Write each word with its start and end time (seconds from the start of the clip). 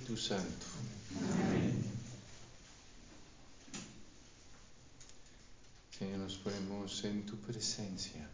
Espíritu 0.00 0.16
Santo. 0.16 0.66
Señor, 5.90 6.18
nos 6.18 6.36
ponemos 6.38 7.04
en 7.04 7.26
tu 7.26 7.36
presencia. 7.36 8.26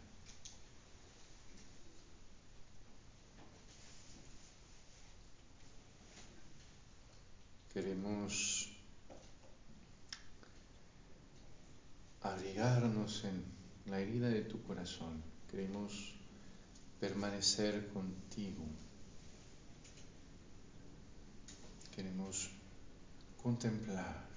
Queremos 7.73 8.69
abrigarnos 12.21 13.25
en 13.25 13.43
la 13.87 13.99
herida 13.99 14.29
de 14.29 14.43
tu 14.43 14.63
corazón. 14.63 15.21
Queremos 15.51 16.15
permanecer 17.01 17.89
contigo. 17.89 18.63
Queremos 21.97 22.51
contemplar 23.41 24.27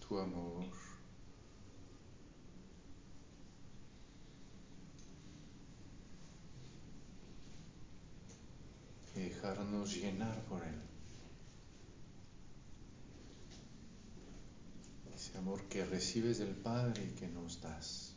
tu 0.00 0.18
amor. 0.18 0.64
Y 9.14 9.20
dejarnos 9.20 9.94
llenar 9.94 10.40
por 10.44 10.62
él. 10.62 10.80
Ese 15.14 15.36
amor 15.36 15.62
que 15.64 15.84
recibes 15.84 16.38
del 16.38 16.54
Padre 16.54 17.04
y 17.04 17.14
que 17.18 17.28
nos 17.28 17.60
das. 17.60 18.14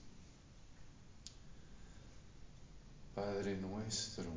Padre 3.14 3.58
nuestro, 3.58 4.32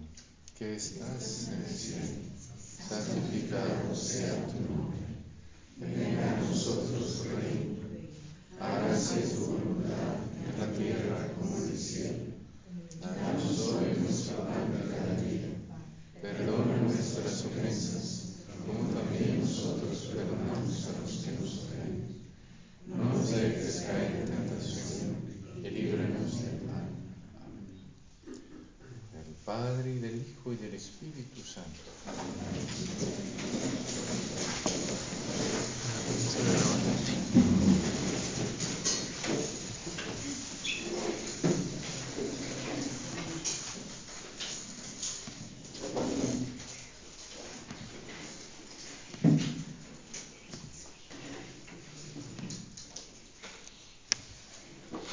que 0.57 0.77
estás 0.77 1.49
en 1.49 1.63
el 1.63 1.69
cielo, 1.69 2.42
santificado 2.89 3.95
sea 3.95 4.47
tu 4.47 4.61
nombre. 4.61 5.01
Venga 5.77 6.33
a 6.33 6.41
nosotros 6.41 7.23
tu 7.23 7.37
reino. 7.37 7.73
Hágase 8.61 9.21
tu 9.35 9.47
voluntad 9.47 10.17
en 10.47 10.61
la 10.61 10.73
tierra 10.77 11.29
como 11.39 11.57
en 11.57 11.71
el 11.71 11.79
cielo. 11.79 12.33
Danos 13.01 13.59
hoy 13.61 13.99
nuestro 14.01 14.39
pan 14.47 14.71
de 14.71 14.95
cada 14.95 15.21
día. 15.21 15.49
Perdona 16.21 16.77
nuestras 16.83 17.45
ofensas, 17.45 18.37
como 18.65 18.91
también 18.95 19.41
nosotros 19.41 20.11
perdonamos 20.15 20.87
a 20.87 21.01
los 21.03 21.25
que 21.25 21.33
nos 21.33 21.65
ofenden. 21.65 22.23
No 22.87 23.05
nos 23.05 23.31
dejes 23.31 23.81
caer 23.81 24.13
en 24.21 24.27
tentación 24.27 25.17
y 25.65 25.71
líbranos 25.71 26.43
del 26.43 26.63
mal. 26.69 26.87
Del 29.13 29.35
Padre 29.45 29.95
y 29.95 29.99
del 29.99 30.17
Hijo 30.17 30.53
y 30.53 30.57
del 30.57 30.75
Espíritu 30.75 31.41
Santo. 31.43 31.81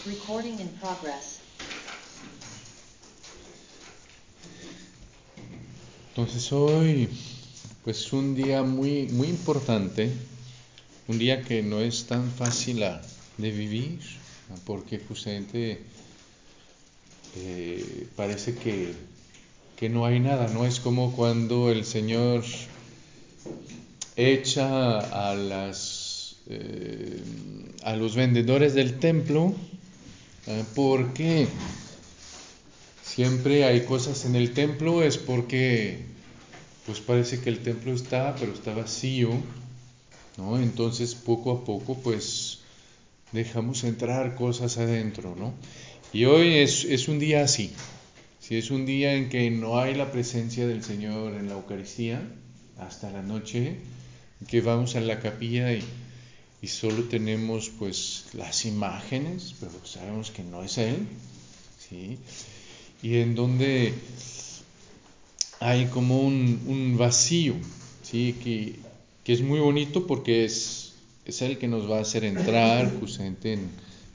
Recording 0.10 0.60
in 0.60 0.70
progress. 0.82 1.40
Entonces 6.10 6.52
hoy, 6.52 7.08
pues 7.84 8.12
un 8.12 8.34
día 8.34 8.64
muy, 8.64 9.04
muy 9.10 9.28
importante, 9.28 10.12
un 11.08 11.20
día 11.20 11.44
que 11.44 11.62
no 11.62 11.80
es 11.80 12.08
tan 12.08 12.32
fácil 12.32 12.84
de 13.38 13.52
vivir, 13.52 14.00
porque 14.66 14.98
justamente 14.98 15.84
eh, 17.36 18.08
parece 18.16 18.56
que, 18.56 18.96
que 19.76 19.90
no 19.90 20.08
hay 20.08 20.20
nada, 20.20 20.48
¿no? 20.48 20.66
Es 20.66 20.80
como 20.80 21.16
cuando 21.16 21.70
el 21.70 21.86
Señor 21.86 22.44
echa 24.16 25.30
a 25.30 25.36
las 25.36 26.10
eh, 26.52 27.22
a 27.84 27.96
los 27.96 28.16
vendedores 28.16 28.74
del 28.74 28.98
templo. 28.98 29.54
Porque 30.76 31.48
siempre 33.04 33.66
hay 33.66 33.86
cosas 33.86 34.26
en 34.26 34.36
el 34.36 34.54
templo, 34.54 35.04
es 35.04 35.18
porque 35.18 36.06
pues 36.86 37.00
parece 37.00 37.40
que 37.40 37.50
el 37.50 37.60
templo 37.60 37.94
está, 37.94 38.36
pero 38.36 38.54
está 38.54 38.74
vacío, 38.74 39.30
¿no? 40.38 40.58
Entonces 40.60 41.16
poco 41.16 41.52
a 41.52 41.66
poco 41.66 41.96
pues 41.96 42.60
dejamos 43.32 43.84
entrar 43.84 44.36
cosas 44.36 44.78
adentro, 44.78 45.36
¿no? 45.38 45.54
Y 46.12 46.26
hoy 46.26 46.56
es, 46.56 46.86
es 46.86 47.08
un 47.08 47.20
día 47.20 47.44
así, 47.44 47.72
si 48.40 48.58
es 48.58 48.72
un 48.72 48.88
día 48.88 49.14
en 49.14 49.30
que 49.30 49.52
no 49.52 49.80
hay 49.80 49.94
la 49.94 50.12
presencia 50.12 50.66
del 50.66 50.84
Señor 50.84 51.36
en 51.36 51.48
la 51.48 51.54
Eucaristía 51.54 52.22
hasta 52.80 53.12
la 53.12 53.22
noche, 53.22 53.76
que 54.48 54.62
vamos 54.62 54.96
a 54.96 55.02
la 55.02 55.20
capilla 55.20 55.72
y, 55.74 55.84
y 56.62 56.68
solo 56.68 57.04
tenemos 57.04 57.70
pues 57.70 58.26
las 58.34 58.66
imágenes, 58.66 59.56
pero 59.60 59.72
sabemos 59.86 60.32
que 60.32 60.44
no 60.44 60.64
es 60.64 60.78
Él, 60.78 61.08
¿sí? 61.88 62.18
Y 63.02 63.18
en 63.18 63.36
donde 63.36 63.94
hay 65.60 65.86
como 65.88 66.22
un, 66.22 66.62
un 66.68 66.98
vacío, 66.98 67.56
¿sí? 68.04 68.36
Que, 68.44 68.76
que 69.24 69.34
es 69.34 69.42
muy 69.42 69.60
bonito 69.60 70.06
porque 70.06 70.44
es, 70.44 70.94
es 71.26 71.42
Él 71.42 71.58
que 71.58 71.68
nos 71.68 71.90
va 71.90 72.00
a 72.00 72.02
hacer 72.02 72.26
entrar 72.26 72.92
justamente 73.00 73.54
en, 73.54 73.70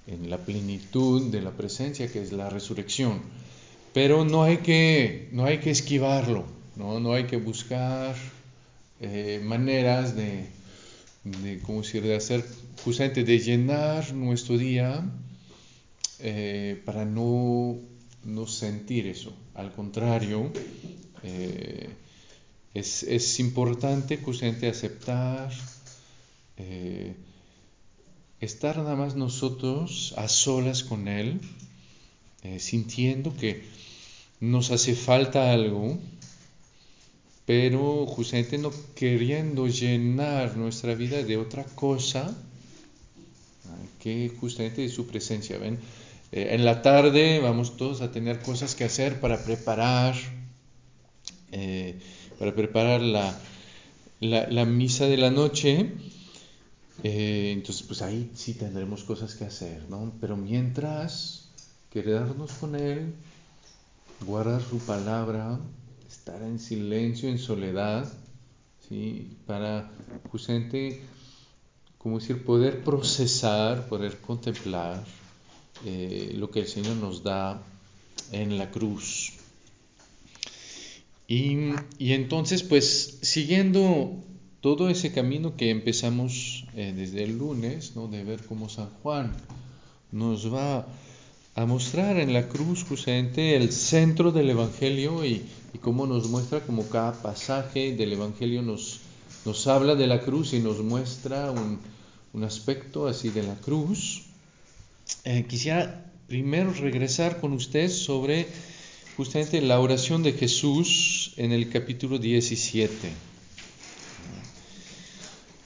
en 0.06 0.28
la 0.28 0.38
plenitud 0.38 1.31
de 1.31 1.41
la 1.41 1.53
presencia, 1.53 2.10
que 2.10 2.22
es 2.22 2.33
la 2.33 2.50
resurrección. 2.50 3.22
Pero 3.94 4.25
no 4.25 4.43
hay 4.43 4.59
que, 4.59 5.28
no 5.33 5.44
hay 5.44 5.59
que 5.59 5.71
esquivarlo, 5.71 6.44
¿no? 6.77 7.00
No 7.00 7.15
hay 7.15 7.25
que 7.25 7.37
buscar 7.37 8.15
eh, 9.00 9.41
maneras 9.43 10.15
de, 10.16 10.47
de, 11.24 11.58
¿cómo 11.60 11.80
decir?, 11.80 12.02
de 12.02 12.14
hacer, 12.14 12.44
justamente 12.84 13.24
de 13.24 13.38
llenar 13.38 14.12
nuestro 14.12 14.58
día 14.58 15.10
eh, 16.20 16.80
para 16.84 17.04
no, 17.04 17.78
no 18.24 18.46
sentir 18.46 19.06
eso. 19.06 19.34
Al 19.54 19.72
contrario, 19.72 20.52
eh, 21.22 21.88
es, 22.74 23.02
es 23.04 23.40
importante 23.40 24.18
justamente 24.18 24.68
aceptar, 24.68 25.50
eh, 26.56 27.14
estar 28.41 28.76
nada 28.76 28.94
más 28.94 29.16
nosotros 29.16 30.14
a 30.16 30.28
solas 30.28 30.84
con 30.84 31.08
Él, 31.08 31.41
sintiendo 32.58 33.34
que 33.34 33.64
nos 34.41 34.70
hace 34.70 34.94
falta 34.94 35.50
algo, 35.50 35.98
pero 37.47 38.06
justamente 38.06 38.59
no 38.59 38.71
queriendo 38.94 39.66
llenar 39.69 40.56
nuestra 40.56 40.94
vida 40.94 41.22
de 41.22 41.37
otra 41.37 41.65
cosa 41.65 42.34
que 44.00 44.31
justamente 44.38 44.82
de 44.82 44.91
su 44.91 45.06
presencia. 45.06 45.56
¿Ven? 45.59 45.78
Eh, 46.31 46.49
en 46.50 46.65
la 46.65 46.83
tarde 46.83 47.41
vamos 47.41 47.77
todos 47.77 48.03
a 48.03 48.12
tener 48.12 48.41
cosas 48.41 48.75
que 48.75 48.84
hacer 48.84 49.19
para 49.19 49.43
preparar, 49.43 50.15
eh, 51.53 51.99
para 52.38 52.54
preparar 52.54 53.00
la, 53.00 53.38
la, 54.21 54.47
la, 54.49 54.65
misa 54.65 55.06
de 55.06 55.16
la 55.16 55.31
noche. 55.31 55.93
Eh, 57.03 57.53
entonces, 57.53 57.83
pues 57.86 58.03
ahí 58.03 58.30
sí 58.34 58.54
tendremos 58.54 59.04
cosas 59.04 59.34
que 59.34 59.45
hacer, 59.45 59.84
¿no? 59.89 60.13
Pero 60.21 60.36
mientras, 60.36 61.48
quedarnos 61.91 62.53
con 62.53 62.74
Él, 62.77 63.15
guardar 64.27 64.63
su 64.63 64.78
palabra, 64.78 65.59
estar 66.15 66.43
en 66.43 66.59
silencio, 66.59 67.28
en 67.28 67.39
soledad, 67.39 68.11
¿sí? 68.89 69.37
Para 69.47 69.91
justamente, 70.31 71.03
como 71.99 72.19
decir, 72.19 72.45
poder 72.45 72.84
procesar, 72.84 73.89
poder 73.89 74.21
contemplar 74.21 75.05
eh, 75.84 76.33
lo 76.37 76.51
que 76.51 76.61
el 76.61 76.69
Señor 76.69 76.97
nos 76.97 77.22
da 77.22 77.63
en 78.33 78.57
la 78.59 78.71
cruz. 78.71 79.33
Y, 81.27 81.72
entonces, 81.99 82.63
pues, 82.63 83.19
siguiendo 83.22 84.22
todo 84.61 84.89
ese 84.89 85.13
camino 85.13 85.57
que 85.57 85.71
empezamos 85.71 86.65
eh, 86.77 86.93
desde 86.95 87.25
el 87.25 87.39
lunes, 87.39 87.97
¿no? 87.97 88.09
de 88.09 88.25
ver 88.25 88.45
cómo 88.45 88.69
San 88.69 88.91
Juan 89.03 89.33
nos 90.13 90.53
va 90.53 90.87
a 91.55 91.66
mostrar 91.66 92.19
en 92.19 92.33
la 92.33 92.49
cruz 92.49 92.84
justamente 92.84 93.57
el 93.57 93.72
centro 93.72 94.33
del 94.33 94.51
Evangelio 94.51 95.25
y, 95.25 95.43
y 95.74 95.78
cómo 95.78 96.06
nos 96.06 96.28
muestra 96.28 96.60
como 96.60 96.88
cada 96.88 97.12
pasaje 97.12 97.94
del 97.94 98.12
Evangelio 98.12 98.62
nos, 98.62 99.00
nos 99.44 99.66
habla 99.66 99.97
de 99.97 100.06
la 100.06 100.21
cruz 100.21 100.54
y 100.54 100.60
nos 100.60 100.78
muestra 100.78 101.50
un, 101.50 101.80
un 102.32 102.44
aspecto 102.44 103.09
así 103.09 103.28
de 103.30 103.42
la 103.42 103.56
cruz. 103.56 104.22
Eh, 105.24 105.44
quisiera 105.48 106.12
primero 106.28 106.72
regresar 106.72 107.41
con 107.41 107.53
usted 107.53 107.91
sobre 107.91 108.47
justamente 109.16 109.60
la 109.60 109.80
oración 109.80 110.22
de 110.22 110.32
Jesús 110.32 111.32
en 111.36 111.53
el 111.53 111.68
capítulo 111.68 112.18
17. 112.18 113.10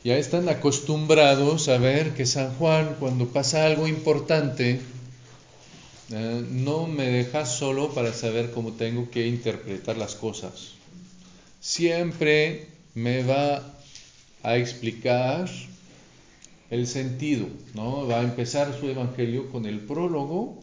Ya 0.04 0.16
están 0.16 0.48
acostumbrados 0.48 1.68
a 1.68 1.76
ver 1.76 2.14
que 2.14 2.24
San 2.24 2.54
Juan, 2.54 2.96
cuando 2.98 3.28
pasa 3.28 3.66
algo 3.66 3.86
importante, 3.86 4.80
eh, 6.10 6.44
no 6.50 6.86
me 6.86 7.08
deja 7.08 7.44
solo 7.44 7.92
para 7.94 8.12
saber 8.12 8.50
cómo 8.50 8.72
tengo 8.72 9.10
que 9.10 9.26
interpretar 9.26 9.96
las 9.96 10.14
cosas. 10.14 10.74
Siempre 11.60 12.66
me 12.94 13.22
va 13.22 13.78
a 14.42 14.56
explicar 14.56 15.50
el 16.70 16.86
sentido, 16.86 17.46
¿no? 17.74 18.06
Va 18.06 18.20
a 18.20 18.24
empezar 18.24 18.76
su 18.78 18.88
evangelio 18.88 19.50
con 19.50 19.66
el 19.66 19.80
prólogo 19.80 20.60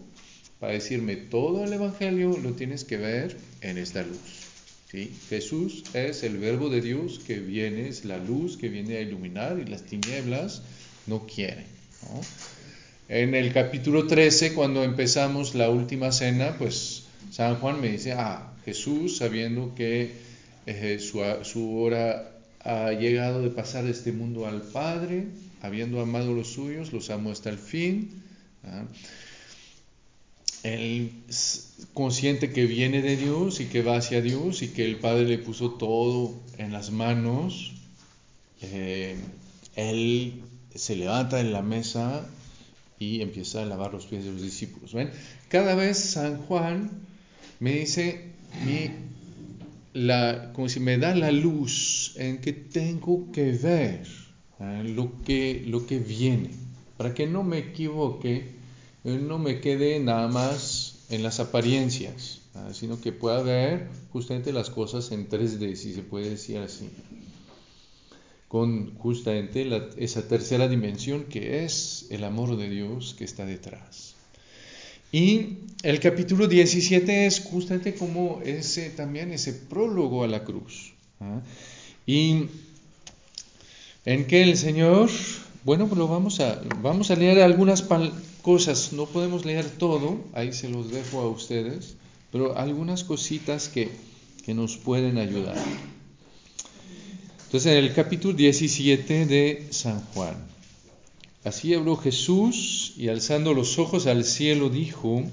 para 0.59 0.73
decirme 0.73 1.15
todo 1.15 1.63
el 1.63 1.73
evangelio 1.73 2.37
lo 2.41 2.53
tienes 2.53 2.83
que 2.83 2.97
ver 2.97 3.37
en 3.61 3.77
esta 3.77 4.03
luz. 4.03 4.45
Jesús 5.29 5.83
es 5.93 6.23
el 6.23 6.37
verbo 6.37 6.69
de 6.69 6.81
Dios 6.81 7.19
que 7.19 7.39
viene, 7.39 7.89
es 7.89 8.05
la 8.05 8.17
luz 8.17 8.55
que 8.55 8.69
viene 8.69 8.97
a 8.97 9.01
iluminar 9.01 9.59
y 9.59 9.69
las 9.69 9.83
tinieblas 9.83 10.61
no 11.05 11.27
quieren. 11.27 11.65
En 13.07 13.35
el 13.35 13.53
capítulo 13.53 14.07
13, 14.07 14.55
cuando 14.55 14.83
empezamos 14.83 15.53
la 15.53 15.69
última 15.69 16.11
cena, 16.11 16.55
pues 16.57 17.03
San 17.29 17.57
Juan 17.57 17.79
me 17.79 17.89
dice, 17.89 18.13
ah, 18.13 18.51
Jesús, 18.65 19.17
sabiendo 19.17 19.75
que 19.75 20.13
eh, 20.65 20.97
su, 20.99 21.79
hora 21.79 22.31
ha 22.61 22.91
llegado 22.93 23.43
de 23.43 23.51
pasar 23.51 23.83
de 23.83 23.91
este 23.91 24.11
mundo 24.11 24.47
al 24.47 24.63
Padre, 24.63 25.27
habiendo 25.61 26.01
amado 26.01 26.33
los 26.33 26.47
suyos, 26.47 26.93
los 26.93 27.11
amó 27.11 27.31
hasta 27.31 27.51
el 27.51 27.59
fin. 27.59 28.09
Él 30.63 31.11
consciente 31.93 32.51
que 32.51 32.65
viene 32.65 33.03
de 33.03 33.17
Dios 33.17 33.59
y 33.59 33.65
que 33.65 33.83
va 33.83 33.97
hacia 33.97 34.19
Dios 34.21 34.63
y 34.63 34.69
que 34.69 34.83
el 34.83 34.95
Padre 34.95 35.25
le 35.25 35.37
puso 35.37 35.73
todo 35.73 36.33
en 36.57 36.73
las 36.73 36.89
manos. 36.89 37.73
Eh, 38.63 39.15
él 39.75 40.41
se 40.73 40.95
levanta 40.95 41.39
en 41.39 41.53
la 41.53 41.61
mesa 41.61 42.27
y 42.99 43.21
empieza 43.21 43.61
a 43.61 43.65
lavar 43.65 43.93
los 43.93 44.05
pies 44.05 44.25
de 44.25 44.31
los 44.31 44.41
discípulos. 44.41 44.93
¿Ven? 44.93 45.11
Cada 45.49 45.75
vez 45.75 45.97
San 45.97 46.37
Juan 46.43 46.91
me 47.59 47.73
dice, 47.73 48.31
mi, 48.65 48.91
la, 49.93 50.51
como 50.53 50.69
si 50.69 50.79
me 50.79 50.97
da 50.97 51.15
la 51.15 51.31
luz 51.31 52.13
en 52.17 52.39
que 52.39 52.53
tengo 52.53 53.31
que 53.31 53.51
ver 53.51 54.07
lo, 54.83 55.21
que, 55.23 55.63
lo 55.67 55.85
que 55.85 55.99
viene, 55.99 56.51
para 56.97 57.13
que 57.13 57.27
no 57.27 57.43
me 57.43 57.59
equivoque, 57.59 58.55
eh, 59.03 59.19
no 59.21 59.37
me 59.37 59.59
quede 59.59 59.99
nada 59.99 60.27
más 60.27 61.05
en 61.09 61.23
las 61.23 61.39
apariencias, 61.39 62.41
sino 62.71 62.99
que 63.01 63.11
pueda 63.11 63.41
ver 63.43 63.89
justamente 64.11 64.53
las 64.53 64.69
cosas 64.69 65.11
en 65.11 65.29
3D, 65.29 65.75
si 65.75 65.93
se 65.93 66.01
puede 66.01 66.29
decir 66.29 66.57
así, 66.57 66.89
con 68.47 68.95
justamente 68.95 69.67
esa 69.97 70.27
tercera 70.27 70.67
dimensión 70.67 71.25
que 71.25 71.65
es 71.65 72.07
el 72.09 72.23
amor 72.23 72.57
de 72.57 72.69
Dios 72.69 73.15
que 73.17 73.23
está 73.23 73.45
detrás. 73.45 74.15
Y 75.11 75.59
el 75.83 75.99
capítulo 75.99 76.47
17 76.47 77.25
es 77.25 77.41
justamente 77.41 77.95
como 77.95 78.41
ese 78.43 78.89
también 78.89 79.31
ese 79.31 79.53
prólogo 79.53 80.23
a 80.23 80.27
la 80.27 80.43
cruz. 80.43 80.93
Y 82.05 82.47
en 84.05 84.27
que 84.27 84.43
el 84.43 84.57
Señor, 84.57 85.09
bueno, 85.63 85.87
pues 85.87 85.97
lo 85.97 86.07
vamos 86.07 86.39
a, 86.39 86.61
vamos 86.81 87.11
a 87.11 87.15
leer 87.15 87.41
algunas 87.41 87.83
cosas, 88.41 88.93
no 88.93 89.05
podemos 89.05 89.45
leer 89.45 89.65
todo, 89.69 90.19
ahí 90.33 90.53
se 90.53 90.69
los 90.69 90.91
dejo 90.91 91.21
a 91.21 91.29
ustedes, 91.29 91.95
pero 92.31 92.57
algunas 92.57 93.03
cositas 93.03 93.69
que, 93.69 93.89
que 94.45 94.53
nos 94.53 94.77
pueden 94.77 95.17
ayudar. 95.17 95.55
Entonces, 97.55 97.71
en 97.77 97.85
el 97.85 97.93
capítulo 97.93 98.33
17 98.33 99.25
de 99.27 99.67
San 99.69 100.01
Juan, 100.07 100.35
así 101.45 101.73
habló 101.73 101.95
Jesús 101.95 102.93
y 102.97 103.07
alzando 103.07 103.53
los 103.53 103.79
ojos 103.79 104.07
al 104.07 104.25
cielo 104.25 104.69
dijo, 104.69 105.23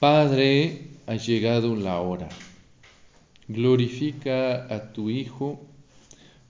Padre, 0.00 0.86
ha 1.06 1.16
llegado 1.16 1.76
la 1.76 2.00
hora, 2.00 2.30
glorifica 3.46 4.74
a 4.74 4.94
tu 4.94 5.10
Hijo 5.10 5.60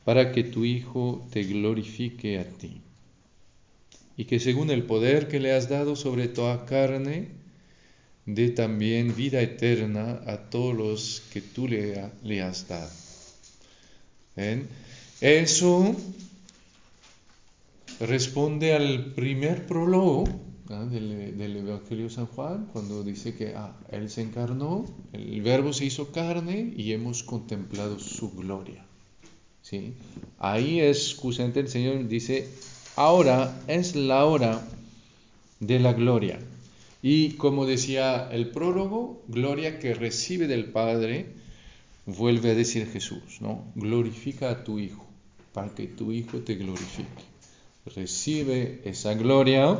para 0.04 0.30
que 0.30 0.44
tu 0.44 0.64
Hijo 0.64 1.26
te 1.32 1.42
glorifique 1.42 2.38
a 2.38 2.44
ti. 2.44 2.82
Y 4.16 4.26
que 4.26 4.38
según 4.38 4.70
el 4.70 4.84
poder 4.84 5.26
que 5.26 5.40
le 5.40 5.54
has 5.54 5.68
dado 5.68 5.96
sobre 5.96 6.28
toda 6.28 6.66
carne, 6.66 7.30
dé 8.26 8.50
también 8.50 9.16
vida 9.16 9.40
eterna 9.40 10.20
a 10.24 10.36
todos 10.36 10.72
los 10.72 11.22
que 11.32 11.40
tú 11.40 11.66
le, 11.66 12.12
le 12.22 12.40
has 12.40 12.68
dado. 12.68 13.03
¿Ven? 14.36 14.68
Eso 15.20 15.94
responde 18.00 18.74
al 18.74 19.12
primer 19.14 19.66
prólogo 19.66 20.24
del, 20.90 21.36
del, 21.38 21.56
Evangelio 21.56 22.04
de 22.04 22.10
San 22.10 22.26
Juan, 22.26 22.68
cuando 22.72 23.02
dice 23.02 23.34
que 23.34 23.54
ah, 23.54 23.76
Él 23.90 24.10
se 24.10 24.22
encarnó, 24.22 24.84
el 25.12 25.42
Verbo 25.42 25.72
se 25.72 25.84
hizo 25.84 26.10
carne 26.10 26.72
y 26.76 26.92
hemos 26.92 27.22
contemplado 27.22 27.98
su 27.98 28.32
gloria. 28.32 28.84
¿sí? 29.62 29.94
Ahí 30.38 30.80
es 30.80 31.14
justamente 31.14 31.60
el 31.60 31.68
Señor 31.68 32.08
dice, 32.08 32.48
ahora 32.96 33.62
es 33.66 33.94
la 33.94 34.24
hora 34.24 34.66
de 35.60 35.78
la 35.78 35.92
gloria. 35.92 36.38
Y 37.02 37.32
como 37.32 37.66
decía 37.66 38.28
el 38.32 38.50
prólogo, 38.50 39.22
gloria 39.28 39.78
que 39.78 39.94
recibe 39.94 40.46
del 40.46 40.66
Padre, 40.66 41.26
vuelve 42.06 42.50
a 42.50 42.54
decir 42.54 42.86
Jesús, 42.90 43.40
¿no? 43.40 43.64
Glorifica 43.74 44.50
a 44.50 44.64
tu 44.64 44.78
Hijo, 44.78 45.06
para 45.52 45.74
que 45.74 45.86
tu 45.86 46.12
Hijo 46.12 46.38
te 46.38 46.54
glorifique. 46.54 47.24
Recibe 47.94 48.80
esa 48.84 49.14
gloria 49.14 49.78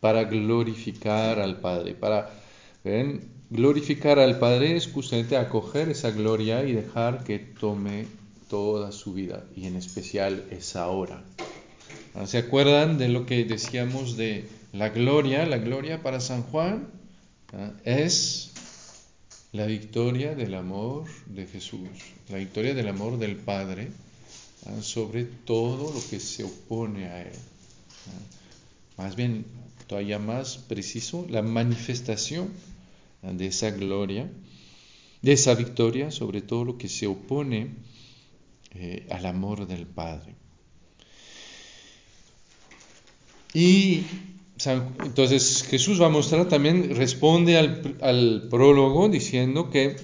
para 0.00 0.24
glorificar 0.24 1.40
al 1.40 1.60
Padre, 1.60 1.94
para, 1.94 2.30
¿ven? 2.84 3.28
Glorificar 3.50 4.18
al 4.18 4.38
Padre 4.38 4.76
es 4.76 4.86
justamente 4.86 5.36
acoger 5.36 5.88
esa 5.88 6.10
gloria 6.10 6.64
y 6.64 6.72
dejar 6.72 7.24
que 7.24 7.38
tome 7.38 8.06
toda 8.48 8.92
su 8.92 9.12
vida, 9.12 9.44
y 9.56 9.66
en 9.66 9.76
especial 9.76 10.44
esa 10.50 10.88
hora. 10.88 11.22
Ah, 12.14 12.26
¿Se 12.26 12.38
acuerdan 12.38 12.98
de 12.98 13.08
lo 13.08 13.26
que 13.26 13.44
decíamos 13.44 14.16
de 14.16 14.48
la 14.72 14.88
gloria? 14.88 15.46
La 15.46 15.58
gloria 15.58 16.02
para 16.02 16.20
San 16.20 16.42
Juan 16.42 16.88
ah, 17.52 17.72
es 17.84 18.49
la 19.52 19.66
victoria 19.66 20.34
del 20.34 20.54
amor 20.54 21.06
de 21.26 21.46
Jesús, 21.46 21.88
la 22.28 22.38
victoria 22.38 22.74
del 22.74 22.88
amor 22.88 23.18
del 23.18 23.36
Padre 23.36 23.90
ah, 24.66 24.82
sobre 24.82 25.24
todo 25.24 25.92
lo 25.92 26.00
que 26.08 26.20
se 26.20 26.44
opone 26.44 27.06
a 27.06 27.22
Él. 27.22 27.38
Más 28.96 29.16
bien, 29.16 29.44
todavía 29.86 30.18
más 30.18 30.58
preciso, 30.58 31.26
la 31.28 31.42
manifestación 31.42 32.50
de 33.22 33.46
esa 33.46 33.70
gloria, 33.70 34.30
de 35.22 35.32
esa 35.32 35.54
victoria 35.54 36.10
sobre 36.10 36.42
todo 36.42 36.64
lo 36.64 36.78
que 36.78 36.88
se 36.88 37.06
opone 37.06 37.70
eh, 38.74 39.06
al 39.10 39.26
amor 39.26 39.66
del 39.66 39.86
Padre. 39.86 40.34
Y 43.52 44.04
entonces 44.66 45.64
Jesús 45.68 46.00
va 46.00 46.06
a 46.06 46.10
mostrar 46.10 46.48
también, 46.48 46.94
responde 46.96 47.58
al, 47.58 48.48
prólogo 48.50 49.08
diciendo 49.08 49.70
que 49.70 49.96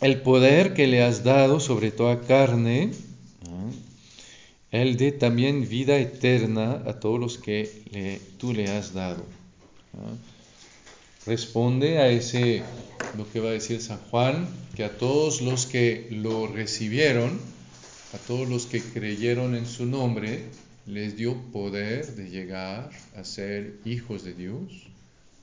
el 0.00 0.20
poder 0.22 0.74
que 0.74 0.86
le 0.86 1.02
has 1.02 1.24
dado 1.24 1.60
sobre 1.60 1.90
toda 1.90 2.20
carne, 2.20 2.90
Él 4.70 4.96
dé 4.96 5.12
también 5.12 5.68
vida 5.68 5.96
eterna 5.98 6.82
a 6.86 7.00
todos 7.00 7.20
los 7.20 7.38
que 7.38 8.20
tú 8.38 8.52
le 8.52 8.68
has 8.68 8.92
dado 8.92 9.24
responde 11.26 11.98
a 11.98 12.08
ese, 12.08 12.62
lo 13.16 13.30
que 13.30 13.40
va 13.40 13.48
a 13.48 13.52
decir 13.52 13.82
San 13.82 13.98
Juan, 14.10 14.48
que 14.76 14.84
a 14.84 14.96
todos 14.96 15.42
los 15.42 15.66
que 15.66 16.06
lo 16.10 16.46
recibieron, 16.46 17.40
a 18.14 18.18
todos 18.18 18.48
los 18.48 18.66
que 18.66 18.80
creyeron 18.80 19.56
en 19.56 19.66
su 19.66 19.86
nombre, 19.86 20.44
les 20.86 21.16
dio 21.16 21.36
poder 21.52 22.14
de 22.14 22.30
llegar 22.30 22.90
a 23.16 23.24
ser 23.24 23.80
hijos 23.84 24.24
de 24.24 24.34
Dios, 24.34 24.88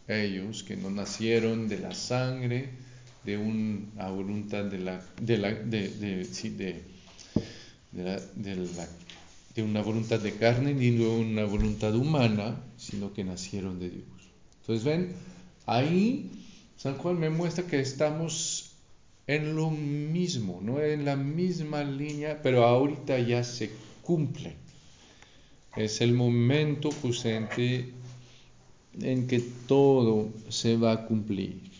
ellos 0.07 0.63
que 0.63 0.75
no 0.75 0.89
nacieron 0.89 1.67
de 1.67 1.79
la 1.79 1.93
sangre, 1.93 2.69
de 3.25 3.37
una 3.37 4.09
voluntad 4.09 4.65
de 4.65 4.79
la, 4.79 5.01
una 9.57 9.81
voluntad 9.81 10.19
de 10.19 10.33
carne 10.33 10.73
ni 10.73 10.91
de 10.91 11.07
una 11.07 11.45
voluntad 11.45 11.95
humana, 11.95 12.61
sino 12.77 13.13
que 13.13 13.23
nacieron 13.23 13.79
de 13.79 13.89
Dios. 13.89 14.05
Entonces 14.61 14.83
ven, 14.83 15.13
Ahí 15.65 16.29
San 16.75 16.97
Juan 16.97 17.19
me 17.19 17.29
muestra 17.29 17.65
que 17.65 17.79
estamos 17.79 18.71
en 19.27 19.55
lo 19.55 19.69
mismo, 19.69 20.59
no 20.61 20.81
en 20.81 21.05
la 21.05 21.15
misma 21.15 21.83
línea, 21.83 22.41
pero 22.41 22.65
ahorita 22.65 23.17
ya 23.19 23.43
se 23.43 23.71
cumple. 24.01 24.57
Es 25.75 26.01
el 26.01 26.13
momento 26.13 26.89
presente 26.89 27.91
en 29.01 29.27
que 29.27 29.39
todo 29.67 30.31
se 30.49 30.77
va 30.77 30.91
a 30.91 31.05
cumplir. 31.05 31.73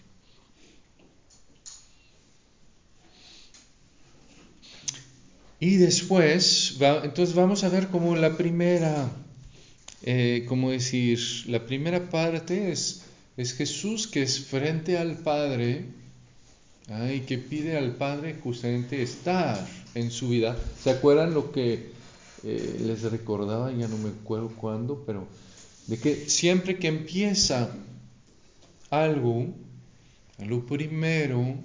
Y 5.60 5.78
después, 5.78 6.78
entonces 7.04 7.36
vamos 7.36 7.64
a 7.64 7.70
ver 7.70 7.88
como 7.88 8.18
la 8.18 8.36
primera, 8.36 9.10
eh, 10.02 10.44
como 10.46 10.72
decir, 10.72 11.20
la 11.48 11.66
primera 11.66 12.10
parte 12.10 12.72
es, 12.72 13.04
es 13.38 13.54
Jesús 13.54 14.08
que 14.08 14.24
es 14.24 14.42
frente 14.46 14.98
al 14.98 15.20
Padre 15.20 15.86
y 17.16 17.22
que 17.22 17.38
pide 17.38 17.78
al 17.78 17.96
Padre 17.96 18.36
justamente 18.44 19.02
estar 19.02 19.66
en 19.96 20.12
su 20.12 20.28
vida. 20.28 20.58
¿Se 20.84 20.90
acuerdan 20.90 21.34
lo 21.34 21.54
que 21.54 21.93
eh, 22.44 22.78
les 22.82 23.02
recordaba? 23.04 23.72
Ya 23.72 23.88
no 23.88 23.98
me 23.98 24.10
acuerdo 24.10 24.50
cuándo, 24.50 25.04
pero 25.06 25.28
de 25.88 25.98
que 25.98 26.30
siempre 26.30 26.78
que 26.78 26.88
empieza 26.88 27.70
algo, 28.90 29.48
lo 30.40 30.66
primero 30.66 31.56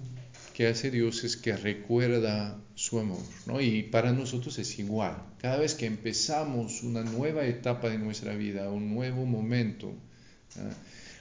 que 0.54 0.66
hace 0.66 0.90
Dios 0.90 1.24
es 1.24 1.36
que 1.36 1.56
recuerda 1.56 2.58
su 2.74 2.98
amor, 2.98 3.20
¿no? 3.46 3.60
Y 3.60 3.82
para 3.84 4.12
nosotros 4.12 4.58
es 4.58 4.78
igual. 4.78 5.16
Cada 5.38 5.58
vez 5.58 5.74
que 5.74 5.86
empezamos 5.86 6.82
una 6.82 7.02
nueva 7.02 7.44
etapa 7.46 7.88
de 7.88 7.98
nuestra 7.98 8.34
vida, 8.34 8.70
un 8.70 8.92
nuevo 8.94 9.24
momento, 9.24 9.92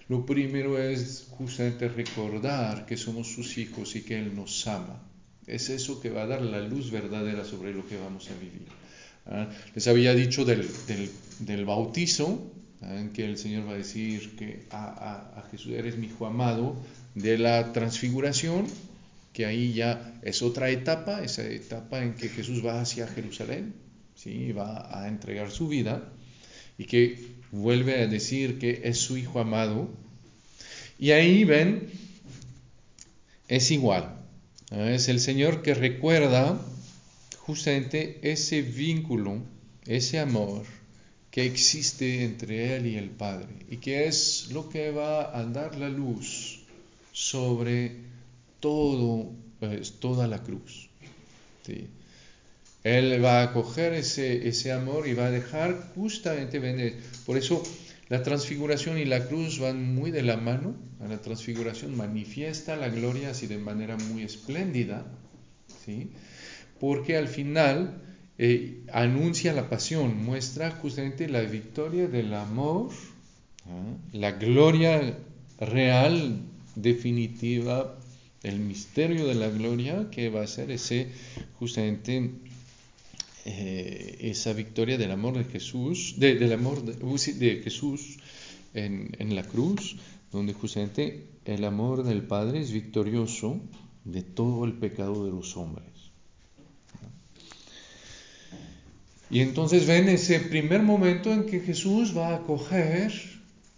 lo 0.08 0.26
primero 0.26 0.80
es 0.80 1.28
justamente 1.30 1.88
recordar 1.88 2.86
que 2.86 2.98
somos 2.98 3.28
sus 3.28 3.58
hijos 3.58 3.96
y 3.96 4.02
que 4.02 4.18
Él 4.18 4.36
nos 4.36 4.66
ama. 4.68 5.04
Es 5.46 5.70
eso 5.70 6.02
que 6.02 6.10
va 6.10 6.24
a 6.24 6.28
dar 6.28 6.42
la 6.42 6.62
luz 6.62 6.92
verdadera 6.92 7.44
sobre 7.44 7.74
lo 7.74 7.88
que 7.88 7.98
vamos 7.98 8.30
a 8.30 8.34
vivir. 8.34 8.68
Les 9.76 9.88
había 9.88 10.14
dicho 10.14 10.46
del, 10.46 10.68
del 11.40 11.66
bautizo, 11.66 12.52
en 12.82 13.12
que 13.12 13.26
el 13.26 13.38
Señor 13.38 13.68
va 13.68 13.74
a 13.74 13.78
decir 13.78 14.36
que 14.36 14.66
a, 14.70 15.48
Jesús 15.52 15.74
eres 15.74 15.98
mi 15.98 16.08
hijo 16.08 16.26
amado, 16.26 16.76
de 17.16 17.38
la 17.38 17.74
transfiguración, 17.74 18.68
que 19.34 19.46
ahí 19.46 19.74
ya 19.74 20.14
es 20.22 20.42
otra 20.42 20.70
etapa, 20.70 21.24
esa 21.24 21.44
etapa 21.48 22.04
en 22.04 22.14
que 22.14 22.30
Jesús 22.30 22.66
va 22.66 22.82
hacia 22.82 23.08
Jerusalén, 23.08 23.74
¿sí? 24.16 24.52
va 24.52 25.02
a 25.02 25.08
entregar 25.08 25.52
su 25.52 25.68
vida, 25.68 26.12
y 26.78 26.86
que 26.86 27.38
vuelve 27.52 28.02
a 28.02 28.08
decir 28.08 28.60
que 28.60 28.82
es 28.84 29.00
su 29.00 29.18
hijo 29.18 29.40
amado. 29.40 29.90
Y 31.00 31.12
ahí 31.12 31.44
ven, 31.44 31.90
es 33.48 33.72
igual, 33.72 34.16
es 34.72 35.10
el 35.10 35.20
Señor 35.20 35.62
que 35.62 35.74
recuerda 35.74 36.60
justamente 37.48 38.20
ese 38.22 38.62
vínculo, 38.62 39.42
ese 39.86 40.20
amor 40.20 40.64
que 41.32 41.46
existe 41.46 42.26
entre 42.26 42.76
Él 42.76 42.88
y 42.88 42.98
el 42.98 43.10
Padre 43.10 43.48
y 43.70 43.78
que 43.78 44.08
es 44.08 44.50
lo 44.52 44.70
que 44.70 44.92
va 44.92 45.38
a 45.38 45.46
dar 45.46 45.78
la 45.78 45.88
luz 45.88 46.60
sobre 47.14 47.96
todo, 48.60 49.32
pues, 49.60 49.94
toda 50.00 50.28
la 50.28 50.44
cruz. 50.44 50.90
Él 52.84 53.24
va 53.24 53.44
a 53.44 53.54
coger 53.54 53.94
ese, 53.94 54.48
ese 54.48 54.72
amor 54.72 55.08
y 55.08 55.14
va 55.14 55.28
a 55.28 55.32
dejar 55.32 55.92
justamente, 55.96 56.96
por 57.26 57.38
eso 57.38 57.64
la 58.10 58.24
transfiguración 58.24 58.98
y 58.98 59.06
la 59.06 59.26
cruz 59.28 59.60
van 59.60 59.96
muy 59.96 60.12
de 60.12 60.24
la 60.24 60.38
mano. 60.38 60.76
La 61.00 61.18
transfiguración 61.22 61.96
manifiesta 61.96 62.76
la 62.76 62.90
gloria 62.90 63.32
así 63.32 63.48
de 63.48 63.58
manera 63.58 63.98
muy 63.98 64.24
espléndida, 64.24 65.06
¿sí? 65.86 66.10
Porque 66.80 67.18
al 67.18 67.28
final 67.28 68.02
eh, 68.38 68.84
anuncia 68.94 69.54
la 69.54 69.70
pasión, 69.70 70.24
muestra 70.24 70.72
justamente 70.72 71.28
la 71.28 71.42
victoria 71.42 72.08
del 72.08 72.34
amor, 72.34 72.92
¿ah? 73.66 73.98
la 74.14 74.32
gloria 74.34 75.18
real, 75.60 76.42
definitiva, 76.76 77.98
el 78.44 78.60
misterio 78.60 79.28
de 79.28 79.36
la 79.36 79.50
gloria 79.50 80.10
que 80.12 80.30
va 80.30 80.44
a 80.44 80.48
ser 80.48 80.70
ese 80.72 81.08
justamente 81.60 82.32
eh, 83.46 84.18
esa 84.22 84.54
victoria 84.54 84.98
del 84.98 85.12
amor 85.12 85.38
de 85.38 85.46
Jesús, 85.46 86.16
del 86.18 86.52
amor 86.52 86.84
de, 86.84 87.34
de 87.34 87.62
Jesús 87.64 88.18
en, 88.74 89.16
en, 89.20 89.36
la 89.36 89.44
cruz, 89.44 89.96
donde 90.32 90.54
justamente 90.54 91.26
el 91.46 91.64
amor 91.64 92.04
del 92.04 92.24
Padre 92.24 92.60
es 92.60 92.72
victorioso 92.72 93.62
de 94.04 94.22
todo 94.22 94.66
el 94.66 94.74
pecado 94.74 95.26
de 95.26 95.32
los 95.32 95.56
hombres. 95.56 95.97
Y 99.30 99.42
entonces 99.42 99.86
ven 99.86 100.08
ese 100.08 100.40
primer 100.40 100.82
momento 100.82 101.34
en 101.34 101.46
que 101.46 101.60
Jesús 101.60 102.16
va 102.18 102.36
a 102.36 102.44
coger 102.44 103.12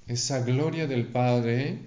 esa 0.07 0.41
gloria 0.41 0.85
del 0.85 1.07
Padre 1.07 1.79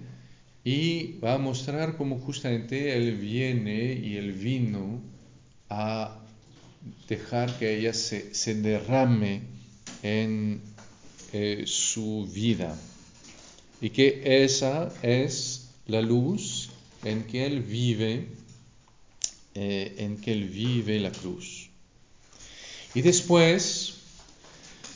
y 0.63 1.19
va 1.19 1.35
a 1.35 1.37
mostrar 1.37 1.95
cómo 1.97 2.19
justamente 2.19 2.95
Él 2.95 3.15
viene 3.15 3.93
y 3.93 4.17
Él 4.17 4.33
vino 4.33 5.01
a 5.69 6.19
dejar 7.07 7.57
que 7.57 7.77
ella 7.77 7.93
se, 7.93 8.55
derrame 8.55 9.41
en 10.01 10.61
eh, 11.31 11.63
su 11.65 12.29
vida. 12.33 12.77
Y 13.81 13.89
que 13.89 14.43
esa 14.43 14.91
es 15.01 15.69
la 15.87 16.01
luz 16.01 16.69
en 17.03 17.23
que 17.23 17.45
Él 17.45 17.61
vive, 17.61 18.27
eh, 19.55 19.95
en 19.97 20.17
que 20.17 20.31
Él 20.33 20.45
vive 20.49 20.99
la 20.99 21.11
cruz. 21.11 21.62
Y 22.95 23.01
después 23.01 23.95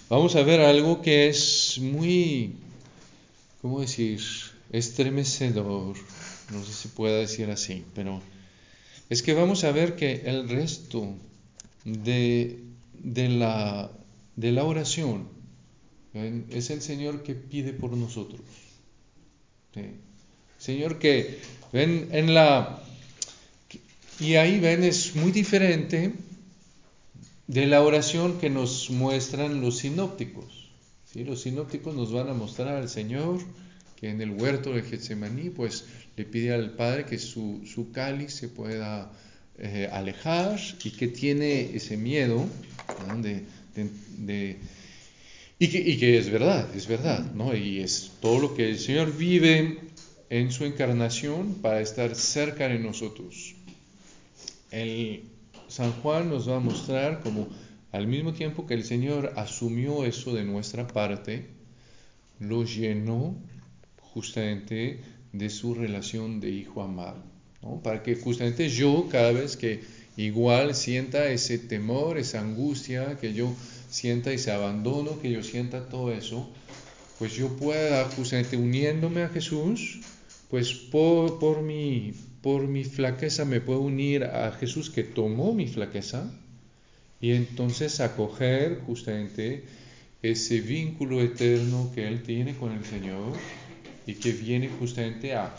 vamos 0.09 0.35
a 0.35 0.43
ver 0.43 0.61
algo 0.61 1.01
que 1.01 1.27
es 1.27 1.79
muy, 1.79 2.53
¿cómo 3.61 3.81
decir?, 3.81 4.21
estremecedor, 4.71 5.95
no 6.51 6.63
sé 6.63 6.73
si 6.73 6.87
pueda 6.89 7.17
decir 7.19 7.49
así, 7.49 7.85
pero 7.95 8.21
es 9.09 9.23
que 9.23 9.33
vamos 9.33 9.63
a 9.63 9.71
ver 9.71 9.95
que 9.95 10.23
el 10.25 10.49
resto 10.49 11.15
de, 11.85 12.59
de, 12.93 13.29
la, 13.29 13.91
de 14.35 14.51
la 14.51 14.63
oración 14.65 15.29
es 16.49 16.69
el 16.69 16.81
Señor 16.81 17.23
que 17.23 17.35
pide 17.35 17.73
por 17.73 17.91
nosotros. 17.91 18.41
Señor 20.57 20.99
que 20.99 21.39
ven 21.71 22.09
en 22.11 22.33
la... 22.33 22.83
Y 24.19 24.35
ahí 24.35 24.59
ven, 24.59 24.83
es 24.83 25.15
muy 25.15 25.31
diferente 25.31 26.11
de 27.47 27.65
la 27.65 27.81
oración 27.81 28.39
que 28.39 28.49
nos 28.49 28.89
muestran 28.89 29.61
los 29.61 29.77
sinópticos. 29.79 30.69
¿sí? 31.05 31.23
Los 31.23 31.41
sinópticos 31.41 31.95
nos 31.95 32.11
van 32.11 32.29
a 32.29 32.33
mostrar 32.33 32.75
al 32.75 32.89
Señor 32.89 33.39
que 33.95 34.09
en 34.09 34.21
el 34.21 34.31
huerto 34.31 34.73
de 34.73 34.83
Getsemaní 34.83 35.49
pues 35.49 35.85
le 36.15 36.25
pide 36.25 36.53
al 36.53 36.71
Padre 36.71 37.05
que 37.05 37.17
su, 37.17 37.61
su 37.65 37.91
cáliz 37.91 38.33
se 38.33 38.49
pueda 38.49 39.11
eh, 39.57 39.89
alejar 39.91 40.59
y 40.83 40.91
que 40.91 41.07
tiene 41.07 41.75
ese 41.75 41.97
miedo 41.97 42.45
de, 43.21 44.57
y, 45.59 45.67
que, 45.67 45.77
y, 45.79 45.97
que, 45.97 46.17
es 46.17 46.29
verdad, 46.29 46.67
es 46.75 46.87
verdad, 46.87 47.31
¿no? 47.33 47.55
y 47.55 47.79
es 47.79 48.11
todo 48.21 48.39
lo 48.39 48.55
que 48.55 48.69
el 48.69 48.77
Señor 48.77 49.15
vive 49.15 49.79
en 50.29 50.51
su 50.51 50.65
encarnación 50.65 51.55
para 51.55 51.81
estar 51.81 52.13
cerca 52.15 52.67
de 52.67 52.77
nosotros. 52.79 53.55
El, 54.69 55.23
San 55.67 55.91
Juan 56.01 56.29
nos 56.29 56.49
va 56.49 56.57
a 56.57 56.59
mostrar 56.59 57.21
como 57.21 57.47
al 57.91 58.07
mismo 58.07 58.33
tiempo 58.33 58.65
que 58.65 58.73
el 58.73 58.83
Señor 58.83 59.33
asumió 59.35 60.05
eso 60.05 60.33
de 60.33 60.43
nuestra 60.43 60.87
parte, 60.87 61.47
lo 62.39 62.63
llenó 62.63 63.35
justamente 64.01 65.01
de 65.33 65.49
su 65.49 65.73
relación 65.73 66.39
de 66.39 66.49
hijo 66.49 66.81
amado, 66.81 67.23
para 67.83 68.03
que 68.03 68.15
justamente 68.15 68.69
yo 68.69 69.07
cada 69.11 69.31
vez 69.31 69.57
que 69.57 69.81
igual 70.15 70.73
sienta 70.75 71.27
ese 71.29 71.57
temor, 71.57 72.17
esa 72.17 72.41
angustia, 72.41 73.17
que 73.19 73.33
yo 73.33 73.53
sienta 73.89 74.31
ese 74.31 74.51
abandono, 74.51 75.19
que 75.19 75.31
yo 75.31 75.43
sienta 75.43 75.87
todo 75.87 76.11
eso, 76.11 76.49
pues 77.19 77.33
yo 77.33 77.55
pueda 77.57 78.05
justamente 78.15 78.57
uniéndome 78.57 79.23
a 79.23 79.29
Jesús, 79.29 79.99
pues 80.49 80.73
por, 80.73 81.39
por 81.39 81.61
mi 81.61 82.13
por 82.47 82.65
mi 82.65 82.85
flaqueza 82.85 83.43
me 83.43 83.59
puedo 83.59 83.81
unir 83.81 84.23
a 84.23 84.53
Jesús 84.53 84.89
que 84.89 85.03
tomó 85.03 85.53
mi 85.53 85.67
flaqueza 85.67 86.31
y 87.19 87.31
entonces 87.33 87.99
acoger 87.99 88.79
justamente 88.85 89.65
ese 90.21 90.61
vínculo 90.61 91.21
eterno 91.21 91.91
que 91.93 92.07
Él 92.07 92.23
tiene 92.23 92.55
con 92.55 92.71
el 92.71 92.85
Señor 92.85 93.33
y 94.05 94.13
que 94.13 94.31
viene 94.31 94.69
justamente 94.69 95.35
a, 95.35 95.53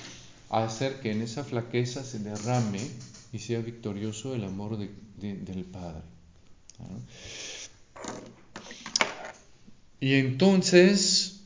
hacer 0.48 1.00
que 1.00 1.12
en 1.12 1.20
esa 1.20 1.44
flaqueza 1.44 2.02
se 2.02 2.20
derrame 2.20 2.80
y 3.34 3.38
sea 3.38 3.60
victorioso 3.60 4.34
el 4.34 4.44
amor 4.44 4.78
del 4.78 5.64
Padre. 5.70 6.00
Y 10.00 10.14
entonces, 10.14 11.42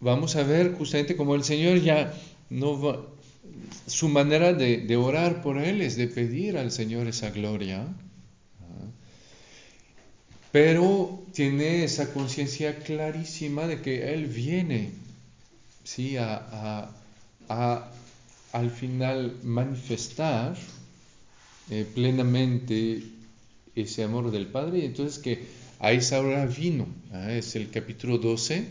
vamos 0.00 0.36
a 0.36 0.42
ver 0.42 0.72
justamente 0.72 1.16
como 1.16 1.34
el 1.34 1.44
Señor 1.44 1.82
ya 1.82 2.14
no 2.48 2.80
va, 2.80 3.17
su 3.86 4.08
manera 4.08 4.52
de, 4.52 4.96
orar 4.96 5.42
por 5.42 5.58
él 5.58 5.80
es 5.80 5.96
de 5.96 6.08
pedir 6.08 6.56
al 6.56 6.70
Señor 6.70 7.06
esa 7.06 7.30
gloria, 7.30 7.86
pero 10.52 11.22
tiene 11.32 11.84
esa 11.84 12.12
conciencia 12.12 12.78
clarísima 12.78 13.66
de 13.66 13.80
que 13.82 14.12
Él 14.14 14.26
viene 14.26 14.92
¿sí? 15.84 16.16
a, 16.16 16.90
al 18.52 18.70
final 18.70 19.36
manifestar 19.42 20.56
eh, 21.70 21.86
plenamente 21.94 23.02
ese 23.74 24.04
amor 24.04 24.30
del 24.30 24.46
Padre 24.46 24.78
y 24.78 24.84
entonces 24.86 25.18
que 25.18 25.46
a 25.80 25.92
esa 25.92 26.20
hora 26.20 26.46
vino, 26.46 26.86
¿ah? 27.12 27.32
es 27.32 27.54
el 27.54 27.70
capítulo 27.70 28.18
12, 28.18 28.66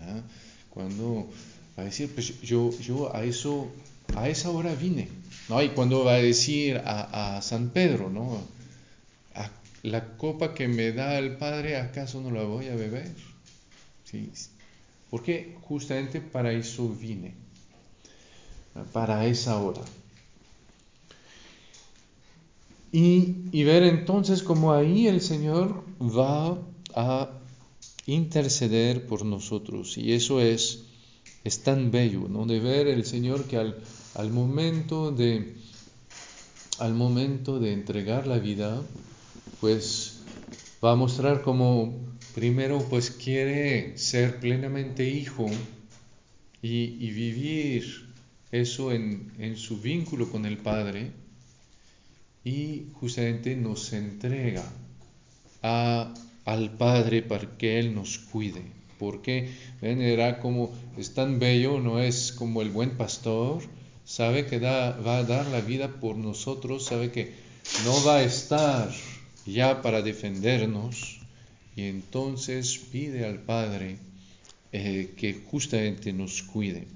¿ah? 0.00 0.20
cuando 0.70 1.28
va 1.76 1.82
a 1.82 1.86
decir, 1.86 2.10
pues 2.14 2.40
yo, 2.42 2.70
yo 2.78 3.14
a 3.14 3.24
eso, 3.24 3.68
a 4.16 4.28
esa 4.28 4.50
hora 4.50 4.74
vine, 4.74 5.08
¿no? 5.48 5.62
Y 5.62 5.68
cuando 5.70 6.04
va 6.04 6.14
a 6.14 6.22
decir 6.22 6.78
a, 6.78 7.36
a 7.36 7.42
San 7.42 7.70
Pedro, 7.70 8.10
¿no? 8.10 8.56
la 9.86 10.16
copa 10.16 10.52
que 10.52 10.66
me 10.66 10.90
da 10.90 11.16
el 11.16 11.36
Padre, 11.36 11.76
¿acaso 11.76 12.20
no 12.20 12.32
la 12.32 12.42
voy 12.42 12.66
a 12.66 12.74
beber? 12.74 13.14
¿Sí? 14.04 14.30
Porque 15.10 15.56
justamente 15.62 16.20
para 16.20 16.52
eso 16.52 16.88
vine, 16.88 17.34
para 18.92 19.26
esa 19.26 19.58
hora. 19.58 19.82
Y, 22.90 23.62
ver 23.64 23.84
entonces 23.84 24.42
cómo 24.42 24.72
ahí 24.72 25.06
el 25.06 25.20
Señor 25.20 25.84
va 26.00 26.58
a 26.94 27.30
interceder 28.06 29.06
por 29.06 29.24
nosotros. 29.24 29.98
Y 29.98 30.14
eso 30.14 30.40
es, 30.40 30.84
es 31.44 31.62
tan 31.62 31.90
bello, 31.90 32.26
¿no? 32.28 32.46
De 32.46 32.58
ver 32.58 32.86
el 32.88 33.04
Señor 33.04 33.44
que 33.44 33.58
al, 33.58 33.76
al, 34.16 34.30
momento 34.30 35.12
de, 35.12 35.54
al 36.78 36.94
momento 36.94 37.60
de 37.60 37.72
entregar 37.72 38.26
la 38.26 38.38
vida, 38.38 38.82
pues 39.60 40.20
va 40.82 40.92
a 40.92 40.96
mostrar 40.96 41.42
cómo 41.42 41.94
primero 42.34 42.84
pues 42.88 43.10
quiere 43.10 43.96
ser 43.98 44.40
plenamente 44.40 45.08
hijo 45.08 45.46
y, 46.62 47.10
vivir 47.10 48.06
eso 48.52 48.92
en, 48.92 49.56
su 49.56 49.80
vínculo 49.80 50.30
con 50.30 50.46
el 50.46 50.58
Padre 50.58 51.12
y 52.42 52.86
justamente 52.94 53.54
nos 53.54 53.92
entrega 53.92 54.64
al 55.62 56.76
Padre 56.78 57.22
para 57.22 57.56
que 57.58 57.78
Él 57.78 57.94
nos 57.94 58.18
cuide. 58.18 58.62
Porque, 58.98 59.50
ven, 59.82 60.00
era 60.00 60.40
como, 60.40 60.72
es 60.96 61.12
tan 61.12 61.38
bello, 61.38 61.80
no 61.80 62.00
es 62.00 62.32
como 62.32 62.62
el 62.62 62.70
buen 62.70 62.96
pastor, 62.96 63.62
sabe 64.06 64.46
que 64.46 64.58
va 64.58 65.18
a 65.18 65.24
dar 65.24 65.46
la 65.48 65.60
vida 65.60 65.88
por 66.00 66.16
nosotros, 66.16 66.86
sabe 66.86 67.12
que 67.12 67.34
no 67.84 68.02
va 68.04 68.16
a 68.16 68.22
estar 68.22 68.90
ya 69.44 69.82
para 69.82 70.00
defendernos, 70.00 71.20
y 71.76 71.84
entonces 71.84 72.78
pide 72.90 73.26
al 73.26 73.40
Padre 73.40 73.98
eh, 74.72 75.12
que 75.16 75.34
justamente 75.34 76.12
nos 76.12 76.42
cuide. 76.42 76.86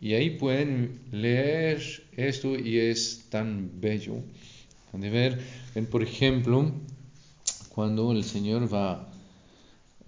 Y 0.00 0.14
ahí 0.14 0.30
pueden 0.30 0.98
leer 1.12 1.80
esto 2.16 2.58
y 2.58 2.78
es 2.78 3.26
tan 3.28 3.70
bello 3.80 4.16
de 4.92 5.10
ver, 5.10 5.40
por 5.90 6.02
ejemplo, 6.02 6.72
cuando 7.68 8.10
el 8.10 8.24
Señor 8.24 8.72
va, 8.72 9.08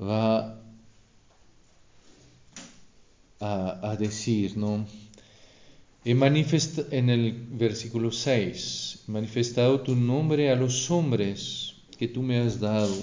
va 0.00 0.58
a, 3.38 3.96
decir, 3.96 4.56
¿no? 4.56 4.86
He 6.04 6.10
en 6.10 7.10
el 7.10 7.32
versículo 7.52 8.10
6, 8.10 9.04
manifestado 9.06 9.80
tu 9.80 9.94
nombre 9.94 10.50
a 10.50 10.56
los 10.56 10.90
hombres 10.90 11.74
que 11.98 12.08
tú 12.08 12.22
me 12.22 12.38
has 12.38 12.58
dado, 12.58 12.94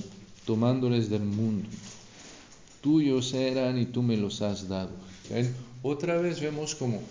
tomándoles 0.45 1.09
del 1.09 1.21
mundo. 1.21 1.69
Tuyos 2.81 3.33
eran 3.33 3.79
y 3.79 3.85
tú 3.85 4.03
me 4.03 4.17
los 4.17 4.41
has 4.41 4.67
dado. 4.67 4.91
Otra 5.81 6.17
vez 6.17 6.41
vemos 6.41 6.75
como 6.75 7.01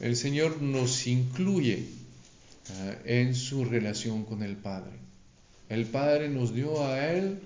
el 0.00 0.16
Señor 0.16 0.60
nos 0.60 1.06
incluye 1.06 1.86
Ah, 2.68 2.96
en 3.04 3.34
su 3.36 3.64
relación 3.64 4.24
con 4.24 4.42
el 4.42 4.56
Padre. 4.56 4.98
El 5.68 5.86
Padre 5.86 6.28
nos 6.28 6.52
dio 6.52 6.84
a 6.84 7.12
Él, 7.12 7.38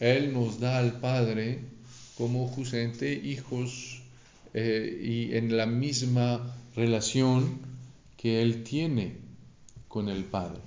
Él 0.00 0.34
nos 0.34 0.60
da 0.60 0.78
al 0.78 1.00
Padre 1.00 1.60
como 2.18 2.46
justamente 2.48 3.12
hijos 3.12 4.02
eh, 4.52 5.00
y 5.02 5.34
en 5.34 5.56
la 5.56 5.64
misma 5.64 6.53
relación 6.74 7.58
que 8.16 8.42
Él 8.42 8.64
tiene 8.64 9.18
con 9.88 10.08
el 10.08 10.24
Padre. 10.24 10.60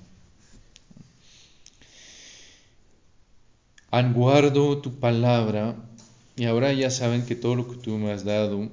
Han 3.92 4.14
guardado 4.14 4.80
tu 4.80 5.00
palabra 5.00 5.76
y 6.36 6.46
ahora 6.46 6.74
ya 6.74 6.90
saben 6.90 7.26
que 7.26 7.36
todo 7.36 7.56
lo 7.56 7.68
que 7.68 7.78
tú 7.78 7.98
me 7.98 8.12
has 8.12 8.24
dado 8.24 8.70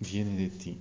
viene 0.00 0.36
de 0.36 0.48
ti. 0.48 0.78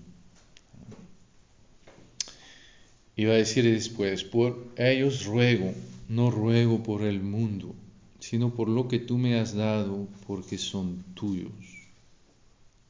Va 3.19 3.33
a 3.33 3.37
decir 3.37 3.63
después, 3.63 4.23
por 4.23 4.73
ellos 4.75 5.25
ruego, 5.25 5.73
no 6.09 6.31
ruego 6.31 6.83
por 6.83 7.03
el 7.03 7.21
mundo, 7.21 7.75
sino 8.19 8.53
por 8.53 8.67
lo 8.67 8.87
que 8.87 8.99
tú 8.99 9.17
me 9.17 9.39
has 9.39 9.55
dado, 9.55 10.07
porque 10.25 10.57
son 10.57 11.03
tuyos. 11.13 11.51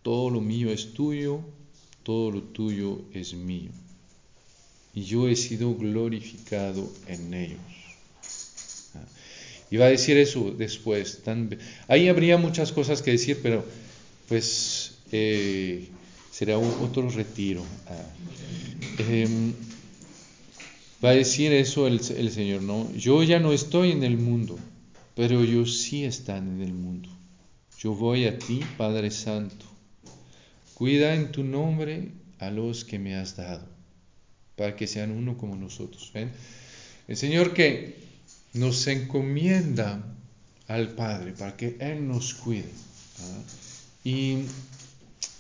Todo 0.02 0.30
lo 0.30 0.42
mío 0.42 0.72
es 0.72 0.94
tuyo, 0.94 1.42
todo 2.04 2.32
lo 2.32 2.42
tuyo 2.42 3.02
es 3.14 3.34
mío. 3.34 3.72
Y 4.94 5.04
yo 5.04 5.28
he 5.28 5.36
sido 5.36 5.74
glorificado 5.76 6.92
en 7.08 7.34
ellos. 7.34 7.60
Y 9.72 9.78
va 9.78 9.86
a 9.86 9.90
decir 9.90 10.18
eso 10.18 10.52
después. 10.52 11.22
ahí 11.88 12.08
habría 12.08 12.38
muchas 12.38 12.72
cosas 12.72 13.02
que 13.02 13.12
decir, 13.12 13.40
pero 13.42 13.66
pues 14.28 15.00
eh, 15.12 15.88
será 16.32 16.60
otro 16.60 17.10
retiro. 17.10 17.64
Ah, 17.88 18.06
em, 19.00 19.54
Va 21.04 21.10
a 21.10 21.16
decir 21.16 21.52
eso 21.52 21.86
el, 21.86 22.00
Señor, 22.02 22.62
¿no? 22.62 22.90
Yo 22.96 23.24
ya 23.24 23.38
no 23.38 23.52
estoy 23.52 23.92
en 23.92 24.04
el 24.04 24.18
mundo, 24.18 24.58
pero 25.16 25.42
ellos 25.42 25.82
sí 25.82 26.06
están 26.06 26.48
en 26.48 26.62
el 26.62 26.74
mundo. 26.74 27.10
Yo 27.78 27.94
voy 27.94 28.26
a 28.26 28.40
ti, 28.40 28.62
Padre 28.78 29.12
Santo. 29.12 29.66
Cuida 30.84 31.16
en 31.16 31.32
tu 31.32 31.46
nombre 31.46 32.10
a 32.40 32.52
los 32.52 32.84
que 32.84 33.00
me 33.00 33.16
has 33.16 33.38
dado, 33.38 33.66
para 34.58 34.76
que 34.76 34.86
sean 34.86 35.12
uno 35.12 35.38
como 35.38 35.56
nosotros. 35.56 36.12
¿Ven? 36.14 36.30
El 37.08 37.16
Señor 37.16 37.54
que 37.54 37.96
nos 38.54 38.86
encomienda 38.88 40.04
al 40.68 40.90
Padre 40.90 41.32
para 41.32 41.56
que 41.56 41.78
Él 41.80 42.06
nos 42.06 42.34
cuide. 42.34 42.68
Y, 44.04 44.40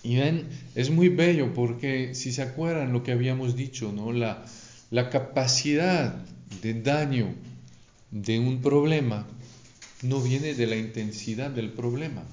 y 0.01 0.19
es 0.75 0.89
muy 0.91 1.09
bello 1.09 1.53
porque 1.53 2.15
si 2.15 2.31
se 2.31 2.41
acuerdan 2.41 2.93
lo 2.93 3.03
que 3.03 3.11
habíamos 3.11 3.57
dicho, 3.57 3.91
¿no? 3.91 4.13
La, 4.13 4.45
la 4.91 5.09
capacidad 5.09 6.23
de 6.61 6.73
daño 6.81 7.35
de 8.11 8.39
un 8.39 8.61
problema 8.61 9.27
no 10.03 10.21
viene 10.21 10.53
de 10.53 10.67
la 10.67 10.77
intensidad 10.77 11.51
del 11.51 11.73
problema, 11.73 12.23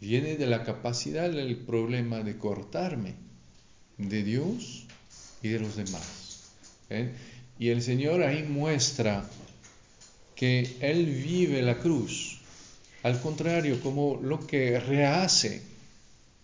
viene 0.00 0.36
de 0.36 0.46
la 0.46 0.64
capacidad 0.64 1.30
del 1.30 1.56
problema 1.56 2.20
de 2.20 2.36
cortarme 2.36 3.14
de 3.98 4.22
Dios 4.22 4.84
y 5.42 5.48
de 5.48 5.60
los 5.60 5.76
demás. 5.76 6.50
¿eh? 6.90 7.12
Y 7.58 7.68
el 7.68 7.82
Señor 7.82 8.22
ahí 8.22 8.42
muestra 8.42 9.28
que 10.34 10.76
Él 10.80 11.06
vive 11.06 11.62
la 11.62 11.78
cruz, 11.78 12.38
al 13.02 13.20
contrario, 13.20 13.80
como 13.80 14.20
lo 14.22 14.46
que 14.46 14.78
rehace 14.78 15.62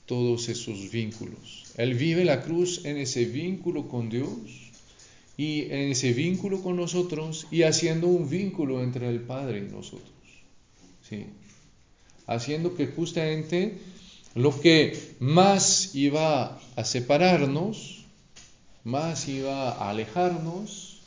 todos 0.06 0.48
esos 0.48 0.90
vínculos. 0.90 1.72
Él 1.76 1.94
vive 1.94 2.24
la 2.24 2.42
cruz 2.42 2.84
en 2.84 2.96
ese 2.96 3.24
vínculo 3.26 3.88
con 3.88 4.08
Dios 4.08 4.72
y 5.36 5.62
en 5.62 5.90
ese 5.90 6.12
vínculo 6.12 6.62
con 6.62 6.76
nosotros 6.76 7.46
y 7.50 7.62
haciendo 7.62 8.06
un 8.06 8.28
vínculo 8.28 8.82
entre 8.82 9.08
el 9.08 9.20
Padre 9.20 9.58
y 9.58 9.72
nosotros. 9.72 10.10
¿sí? 11.08 11.26
Haciendo 12.26 12.74
que 12.74 12.86
justamente 12.86 13.78
lo 14.34 14.58
que 14.60 15.16
más 15.20 15.94
iba 15.94 16.58
a 16.76 16.84
separarnos, 16.84 18.04
más 18.84 19.28
iba 19.28 19.72
a 19.72 19.90
alejarnos 19.90 21.00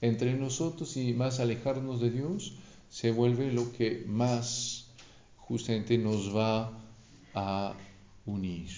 entre 0.00 0.34
nosotros 0.34 0.96
y 0.96 1.12
más 1.12 1.40
alejarnos 1.40 2.00
de 2.00 2.10
Dios, 2.10 2.52
se 2.90 3.10
vuelve 3.10 3.52
lo 3.52 3.72
que 3.72 4.04
más 4.06 4.86
justamente 5.36 5.98
nos 5.98 6.34
va 6.34 6.72
a 7.34 7.74
unir. 8.26 8.70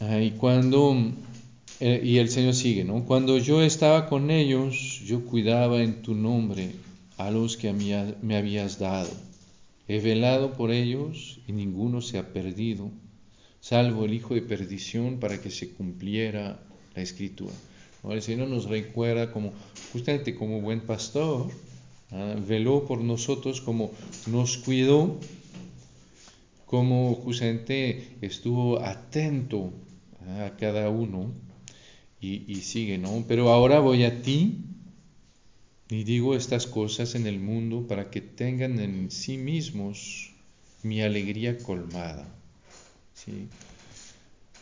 y 0.00 0.30
cuando, 0.32 0.96
eh, 1.80 2.00
y 2.02 2.18
el 2.18 2.28
Señor 2.28 2.54
sigue, 2.54 2.84
¿no? 2.84 3.04
Cuando 3.04 3.38
yo 3.38 3.62
estaba 3.62 4.06
con 4.06 4.30
ellos, 4.30 5.00
yo 5.04 5.24
cuidaba 5.24 5.82
en 5.82 6.02
tu 6.02 6.14
nombre 6.14 6.72
a 7.16 7.30
los 7.30 7.56
que 7.56 7.72
me 7.72 8.36
habías 8.36 8.78
dado. 8.78 9.10
He 9.86 10.00
velado 10.00 10.52
por 10.52 10.70
ellos 10.70 11.40
y 11.46 11.52
ninguno 11.52 12.00
se 12.00 12.18
ha 12.18 12.32
perdido, 12.32 12.90
salvo 13.60 14.04
el 14.04 14.12
hijo 14.12 14.34
de 14.34 14.42
perdición 14.42 15.18
para 15.18 15.40
que 15.40 15.50
se 15.50 15.70
cumpliera 15.70 16.60
la 16.94 17.02
escritura. 17.02 17.54
El 18.10 18.22
Señor 18.22 18.48
nos 18.48 18.66
recuerda 18.66 19.32
como, 19.32 19.52
justamente 19.92 20.34
como 20.34 20.60
buen 20.60 20.80
pastor, 20.80 21.50
¿ah? 22.10 22.34
veló 22.46 22.86
por 22.86 23.00
nosotros, 23.00 23.60
como 23.60 23.90
nos 24.26 24.56
cuidó, 24.58 25.18
como 26.66 27.14
justamente 27.14 28.16
estuvo 28.20 28.80
atento 28.80 29.72
a 30.40 30.56
cada 30.58 30.90
uno 30.90 31.32
y, 32.20 32.54
sigue, 32.62 32.98
¿no? 32.98 33.24
Pero 33.28 33.50
ahora 33.50 33.78
voy 33.78 34.04
a 34.04 34.22
ti 34.22 34.64
y 35.88 36.04
digo 36.04 36.34
estas 36.34 36.66
cosas 36.66 37.14
en 37.14 37.26
el 37.26 37.38
mundo 37.38 37.86
para 37.86 38.10
que 38.10 38.20
tengan 38.20 38.80
en 38.80 39.10
sí 39.10 39.38
mismos 39.38 40.32
mi 40.82 41.00
alegría 41.00 41.58
colmada. 41.58 42.28
¿sí? 43.14 43.48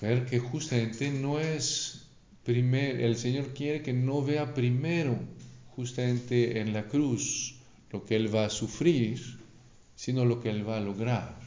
Ver 0.01 0.27
que 0.27 0.39
justamente 0.39 1.11
no 1.11 1.41
es 1.41 2.07
primero, 2.45 3.05
el 3.05 3.17
Señor 3.17 3.55
quiere 3.55 3.83
que 3.83 3.93
no 3.93 4.23
vea 4.23 4.55
primero 4.55 5.19
justamente 5.75 6.61
en 6.61 6.73
la 6.73 6.87
cruz 6.87 7.57
lo 7.91 8.05
que 8.05 8.17
Él 8.17 8.35
va 8.35 8.45
a 8.45 8.51
sufrir, 8.51 9.21
sino 9.95 10.25
lo 10.27 10.43
que 10.43 10.51
Él 10.51 10.69
va 10.69 10.77
a 10.77 10.81
lograr. 10.81 11.41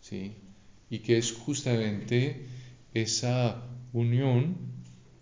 ¿sí? 0.00 0.32
Y 0.90 0.98
que 0.98 1.18
es 1.18 1.32
justamente 1.32 2.46
esa 2.92 3.62
unión 3.92 4.79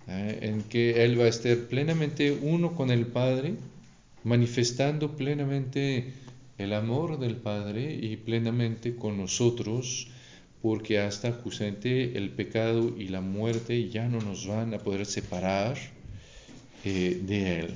¿eh? 0.08 0.38
en 0.42 0.62
que 0.62 1.04
Él 1.04 1.20
va 1.20 1.24
a 1.24 1.28
estar 1.28 1.56
plenamente 1.68 2.32
uno 2.32 2.74
con 2.74 2.90
el 2.90 3.06
Padre, 3.06 3.54
manifestando 4.24 5.16
plenamente 5.16 6.12
el 6.58 6.72
amor 6.72 7.18
del 7.18 7.36
Padre 7.36 7.94
y 7.94 8.16
plenamente 8.16 8.96
con 8.96 9.16
nosotros, 9.16 10.08
porque 10.60 10.98
hasta 10.98 11.32
justamente 11.32 12.18
el 12.18 12.30
pecado 12.30 12.94
y 12.98 13.08
la 13.08 13.20
muerte 13.20 13.88
ya 13.88 14.08
no 14.08 14.20
nos 14.20 14.46
van 14.46 14.74
a 14.74 14.78
poder 14.78 15.06
separar 15.06 15.78
eh, 16.84 17.20
de 17.24 17.60
Él. 17.60 17.74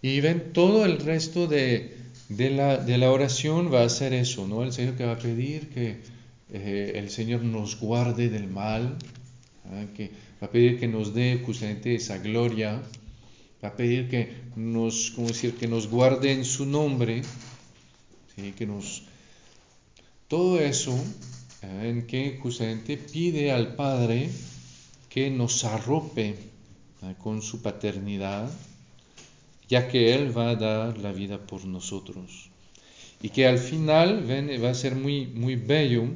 Y 0.00 0.20
ven, 0.20 0.52
todo 0.52 0.84
el 0.84 0.98
resto 1.00 1.46
de, 1.46 1.96
la, 2.28 2.78
de, 2.78 2.96
la, 2.96 3.10
oración 3.10 3.72
va 3.72 3.82
a 3.82 3.88
ser 3.88 4.12
eso, 4.12 4.46
¿no? 4.46 4.62
El 4.62 4.72
Señor 4.72 4.94
que 4.94 5.04
va 5.04 5.12
a 5.12 5.18
pedir 5.18 5.68
que 5.68 5.96
eh, 6.52 6.92
el 6.96 7.10
Señor 7.10 7.42
nos 7.42 7.78
guarde 7.78 8.28
del 8.28 8.48
mal, 8.48 8.96
que 9.96 10.10
va 10.40 10.46
a 10.46 10.50
pedir 10.50 10.78
que 10.78 10.86
nos 10.86 11.12
dé 11.12 11.42
justamente 11.44 11.94
esa 11.94 12.18
gloria, 12.18 12.82
va 13.62 13.68
a 13.68 13.76
pedir 13.76 14.08
que 14.08 14.30
nos, 14.54 15.10
¿cómo 15.10 15.28
decir?, 15.28 15.54
que 15.54 15.66
nos 15.66 15.88
guarde 15.88 16.32
en 16.32 16.44
su 16.44 16.66
nombre, 16.66 17.22
que 18.56 18.66
nos... 18.66 19.02
Todo 20.28 20.60
eso 20.60 20.96
en 21.62 22.06
que 22.06 22.38
justamente 22.40 22.96
pide 22.96 23.50
al 23.50 23.74
Padre 23.74 24.30
que 25.08 25.30
nos 25.30 25.64
arrope 25.64 26.36
con 27.18 27.42
su 27.42 27.62
paternidad, 27.62 28.50
ya 29.68 29.88
que 29.88 30.14
Él 30.14 30.36
va 30.36 30.50
a 30.50 30.56
dar 30.56 30.98
la 30.98 31.12
vida 31.12 31.38
por 31.38 31.64
nosotros. 31.64 32.50
Y 33.22 33.30
que 33.30 33.46
al 33.46 33.58
final 33.58 34.28
va 34.62 34.70
a 34.70 34.74
ser 34.74 34.94
muy, 34.94 35.26
muy 35.26 35.56
bello 35.56 36.08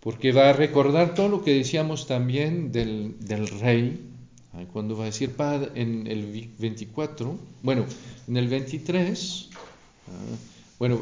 porque 0.00 0.32
va 0.32 0.50
a 0.50 0.52
recordar 0.52 1.14
todo 1.14 1.28
lo 1.28 1.42
que 1.42 1.54
decíamos 1.54 2.06
también 2.06 2.72
del, 2.72 3.16
rey, 3.60 4.00
cuando 4.72 4.96
va 4.96 5.04
a 5.04 5.06
decir 5.06 5.32
Padre 5.32 5.70
en 5.74 6.06
el 6.06 6.50
24, 6.58 7.38
bueno, 7.62 7.84
en 8.26 8.36
el 8.36 8.48
23, 8.48 9.48
ah, 10.08 10.10
bueno, 10.78 11.00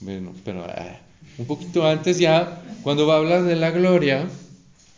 bueno, 0.00 0.32
pero 0.44 0.64
ah, 0.64 0.98
un 1.38 1.46
poquito 1.46 1.86
antes 1.86 2.18
ya, 2.18 2.62
cuando 2.82 3.06
va 3.06 3.14
a 3.14 3.18
hablar 3.18 3.44
de 3.44 3.56
la 3.56 3.70
gloria, 3.70 4.28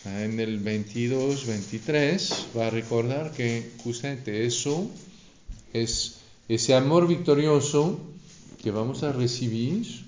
ah, 0.05 0.23
en 0.23 0.39
el 0.39 0.59
22, 0.59 1.47
23, 1.47 2.47
va 2.57 2.69
a 2.69 2.71
recordar 2.71 3.33
que 3.33 3.71
justamente 3.83 4.47
eso 4.47 4.91
es 5.73 6.19
ese 6.49 6.75
amor 6.75 7.07
victorioso 7.07 8.01
que 8.63 8.71
vamos 8.71 9.03
a 9.03 9.13
recibir 9.13 10.08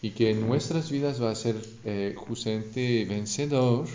y 0.00 0.10
que 0.10 0.30
en 0.30 0.46
nuestras 0.46 0.90
vidas 0.90 1.20
va 1.22 1.30
a 1.30 1.34
ser 1.34 1.56
eh, 1.84 2.14
justamente 2.16 3.04
vencedor, 3.04 3.88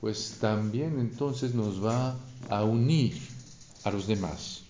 pues 0.00 0.38
también 0.40 0.98
entonces 0.98 1.54
nos 1.54 1.84
va 1.84 2.18
a 2.48 2.64
unir 2.64 3.18
a 3.84 3.90
los 3.90 4.06
demás. 4.06 4.62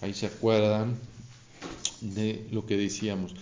Ahí 0.00 0.14
se 0.14 0.26
acuerdan 0.26 0.96
de 2.00 2.46
lo 2.50 2.66
que 2.66 2.76
decíamos. 2.76 3.34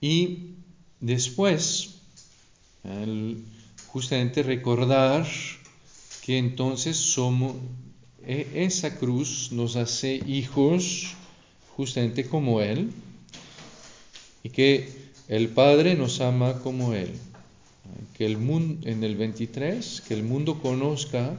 Y 0.00 0.54
después, 1.00 1.96
justamente 3.88 4.42
recordar 4.42 5.26
que 6.22 6.38
entonces 6.38 6.96
somos, 6.96 7.56
e, 8.22 8.46
esa 8.54 8.96
cruz 8.96 9.50
nos 9.52 9.76
hace 9.76 10.16
hijos 10.26 11.14
justamente 11.76 12.26
como 12.26 12.60
Él, 12.60 12.92
y 14.42 14.50
que 14.50 15.09
el 15.30 15.48
Padre 15.48 15.94
nos 15.94 16.20
ama 16.20 16.58
como 16.58 16.92
Él. 16.92 17.12
Que 18.18 18.26
el 18.26 18.36
mundo, 18.36 18.86
en 18.88 19.04
el 19.04 19.16
23, 19.16 20.02
que 20.06 20.12
el 20.12 20.24
mundo 20.24 20.60
conozca 20.60 21.38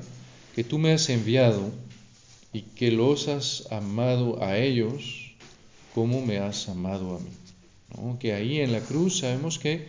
que 0.56 0.63
tú 0.63 0.80
me 0.80 0.93
has 0.93 1.10
enviado 1.10 1.71
y 2.54 2.62
que 2.62 2.89
los 2.89 3.27
has 3.27 3.69
amado 3.69 4.41
a 4.41 4.58
ellos 4.58 5.34
como 5.93 6.25
me 6.25 6.39
has 6.39 6.69
amado 6.69 7.17
a 7.17 7.19
mí. 7.19 8.17
Que 8.17 8.32
ahí 8.34 8.62
en 8.62 8.71
la 8.71 8.80
cruz 8.80 9.19
sabemos 9.19 9.60
que 9.60 9.86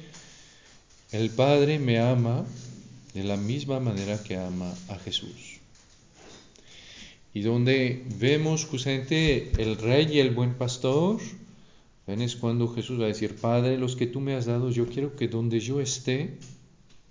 el 1.12 1.30
Padre 1.30 1.78
me 1.78 2.00
ama 2.00 2.44
de 3.14 3.22
la 3.22 3.36
misma 3.36 3.78
manera 3.78 4.20
que 4.20 4.36
ama 4.36 4.74
a 4.88 4.98
Jesús. 4.98 5.60
Y 7.34 7.42
donde 7.42 8.02
vemos 8.18 8.64
justamente 8.64 9.52
el 9.62 9.76
rey 9.76 10.08
y 10.12 10.18
el 10.18 10.32
buen 10.32 10.54
pastor, 10.54 11.20
Ven, 12.06 12.20
es 12.20 12.34
cuando 12.34 12.66
Jesús 12.66 13.00
va 13.00 13.04
a 13.04 13.08
decir, 13.08 13.36
Padre, 13.36 13.78
los 13.78 13.94
que 13.94 14.08
tú 14.08 14.20
me 14.20 14.34
has 14.34 14.46
dado, 14.46 14.70
yo 14.70 14.88
quiero 14.88 15.14
que 15.14 15.28
donde 15.28 15.60
yo 15.60 15.80
esté, 15.80 16.36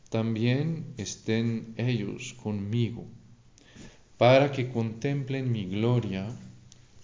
también 0.10 0.93
estén 0.97 1.73
ellos 1.77 2.34
conmigo, 2.34 3.06
para 4.17 4.51
que 4.51 4.69
contemplen 4.69 5.51
mi 5.51 5.65
gloria, 5.65 6.27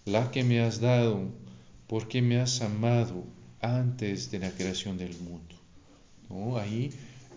la 0.03 0.31
que 0.31 0.43
me 0.43 0.59
has 0.59 0.81
dado, 0.81 1.29
porque 1.87 2.21
me 2.21 2.41
has 2.41 2.61
amado 2.61 3.23
antes 3.61 4.31
de 4.31 4.39
la 4.39 4.51
creación 4.51 4.97
del 4.97 5.15
mundo. 5.19 5.55
Ahí 6.59 6.91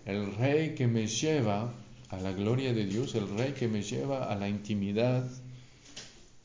el 0.05 0.35
rey 0.35 0.75
que 0.75 0.87
me 0.87 1.07
lleva 1.07 1.73
a 2.09 2.19
la 2.19 2.33
gloria 2.33 2.73
de 2.73 2.85
Dios, 2.85 3.15
el 3.15 3.29
rey 3.37 3.53
que 3.53 3.69
me 3.69 3.81
lleva 3.81 4.29
a 4.29 4.35
la 4.35 4.49
intimidad 4.49 5.31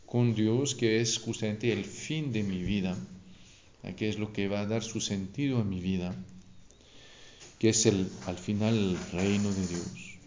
con 0.06 0.32
Dios, 0.36 0.76
que 0.76 1.00
es 1.00 1.18
justamente 1.18 1.72
el 1.72 1.84
fin 1.84 2.30
de 2.30 2.44
mi 2.44 2.62
vida 2.62 2.96
que 3.94 4.08
es 4.08 4.18
lo 4.18 4.32
que 4.32 4.48
va 4.48 4.60
a 4.60 4.66
dar 4.66 4.82
su 4.82 5.00
sentido 5.00 5.58
a 5.58 5.64
mi 5.64 5.80
vida, 5.80 6.14
que 7.58 7.68
es 7.70 7.86
el, 7.86 8.08
al 8.26 8.36
final 8.36 8.74
el 8.74 8.98
reino 9.12 9.52
de 9.52 9.66
Dios. 9.66 10.18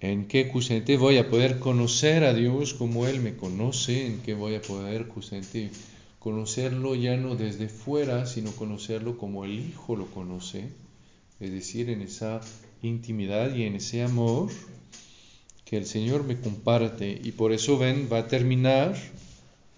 En 0.00 0.26
qué 0.26 0.50
justamente 0.52 0.96
voy 0.96 1.18
a 1.18 1.28
poder 1.28 1.60
conocer 1.60 2.24
a 2.24 2.34
Dios 2.34 2.74
como 2.74 3.06
Él 3.06 3.20
me 3.20 3.36
conoce, 3.36 4.06
en 4.06 4.20
qué 4.22 4.34
voy 4.34 4.56
a 4.56 4.62
poder 4.62 5.08
justamente 5.08 5.70
conocerlo 6.18 6.94
ya 6.94 7.16
no 7.16 7.36
desde 7.36 7.68
fuera, 7.68 8.26
sino 8.26 8.50
conocerlo 8.52 9.18
como 9.18 9.44
el 9.44 9.58
Hijo 9.58 9.94
lo 9.94 10.06
conoce, 10.06 10.70
es 11.38 11.52
decir, 11.52 11.90
en 11.90 12.02
esa 12.02 12.40
intimidad 12.82 13.54
y 13.54 13.64
en 13.64 13.76
ese 13.76 14.02
amor 14.02 14.50
que 15.64 15.76
el 15.76 15.86
Señor 15.86 16.24
me 16.24 16.38
comparte. 16.38 17.20
Y 17.22 17.32
por 17.32 17.52
eso 17.52 17.78
ven, 17.78 18.08
va 18.12 18.18
a 18.18 18.28
terminar. 18.28 18.96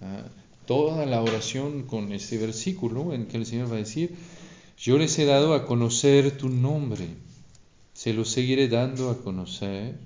¿ah? 0.00 0.24
Toda 0.66 1.06
la 1.06 1.22
oración 1.22 1.82
con 1.82 2.12
este 2.12 2.38
versículo 2.38 3.12
en 3.12 3.26
que 3.26 3.36
el 3.36 3.46
Señor 3.46 3.70
va 3.70 3.76
a 3.76 3.78
decir, 3.78 4.14
yo 4.76 4.98
les 4.98 5.18
he 5.18 5.24
dado 5.24 5.54
a 5.54 5.66
conocer 5.66 6.36
tu 6.36 6.48
nombre, 6.48 7.08
se 7.92 8.12
lo 8.12 8.24
seguiré 8.24 8.68
dando 8.68 9.10
a 9.10 9.22
conocer, 9.22 9.96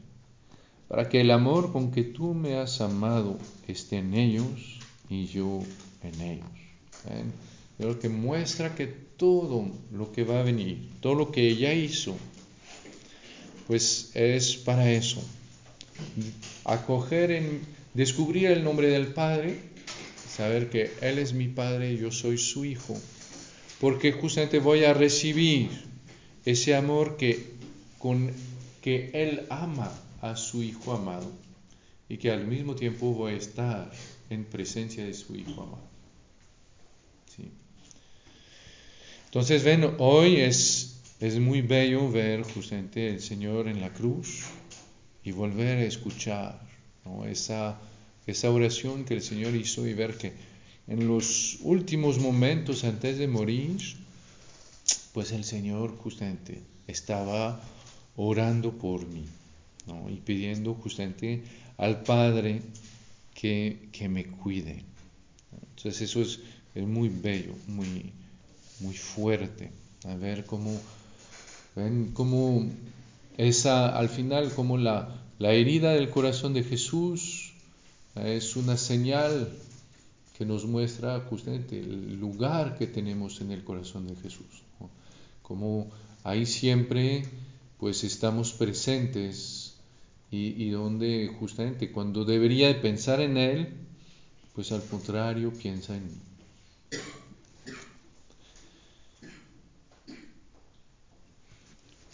para 0.89 1.09
que 1.09 1.21
el 1.21 1.31
amor 1.31 1.73
con 1.73 1.91
que 1.91 2.03
tú 2.03 2.35
me 2.35 2.57
has 2.57 2.81
amado 2.81 3.39
esté 3.67 3.99
en 3.99 4.15
ellos 4.15 4.79
y 5.09 5.27
yo 5.27 5.61
en 6.03 6.21
ellos. 6.21 6.47
Lo 7.79 7.99
que 7.99 8.09
muestra 8.09 8.75
que 8.75 8.87
todo 8.87 9.71
lo 9.93 10.13
que 10.13 10.25
va 10.25 10.41
a 10.41 10.43
venir, 10.43 10.89
todo 11.01 11.15
lo 11.15 11.31
que 11.31 11.49
ella 11.49 11.73
hizo, 11.73 12.17
pues 13.67 14.11
es 14.15 14.57
para 14.57 14.91
eso. 14.91 15.23
Acoger 16.65 17.31
en 17.33 17.61
descubrir 17.95 18.47
el 18.47 18.65
nombre 18.65 18.89
del 18.89 19.09
Padre 19.09 19.68
saber 20.39 20.71
que 20.71 20.93
Él 21.01 21.19
es 21.19 21.33
mi 21.33 21.49
Padre 21.49 21.93
y 21.93 21.99
yo 21.99 22.13
soy 22.13 22.39
su 22.39 22.65
Hijo, 22.65 22.97
porque 23.81 24.13
justamente 24.13 24.61
voy 24.61 24.85
a 24.85 24.95
recibir 24.95 25.69
ese 26.45 26.77
amor 26.77 27.17
que, 27.17 27.55
que 28.81 29.11
Él 29.15 29.47
ama 29.51 29.93
a 30.23 30.37
su 30.37 30.63
Hijo 30.63 30.93
amado 30.93 31.29
y 32.09 32.19
que 32.19 32.31
al 32.31 32.47
mismo 32.47 32.77
tiempo 32.77 33.13
voy 33.15 33.33
a 33.33 33.37
estar 33.37 33.91
en 34.31 34.45
presencia 34.45 35.05
de 35.05 35.13
su 35.13 35.35
Hijo 35.35 35.63
amado. 35.63 35.89
Entonces, 39.25 39.65
ven, 39.65 39.97
hoy 39.99 40.37
es, 40.37 41.03
es 41.19 41.39
muy 41.41 41.63
bello 41.63 42.11
ver 42.13 42.45
justamente 42.45 43.09
el 43.09 43.21
Señor 43.21 43.67
en 43.67 43.81
la 43.81 43.93
cruz 43.93 44.45
y 45.25 45.33
volver 45.33 45.79
a 45.79 45.83
escuchar 45.83 46.61
esa 47.27 47.79
esa 48.29 48.51
oración 48.51 49.05
que 49.07 49.15
el 49.15 49.23
Señor 49.23 49.57
hizo 49.57 49.87
y 49.87 49.95
ver 49.95 50.19
que 50.19 50.35
en 50.87 51.09
los 51.09 51.59
últimos 51.63 52.19
momentos 52.19 52.85
antes 52.85 53.17
de 53.17 53.27
morir, 53.27 53.79
pues 55.15 55.33
el 55.33 55.45
Señor 55.45 55.97
justamente 55.97 56.61
estaba 56.87 57.61
orando 58.17 58.73
por 58.73 59.07
mí 59.07 59.25
¿no? 59.87 60.11
y 60.11 60.17
pidiendo 60.17 60.75
justamente 60.75 61.43
al 61.79 62.03
Padre 62.03 62.61
que, 63.35 63.89
que 63.93 64.11
me 64.11 64.27
cuide. 64.27 64.85
Entonces 65.77 66.03
eso 66.03 66.21
es, 66.21 66.41
es 66.75 66.87
muy 66.87 67.09
bello, 67.09 67.55
muy, 67.67 68.13
muy 68.81 68.95
fuerte. 68.95 69.71
A 70.05 70.15
ver 70.17 70.45
cómo, 70.45 70.79
ven 71.75 72.11
cómo 72.13 72.69
esa, 73.39 73.97
al 73.97 74.11
final, 74.11 74.53
como 74.53 74.77
la, 74.77 75.23
la 75.39 75.53
herida 75.53 75.93
del 75.93 76.11
corazón 76.11 76.53
de 76.53 76.63
Jesús 76.63 77.48
es 78.27 78.57
una 78.57 78.77
señal 78.77 79.49
que 80.37 80.45
nos 80.45 80.67
muestra 80.67 81.21
justamente 81.29 81.79
el 81.79 82.19
lugar 82.19 82.79
que 82.79 82.87
tenemos 82.87 83.41
en 83.41 83.51
el 83.51 83.65
corazón 83.65 84.07
de 84.07 84.17
Jesús. 84.17 84.63
Como 85.43 85.91
ahí 86.25 86.47
siempre 86.47 87.25
pues 87.79 88.05
estamos 88.05 88.53
presentes 88.53 89.75
y, 90.31 90.63
y, 90.63 90.71
donde 90.71 91.35
justamente 91.39 91.91
cuando 91.91 92.25
debería 92.25 92.69
de 92.69 92.75
pensar 92.75 93.21
en 93.21 93.37
Él, 93.37 93.69
pues 94.55 94.73
al 94.73 94.85
contrario 94.85 95.53
piensa 95.53 95.97
en 95.97 96.05
mí. 96.07 96.19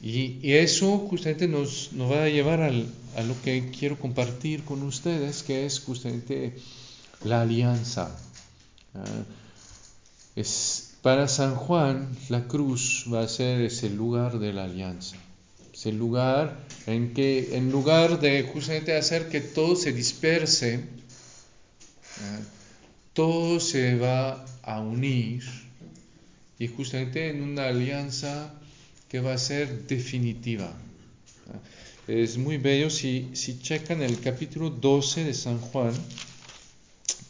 Y, 0.05 0.53
eso 0.53 0.99
justamente 0.99 1.49
nos, 1.49 1.95
nos, 1.95 2.13
va 2.13 2.25
a 2.25 2.29
llevar 2.29 2.61
al, 2.61 2.87
a 3.17 3.23
lo 3.23 3.41
que 3.43 3.71
quiero 3.71 3.99
compartir 3.99 4.65
con 4.65 4.83
ustedes, 4.83 5.43
que 5.43 5.67
es 5.67 5.81
justamente 5.81 6.55
la 7.25 7.43
alianza. 7.43 8.17
Ah, 8.95 9.05
es, 10.37 10.95
para 11.03 11.29
San 11.29 11.55
Juan, 11.55 12.09
la 12.29 12.47
cruz 12.47 13.07
va 13.13 13.23
a 13.23 13.29
ser 13.29 13.61
ese 13.61 13.91
lugar 13.91 14.39
de 14.39 14.53
la 14.53 14.65
alianza. 14.65 15.17
Ese 15.73 15.93
lugar 15.93 16.59
en 16.87 17.15
que, 17.15 17.57
en 17.57 17.71
lugar 17.71 18.21
de 18.21 18.43
justamente 18.43 18.97
hacer 18.97 19.29
que 19.29 19.41
todo 19.41 19.77
se 19.77 19.93
disperse, 19.93 20.85
ah, 22.21 22.41
todo 23.13 23.61
se 23.61 23.97
va 23.97 24.45
a 24.63 24.81
unir 24.81 25.45
y 26.59 26.69
justamente 26.69 27.31
en 27.31 27.43
una 27.43 27.67
alianza 27.67 28.55
que 29.09 29.21
va 29.21 29.35
a 29.35 29.39
ser 29.39 29.87
definitiva. 29.87 30.73
Es 32.07 32.37
muy 32.37 32.59
bello 32.59 32.91
si, 32.91 33.31
si 33.33 33.59
checan 33.61 34.03
el 34.03 34.21
capítulo 34.21 34.69
12 34.69 35.25
de 35.25 35.33
San 35.33 35.59
Juan, 35.59 35.95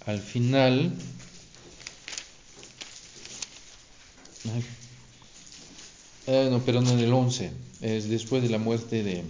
al 0.04 0.18
final, 0.18 0.92
eh, 6.26 6.48
no, 6.50 6.60
perdón, 6.64 6.88
en 6.88 6.98
el 6.98 7.12
11, 7.12 7.52
es 7.82 8.08
después 8.08 8.42
de 8.42 8.48
la 8.48 8.58
muerte 8.58 9.04
de, 9.04 9.22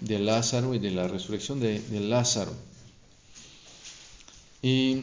de, 0.00 0.18
Lázaro 0.18 0.74
y 0.74 0.80
de 0.80 0.90
la 0.90 1.06
resurrección 1.06 1.60
de 1.60 1.80
Lázaro. 2.00 2.56
Y 4.60 5.02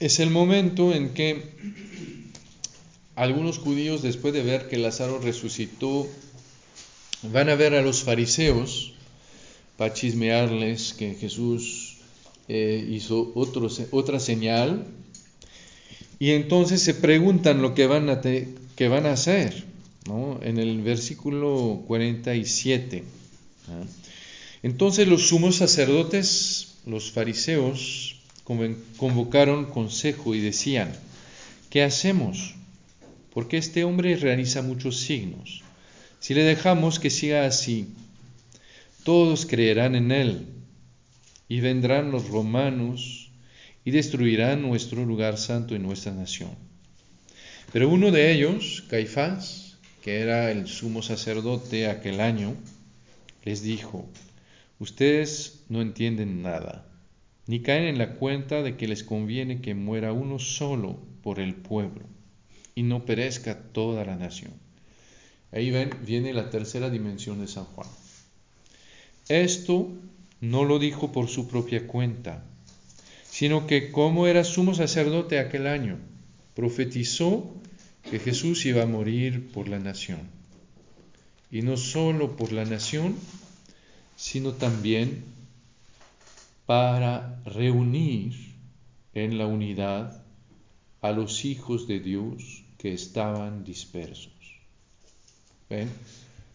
es 0.00 0.18
el 0.18 0.30
momento 0.30 0.92
en 0.92 1.14
que 1.14 1.54
algunos 3.16 3.58
judíos, 3.58 4.02
después 4.02 4.34
de 4.34 4.42
ver 4.42 4.68
que 4.68 4.78
Lázaro 4.78 5.18
resucitó, 5.18 6.06
van 7.22 7.48
a 7.48 7.54
ver 7.54 7.74
a 7.74 7.82
los 7.82 8.02
fariseos 8.02 8.92
para 9.76 9.94
chismearles 9.94 10.92
que 10.92 11.14
Jesús 11.14 11.96
eh, 12.48 12.86
hizo 12.90 13.32
otra 13.34 14.20
señal 14.20 14.86
y 16.18 16.32
entonces 16.32 16.82
se 16.82 16.94
preguntan 16.94 17.62
lo 17.62 17.74
que 17.74 17.86
van 17.86 18.08
a, 18.08 18.20
a 18.20 19.12
hacer 19.12 19.64
en 20.42 20.58
el 20.58 20.82
versículo 20.82 21.82
47. 21.86 23.04
Entonces 24.62 25.08
los 25.08 25.28
sumos 25.28 25.56
sacerdotes, 25.56 26.76
los 26.86 27.10
fariseos, 27.10 28.16
convocaron 28.96 29.66
consejo 29.66 30.34
y 30.34 30.40
decían, 30.40 30.92
¿qué 31.70 31.82
hacemos? 31.82 32.54
Porque 33.34 33.56
este 33.56 33.82
hombre 33.82 34.16
realiza 34.16 34.62
muchos 34.62 35.00
signos. 35.00 35.62
Si 36.20 36.34
le 36.34 36.44
dejamos 36.44 37.00
que 37.00 37.10
siga 37.10 37.44
así, 37.44 37.88
todos 39.02 39.44
creerán 39.44 39.96
en 39.96 40.12
él 40.12 40.46
y 41.48 41.60
vendrán 41.60 42.12
los 42.12 42.28
romanos 42.28 43.30
y 43.84 43.90
destruirán 43.90 44.62
nuestro 44.62 45.04
lugar 45.04 45.36
santo 45.36 45.74
y 45.74 45.80
nuestra 45.80 46.12
nación. 46.12 46.52
Pero 47.72 47.88
uno 47.88 48.12
de 48.12 48.32
ellos, 48.32 48.84
Caifás, 48.88 49.78
que 50.02 50.20
era 50.20 50.52
el 50.52 50.68
sumo 50.68 51.02
sacerdote 51.02 51.88
aquel 51.88 52.20
año, 52.20 52.54
les 53.42 53.62
dijo, 53.62 54.08
ustedes 54.78 55.64
no 55.68 55.82
entienden 55.82 56.40
nada 56.42 56.86
ni 57.46 57.60
caen 57.60 57.84
en 57.84 57.98
la 57.98 58.14
cuenta 58.14 58.62
de 58.62 58.76
que 58.76 58.88
les 58.88 59.04
conviene 59.04 59.60
que 59.60 59.74
muera 59.74 60.12
uno 60.12 60.38
solo 60.38 60.98
por 61.22 61.40
el 61.40 61.54
pueblo 61.54 62.13
y 62.74 62.82
no 62.82 63.04
perezca 63.04 63.58
toda 63.72 64.04
la 64.04 64.16
nación. 64.16 64.52
Ahí 65.52 65.70
ven, 65.70 65.90
viene 66.04 66.32
la 66.32 66.50
tercera 66.50 66.90
dimensión 66.90 67.40
de 67.40 67.46
San 67.46 67.64
Juan. 67.64 67.88
Esto 69.28 69.88
no 70.40 70.64
lo 70.64 70.78
dijo 70.78 71.12
por 71.12 71.28
su 71.28 71.48
propia 71.48 71.86
cuenta, 71.86 72.44
sino 73.30 73.66
que 73.66 73.92
como 73.92 74.26
era 74.26 74.44
sumo 74.44 74.74
sacerdote 74.74 75.38
aquel 75.38 75.66
año, 75.66 75.98
profetizó 76.54 77.54
que 78.10 78.18
Jesús 78.18 78.66
iba 78.66 78.82
a 78.82 78.86
morir 78.86 79.50
por 79.52 79.68
la 79.68 79.78
nación. 79.78 80.20
Y 81.50 81.62
no 81.62 81.76
solo 81.76 82.36
por 82.36 82.52
la 82.52 82.64
nación, 82.64 83.16
sino 84.16 84.52
también 84.52 85.24
para 86.66 87.40
reunir 87.44 88.54
en 89.14 89.38
la 89.38 89.46
unidad 89.46 90.23
a 91.04 91.12
los 91.12 91.44
hijos 91.44 91.86
de 91.86 92.00
Dios 92.00 92.64
que 92.78 92.94
estaban 92.94 93.62
dispersos. 93.62 94.32
¿Ven? 95.68 95.90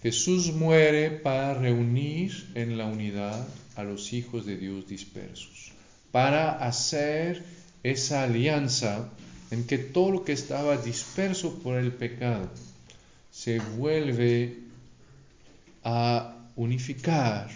Jesús 0.01 0.51
muere 0.51 1.11
para 1.11 1.53
reunir 1.53 2.49
en 2.55 2.75
la 2.75 2.87
unidad 2.87 3.47
a 3.75 3.83
los 3.83 4.11
hijos 4.11 4.47
de 4.47 4.57
Dios 4.57 4.87
dispersos, 4.87 5.71
para 6.11 6.65
hacer 6.65 7.43
esa 7.83 8.23
alianza 8.23 9.11
en 9.51 9.67
que 9.67 9.77
todo 9.77 10.09
lo 10.09 10.23
que 10.23 10.33
estaba 10.33 10.77
disperso 10.77 11.59
por 11.59 11.77
el 11.77 11.91
pecado 11.91 12.49
se 13.29 13.59
vuelve 13.59 14.61
a 15.83 16.35
unificar 16.55 17.51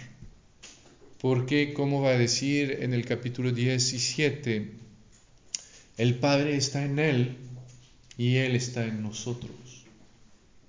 porque, 1.20 1.72
como 1.72 2.02
va 2.02 2.10
a 2.10 2.18
decir 2.18 2.78
en 2.82 2.92
el 2.94 3.04
capítulo 3.04 3.50
17, 3.50 4.83
el 5.96 6.16
Padre 6.16 6.56
está 6.56 6.84
en 6.84 6.98
Él 6.98 7.36
y 8.16 8.36
Él 8.36 8.56
está 8.56 8.84
en 8.84 9.02
nosotros. 9.02 9.52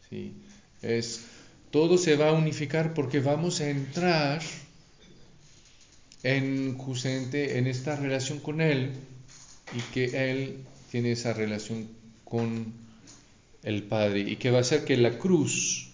¿Sí? 0.10 0.34
Es, 0.82 1.22
todo 1.72 1.98
se 1.98 2.16
va 2.16 2.30
a 2.30 2.34
unificar 2.34 2.94
porque 2.94 3.20
vamos 3.20 3.62
a 3.62 3.70
entrar 3.70 4.42
en, 6.24 6.78
justamente 6.78 7.58
en 7.58 7.68
esta 7.68 7.96
relación 7.96 8.40
con 8.40 8.62
Él 8.62 8.92
y 9.76 9.80
que 9.94 10.32
Él 10.32 10.58
tiene 10.92 11.12
esa 11.12 11.34
relación 11.34 11.88
con 12.24 12.74
el 13.64 13.84
Padre 13.84 14.22
y 14.22 14.36
que 14.38 14.52
va 14.52 14.60
a 14.60 14.62
hacer 14.62 14.86
que 14.86 14.98
la 14.98 15.18
cruz 15.18 15.90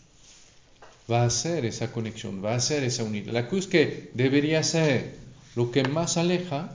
va 1.12 1.26
a 1.26 1.30
ser 1.30 1.66
esa 1.66 1.92
conexión, 1.92 2.44
va 2.44 2.56
a 2.56 2.60
ser 2.60 2.84
esa 2.84 3.04
unidad. 3.04 3.34
La 3.34 3.48
cruz 3.48 3.68
que 3.68 4.12
debería 4.14 4.64
ser 4.64 5.16
lo 5.56 5.72
que 5.72 5.84
más 5.84 6.18
aleja, 6.18 6.74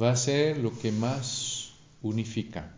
va 0.00 0.10
a 0.10 0.16
ser 0.16 0.58
lo 0.58 0.78
que 0.78 0.92
más 0.92 1.72
unifica. 2.02 2.72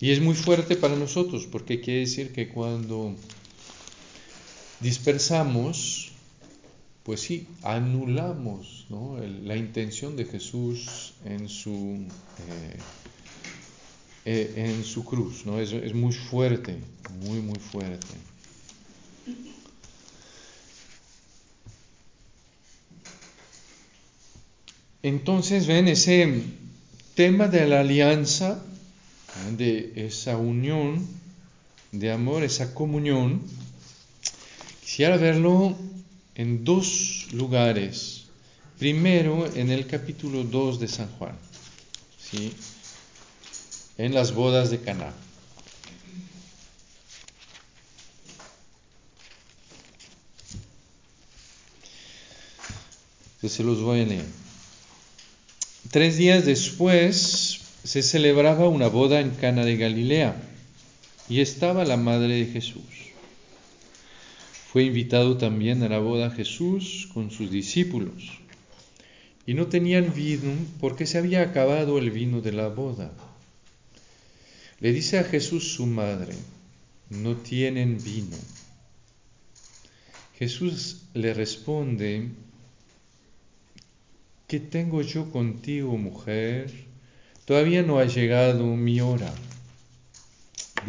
Y 0.00 0.12
es 0.12 0.20
muy 0.20 0.34
fuerte 0.34 0.76
para 0.76 0.96
nosotros, 0.96 1.46
porque 1.46 1.80
quiere 1.80 2.00
decir 2.00 2.32
que 2.32 2.48
cuando 2.48 3.14
dispersamos, 4.80 6.12
pues 7.02 7.20
sí, 7.20 7.46
anulamos 7.62 8.86
la 8.88 9.56
intención 9.56 10.16
de 10.16 10.24
Jesús 10.24 11.12
en 11.26 11.50
su, 11.50 12.06
eh, 12.48 12.76
eh, 14.24 14.52
en 14.56 14.84
su 14.84 15.04
cruz. 15.04 15.44
¿no? 15.44 15.60
Es, 15.60 15.72
es 15.72 15.92
muy 15.92 16.14
fuerte, 16.14 16.78
muy, 17.22 17.40
muy 17.40 17.58
fuerte. 17.58 18.29
Entonces, 25.02 25.66
ven 25.66 25.88
ese 25.88 26.42
tema 27.14 27.48
de 27.48 27.66
la 27.66 27.80
alianza, 27.80 28.62
de 29.56 29.92
esa 29.96 30.36
unión 30.36 31.06
de 31.92 32.12
amor, 32.12 32.42
esa 32.42 32.74
comunión. 32.74 33.42
Quisiera 34.82 35.16
verlo 35.16 35.76
en 36.34 36.64
dos 36.64 37.28
lugares. 37.32 38.26
Primero, 38.78 39.46
en 39.54 39.70
el 39.70 39.86
capítulo 39.86 40.44
2 40.44 40.80
de 40.80 40.88
San 40.88 41.08
Juan. 41.18 41.36
¿sí? 42.18 42.52
en 44.00 44.14
las 44.14 44.32
bodas 44.32 44.70
de 44.70 44.80
Caná. 44.80 45.12
se 53.46 53.64
los 53.64 53.80
voy 53.82 54.00
a 54.00 54.04
leer. 54.04 54.49
Tres 55.88 56.16
días 56.18 56.44
después 56.44 57.60
se 57.82 58.02
celebraba 58.02 58.68
una 58.68 58.86
boda 58.86 59.20
en 59.20 59.30
Cana 59.30 59.64
de 59.64 59.76
Galilea 59.76 60.40
y 61.28 61.40
estaba 61.40 61.84
la 61.84 61.96
madre 61.96 62.34
de 62.34 62.46
Jesús. 62.46 62.84
Fue 64.72 64.84
invitado 64.84 65.36
también 65.36 65.82
a 65.82 65.88
la 65.88 65.98
boda 65.98 66.30
Jesús 66.30 67.08
con 67.12 67.32
sus 67.32 67.50
discípulos 67.50 68.40
y 69.46 69.54
no 69.54 69.66
tenían 69.66 70.14
vino 70.14 70.52
porque 70.78 71.06
se 71.06 71.18
había 71.18 71.42
acabado 71.42 71.98
el 71.98 72.12
vino 72.12 72.40
de 72.40 72.52
la 72.52 72.68
boda. 72.68 73.12
Le 74.78 74.92
dice 74.92 75.18
a 75.18 75.24
Jesús 75.24 75.72
su 75.72 75.86
madre, 75.86 76.34
no 77.08 77.34
tienen 77.36 77.98
vino. 78.00 78.36
Jesús 80.38 81.02
le 81.14 81.34
responde, 81.34 82.28
¿qué 84.50 84.58
tengo 84.58 85.00
yo 85.02 85.30
contigo, 85.30 85.96
mujer? 85.96 86.72
Todavía 87.44 87.84
no 87.84 88.00
ha 88.00 88.04
llegado 88.06 88.64
mi 88.64 89.00
hora. 89.00 89.32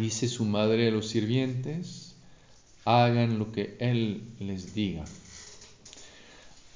Dice 0.00 0.26
su 0.26 0.44
madre 0.44 0.88
a 0.88 0.90
los 0.90 1.06
sirvientes, 1.10 2.16
hagan 2.84 3.38
lo 3.38 3.52
que 3.52 3.76
él 3.78 4.24
les 4.40 4.74
diga. 4.74 5.04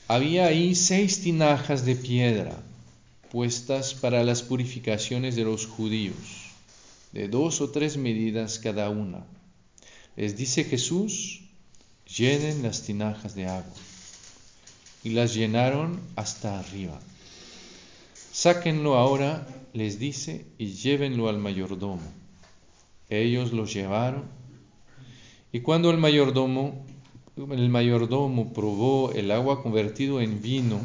Había 0.07 0.47
ahí 0.47 0.77
seis 0.77 1.23
tinajas 1.23 1.85
de 1.85 1.97
piedra 1.97 2.57
puestas 3.33 3.95
para 3.95 4.23
las 4.23 4.45
purificaciones 4.45 5.35
de 5.35 5.43
los 5.43 5.67
judíos, 5.67 6.53
de 7.11 7.27
dos 7.27 7.61
o 7.61 7.71
tres 7.71 7.97
medidas 7.97 8.61
cada 8.61 8.91
una. 8.91 9.27
Les 10.15 10.37
dice 10.37 10.63
Jesús, 10.63 11.41
llenen 12.07 12.63
las 12.63 12.83
tinajas 12.83 13.35
de 13.35 13.47
agua 13.47 13.75
y 15.07 15.11
las 15.11 15.35
llenaron 15.35 16.01
hasta 16.17 16.59
arriba. 16.59 16.99
Sáquenlo 18.33 18.97
ahora, 18.97 19.47
les 19.73 20.01
dice, 20.01 20.45
y 20.59 20.73
llévenlo 20.73 21.29
al 21.29 21.39
mayordomo. 21.39 22.03
Ellos 23.09 23.53
lo 23.53 23.67
llevaron, 23.67 24.25
y 25.53 25.61
cuando 25.61 25.93
el 25.93 25.99
mayordomo, 25.99 26.85
el 27.37 27.69
mayordomo 27.69 28.53
probó 28.53 29.13
el 29.13 29.31
agua 29.31 29.63
convertido 29.63 30.21
en 30.21 30.43
vino, 30.43 30.81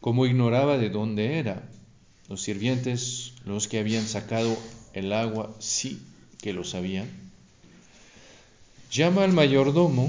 como 0.00 0.24
ignoraba 0.24 0.78
de 0.78 0.88
dónde 0.88 1.38
era, 1.38 1.68
los 2.30 2.40
sirvientes, 2.40 3.34
los 3.44 3.68
que 3.68 3.78
habían 3.78 4.06
sacado 4.06 4.56
el 4.94 5.12
agua, 5.12 5.54
sí 5.58 6.02
que 6.40 6.54
lo 6.54 6.64
sabían, 6.64 7.10
llama 8.90 9.24
al 9.24 9.34
mayordomo, 9.34 10.08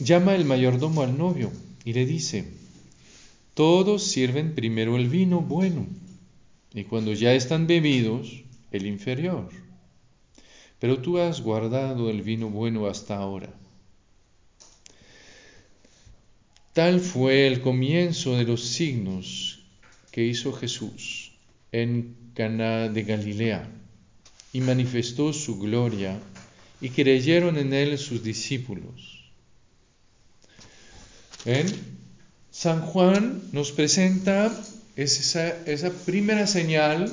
llama 0.00 0.34
el 0.34 0.44
mayordomo 0.44 1.00
al 1.00 1.16
novio 1.16 1.50
y 1.86 1.92
le 1.92 2.04
dice, 2.04 2.44
todos 3.54 4.02
sirven 4.02 4.56
primero 4.56 4.96
el 4.96 5.08
vino 5.08 5.40
bueno 5.40 5.86
y 6.74 6.82
cuando 6.82 7.12
ya 7.12 7.32
están 7.32 7.68
bebidos, 7.68 8.42
el 8.72 8.86
inferior. 8.86 9.48
Pero 10.80 10.98
tú 10.98 11.18
has 11.18 11.40
guardado 11.40 12.10
el 12.10 12.22
vino 12.22 12.50
bueno 12.50 12.88
hasta 12.88 13.16
ahora. 13.16 13.54
Tal 16.72 16.98
fue 17.00 17.46
el 17.46 17.60
comienzo 17.60 18.36
de 18.36 18.44
los 18.44 18.64
signos 18.64 19.60
que 20.10 20.24
hizo 20.24 20.52
Jesús 20.52 21.32
en 21.70 22.16
Caná 22.34 22.88
de 22.88 23.04
Galilea 23.04 23.70
y 24.52 24.60
manifestó 24.60 25.32
su 25.32 25.60
gloria 25.60 26.18
y 26.80 26.88
creyeron 26.88 27.56
en 27.56 27.72
él 27.72 27.96
sus 27.96 28.24
discípulos. 28.24 29.15
San 32.50 32.82
Juan 32.82 33.40
nos 33.52 33.70
presenta 33.70 34.52
esa, 34.96 35.90
primera 36.04 36.48
señal 36.48 37.12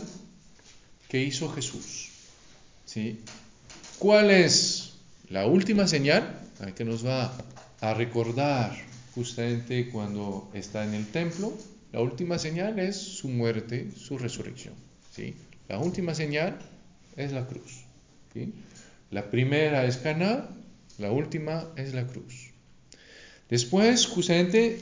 que 1.07 1.21
hizo 1.21 1.49
Jesús. 1.49 2.09
¿Cuál 3.99 4.31
es 4.31 4.93
la 5.29 5.45
última 5.45 5.87
señal? 5.87 6.39
Que 6.75 6.83
nos 6.83 7.05
va 7.05 7.31
a 7.79 7.93
recordar 7.93 8.75
justamente 9.13 9.89
cuando 9.89 10.49
está 10.55 10.83
en 10.83 10.95
el 10.95 11.05
templo. 11.05 11.55
La 11.91 12.01
última 12.01 12.39
señal 12.39 12.79
es 12.79 12.97
su 12.97 13.29
muerte, 13.29 13.91
su 13.95 14.17
resurrección. 14.17 14.73
La 15.69 15.77
última 15.77 16.15
señal 16.15 16.57
es 17.17 17.31
la 17.33 17.45
cruz. 17.45 17.83
La 19.11 19.29
primera 19.29 19.85
es 19.85 19.97
Caná, 19.97 20.49
la 20.97 21.11
última 21.11 21.67
es 21.75 21.93
la 21.93 22.07
cruz. 22.07 22.42
Después, 23.53 24.07
justamente 24.07 24.79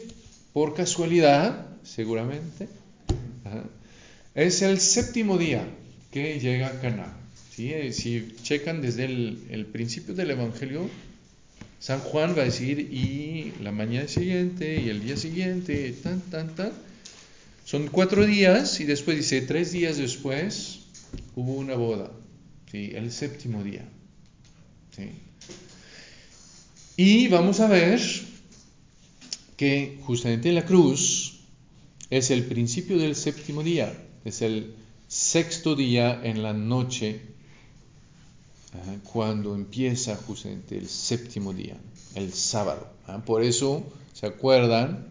por 0.53 0.73
casualidad, 0.73 1.67
seguramente, 1.83 2.69
es 4.33 4.61
el 4.61 4.79
séptimo 4.79 5.37
día 5.37 5.67
que 6.09 6.39
llega 6.39 6.67
a 6.67 6.79
Cana. 6.79 7.13
Eh, 7.57 7.91
si 7.91 8.33
checan 8.43 8.81
desde 8.81 9.03
el, 9.03 9.67
principio 9.73 10.13
del 10.13 10.31
Evangelio, 10.31 10.89
San 11.81 11.99
Juan 11.99 12.33
va 12.33 12.43
a 12.43 12.45
decir, 12.45 12.79
y 12.79 13.51
la 13.61 13.73
mañana 13.73 14.07
siguiente, 14.07 14.79
y 14.79 14.87
el 14.87 15.03
día 15.03 15.17
siguiente, 15.17 15.93
tan, 16.01 16.21
tan, 16.21 16.55
tan. 16.55 16.71
Son 17.65 17.87
cuatro 17.87 18.25
días, 18.25 18.79
y 18.79 18.85
después 18.85 19.17
dice, 19.17 19.41
tres 19.41 19.73
días 19.73 19.97
después 19.97 20.79
hubo 21.35 21.55
una 21.55 21.75
boda, 21.75 22.09
¿sí? 22.71 22.93
el 22.95 23.11
séptimo 23.11 23.65
día. 23.65 23.83
Y 26.95 27.27
vamos 27.27 27.59
a 27.59 27.67
ver 27.67 27.99
que 29.61 29.99
justamente 30.07 30.51
la 30.51 30.65
cruz 30.65 31.41
es 32.09 32.31
el 32.31 32.45
principio 32.45 32.97
del 32.97 33.15
séptimo 33.15 33.61
día, 33.61 33.95
es 34.25 34.41
el 34.41 34.73
sexto 35.07 35.75
día 35.75 36.19
en 36.23 36.41
la 36.41 36.51
noche, 36.51 37.21
cuando 39.03 39.53
empieza 39.53 40.15
justamente 40.15 40.79
el 40.79 40.89
séptimo 40.89 41.53
día, 41.53 41.77
el 42.15 42.33
sábado. 42.33 42.87
Por 43.23 43.43
eso, 43.43 43.83
¿se 44.13 44.25
acuerdan? 44.25 45.09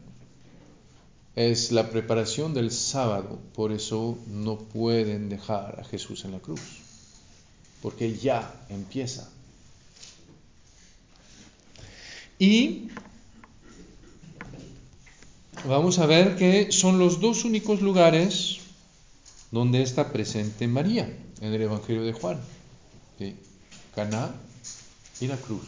Es 1.36 1.70
la 1.70 1.88
preparación 1.88 2.52
del 2.52 2.72
sábado, 2.72 3.38
por 3.54 3.70
eso 3.70 4.18
no 4.26 4.58
pueden 4.58 5.28
dejar 5.28 5.78
a 5.78 5.84
Jesús 5.84 6.24
en 6.24 6.32
la 6.32 6.40
cruz, 6.40 6.60
porque 7.80 8.16
ya 8.18 8.66
empieza. 8.68 9.30
Y 12.40 12.88
vamos 15.66 15.98
a 15.98 16.06
ver 16.06 16.36
que 16.36 16.72
son 16.72 16.98
los 16.98 17.20
dos 17.20 17.44
únicos 17.44 17.80
lugares 17.80 18.58
donde 19.50 19.82
está 19.82 20.12
presente 20.12 20.68
María 20.68 21.12
en 21.40 21.52
el 21.52 21.62
Evangelio 21.62 22.02
de 22.02 22.12
Juan. 22.12 22.38
Caná 23.94 24.30
y 25.20 25.26
la 25.26 25.36
cruz. 25.36 25.66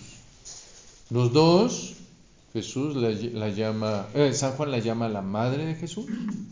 Los 1.11 1.33
dos, 1.33 1.95
Jesús 2.53 2.97
la, 2.97 3.49
llama, 3.49 4.09
eh, 4.15 4.33
San 4.33 4.53
Juan 4.53 4.71
la 4.71 4.79
llama 4.79 5.09
la 5.09 5.23
madre 5.23 5.67
de 5.67 5.75
Jesús. 5.75 6.07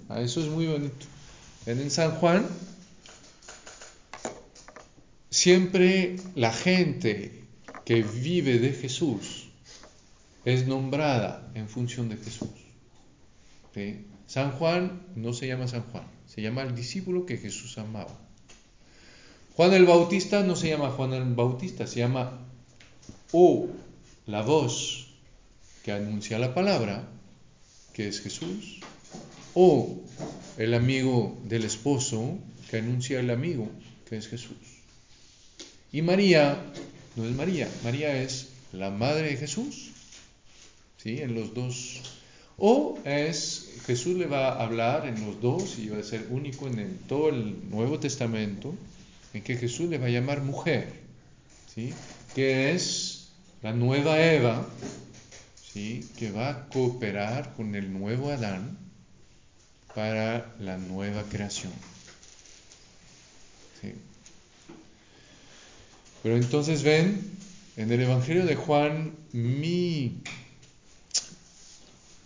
Ah, 0.08 0.20
eso 0.20 0.40
es 0.40 0.48
muy 0.48 0.66
bonito. 0.66 1.06
En 1.66 1.90
San 1.90 2.10
Juan, 2.16 2.46
siempre 5.30 6.16
la 6.34 6.52
gente 6.52 7.44
que 7.84 8.02
vive 8.02 8.58
de 8.58 8.72
Jesús 8.72 9.48
es 10.44 10.66
nombrada 10.66 11.50
en 11.54 11.68
función 11.68 12.08
de 12.08 12.16
Jesús. 12.16 12.48
San 14.26 14.52
Juan 14.52 15.02
no 15.16 15.32
se 15.32 15.46
llama 15.46 15.68
San 15.68 15.82
Juan, 15.82 16.04
se 16.26 16.42
llama 16.42 16.62
el 16.62 16.74
discípulo 16.74 17.26
que 17.26 17.36
Jesús 17.36 17.78
amaba. 17.78 18.18
Juan 19.54 19.74
el 19.74 19.86
Bautista 19.86 20.42
no 20.42 20.56
se 20.56 20.68
llama 20.68 20.90
Juan 20.90 21.12
el 21.12 21.34
Bautista, 21.34 21.86
se 21.86 22.00
llama 22.00 22.38
O, 23.32 23.68
la 24.26 24.42
voz 24.42 25.08
que 25.84 25.92
anuncia 25.92 26.38
la 26.38 26.54
palabra, 26.54 27.08
que 27.92 28.08
es 28.08 28.20
Jesús, 28.20 28.80
o 29.54 30.00
el 30.56 30.74
amigo 30.74 31.38
del 31.44 31.64
esposo 31.64 32.38
que 32.70 32.78
anuncia 32.78 33.20
el 33.20 33.30
amigo, 33.30 33.68
que 34.08 34.16
es 34.16 34.28
Jesús. 34.28 34.56
Y 35.92 36.02
María 36.02 36.62
no 37.16 37.24
es 37.24 37.34
María, 37.34 37.68
María 37.82 38.22
es 38.22 38.48
la 38.72 38.90
madre 38.90 39.30
de 39.30 39.36
Jesús, 39.36 39.90
¿sí? 40.98 41.18
En 41.20 41.34
los 41.34 41.54
dos 41.54 42.00
o 42.56 42.98
es, 43.04 43.59
Jesús 43.86 44.16
le 44.16 44.26
va 44.26 44.48
a 44.48 44.62
hablar 44.62 45.06
en 45.06 45.24
los 45.26 45.40
dos 45.40 45.78
y 45.78 45.88
va 45.88 45.98
a 45.98 46.02
ser 46.02 46.26
único 46.30 46.66
en 46.66 46.98
todo 47.08 47.30
el 47.30 47.70
Nuevo 47.70 47.98
Testamento, 47.98 48.74
en 49.32 49.42
que 49.42 49.56
Jesús 49.56 49.88
le 49.88 49.98
va 49.98 50.06
a 50.06 50.10
llamar 50.10 50.42
mujer, 50.42 50.92
¿sí? 51.74 51.92
que 52.34 52.72
es 52.72 53.30
la 53.62 53.72
nueva 53.72 54.20
Eva, 54.20 54.66
¿sí? 55.72 56.08
que 56.18 56.30
va 56.30 56.50
a 56.50 56.68
cooperar 56.68 57.54
con 57.54 57.74
el 57.74 57.92
nuevo 57.92 58.30
Adán 58.30 58.78
para 59.94 60.54
la 60.60 60.78
nueva 60.78 61.22
creación. 61.24 61.72
Pero 66.22 66.36
entonces 66.36 66.82
ven, 66.82 67.18
en 67.76 67.90
el 67.90 68.02
Evangelio 68.02 68.44
de 68.44 68.54
Juan, 68.54 69.14
mi, 69.32 70.20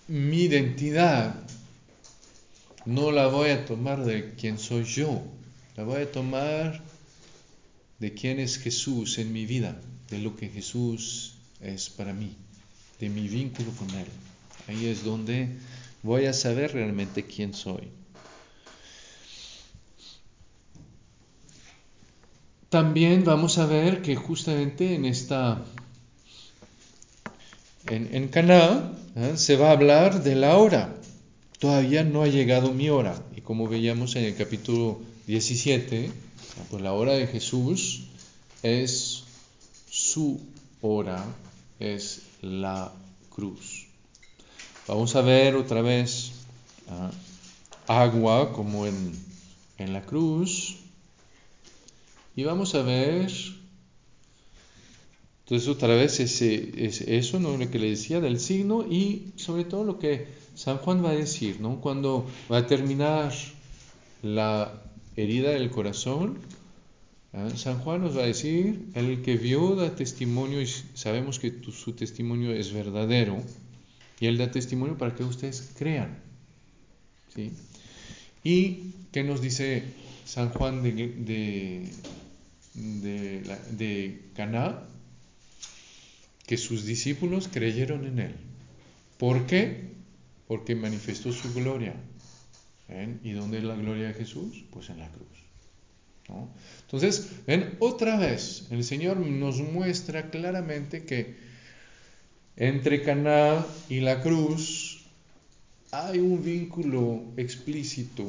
mi 0.08 0.42
identidad 0.42 1.43
no 2.86 3.10
la 3.10 3.28
voy 3.28 3.50
a 3.50 3.64
tomar 3.64 4.04
de 4.04 4.34
quién 4.34 4.58
soy 4.58 4.84
yo, 4.84 5.22
la 5.76 5.84
voy 5.84 6.02
a 6.02 6.12
tomar 6.12 6.82
de 7.98 8.14
quién 8.14 8.40
es 8.40 8.58
Jesús 8.58 9.18
en 9.18 9.32
mi 9.32 9.46
vida, 9.46 9.80
de 10.10 10.18
lo 10.18 10.36
que 10.36 10.48
Jesús 10.48 11.34
es 11.60 11.88
para 11.90 12.12
mí, 12.12 12.36
de 13.00 13.08
mi 13.08 13.28
vínculo 13.28 13.70
con 13.72 13.88
Él. 13.90 14.06
Ahí 14.68 14.86
es 14.86 15.04
donde 15.04 15.56
voy 16.02 16.26
a 16.26 16.32
saber 16.32 16.72
realmente 16.72 17.24
quién 17.24 17.54
soy. 17.54 17.88
También 22.68 23.24
vamos 23.24 23.58
a 23.58 23.66
ver 23.66 24.02
que 24.02 24.16
justamente 24.16 24.94
en 24.94 25.04
esta 25.04 25.64
en, 27.86 28.14
en 28.14 28.50
¿eh? 29.16 29.36
se 29.36 29.56
va 29.56 29.68
a 29.68 29.72
hablar 29.72 30.22
de 30.22 30.34
la 30.34 30.56
hora. 30.56 30.94
Todavía 31.64 32.04
no 32.04 32.22
ha 32.22 32.26
llegado 32.26 32.74
mi 32.74 32.90
hora. 32.90 33.18
Y 33.34 33.40
como 33.40 33.66
veíamos 33.66 34.16
en 34.16 34.24
el 34.24 34.36
capítulo 34.36 35.00
17, 35.26 36.10
pues 36.68 36.82
la 36.82 36.92
hora 36.92 37.14
de 37.14 37.26
Jesús 37.26 38.02
es 38.62 39.24
su 39.88 40.42
hora, 40.82 41.24
es 41.80 42.20
la 42.42 42.92
cruz. 43.30 43.86
Vamos 44.86 45.16
a 45.16 45.22
ver 45.22 45.56
otra 45.56 45.80
vez 45.80 46.32
ah, 46.90 47.10
agua 47.86 48.52
como 48.52 48.84
en, 48.84 49.12
en 49.78 49.94
la 49.94 50.02
cruz. 50.02 50.76
Y 52.36 52.44
vamos 52.44 52.74
a 52.74 52.82
ver 52.82 53.32
entonces 55.44 55.68
otra 55.68 55.94
vez 55.94 56.20
ese, 56.20 56.72
es 56.86 57.02
eso, 57.02 57.38
¿no? 57.38 57.56
lo 57.56 57.70
que 57.70 57.78
le 57.78 57.90
decía 57.90 58.20
del 58.20 58.40
signo 58.40 58.86
y 58.86 59.32
sobre 59.36 59.64
todo 59.64 59.84
lo 59.84 59.98
que 59.98 60.43
San 60.54 60.78
Juan 60.78 61.04
va 61.04 61.10
a 61.10 61.14
decir, 61.14 61.60
¿no? 61.60 61.80
cuando 61.80 62.26
va 62.50 62.58
a 62.58 62.66
terminar 62.66 63.32
la 64.22 64.82
herida 65.16 65.50
del 65.50 65.70
corazón, 65.70 66.38
¿eh? 67.32 67.50
San 67.56 67.78
Juan 67.80 68.02
nos 68.02 68.16
va 68.16 68.22
a 68.22 68.26
decir, 68.26 68.86
el 68.94 69.22
que 69.22 69.36
vio 69.36 69.74
da 69.76 69.94
testimonio 69.94 70.60
y 70.60 70.66
sabemos 70.66 71.38
que 71.38 71.52
su 71.72 71.92
testimonio 71.92 72.52
es 72.52 72.72
verdadero 72.72 73.42
y 74.20 74.26
él 74.26 74.38
da 74.38 74.50
testimonio 74.50 74.96
para 74.96 75.14
que 75.14 75.24
ustedes 75.24 75.72
crean. 75.76 76.18
¿sí? 77.34 77.52
¿Y 78.42 78.92
qué 79.12 79.24
nos 79.24 79.40
dice 79.40 79.84
San 80.24 80.50
Juan 80.50 80.82
de, 80.82 80.92
de, 80.92 81.90
de, 82.74 83.42
de 83.72 84.20
Caná? 84.34 84.84
que 86.46 86.56
sus 86.56 86.84
discípulos 86.84 87.48
creyeron 87.50 88.04
en 88.06 88.18
Él. 88.18 88.34
¿Por 89.18 89.46
qué? 89.46 89.93
Porque 90.46 90.74
manifestó 90.74 91.32
su 91.32 91.52
gloria. 91.54 91.94
¿Y 93.22 93.32
dónde 93.32 93.58
es 93.58 93.64
la 93.64 93.76
gloria 93.76 94.08
de 94.08 94.14
Jesús? 94.14 94.64
Pues 94.70 94.90
en 94.90 94.98
la 94.98 95.08
cruz. 95.10 95.44
Entonces, 96.82 97.30
ven, 97.46 97.76
otra 97.80 98.18
vez, 98.18 98.66
el 98.70 98.84
Señor 98.84 99.18
nos 99.18 99.60
muestra 99.60 100.30
claramente 100.30 101.04
que 101.04 101.36
entre 102.56 103.02
Caná 103.02 103.64
y 103.88 104.00
la 104.00 104.20
cruz 104.22 105.04
hay 105.90 106.18
un 106.18 106.42
vínculo 106.42 107.22
explícito 107.36 108.24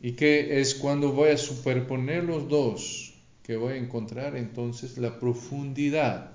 y 0.00 0.12
que 0.12 0.60
es 0.60 0.74
cuando 0.74 1.12
voy 1.12 1.30
a 1.30 1.36
superponer 1.36 2.24
los 2.24 2.48
dos 2.48 3.14
que 3.42 3.56
voy 3.56 3.74
a 3.74 3.76
encontrar 3.76 4.36
entonces 4.36 4.96
la 4.96 5.18
profundidad 5.18 6.30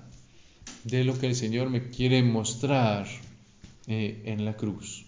de 0.84 1.04
lo 1.04 1.18
que 1.18 1.26
el 1.26 1.34
Señor 1.34 1.68
me 1.70 1.90
quiere 1.90 2.22
mostrar 2.22 3.06
eh, 3.86 4.22
en 4.26 4.44
la 4.44 4.56
cruz. 4.56 4.99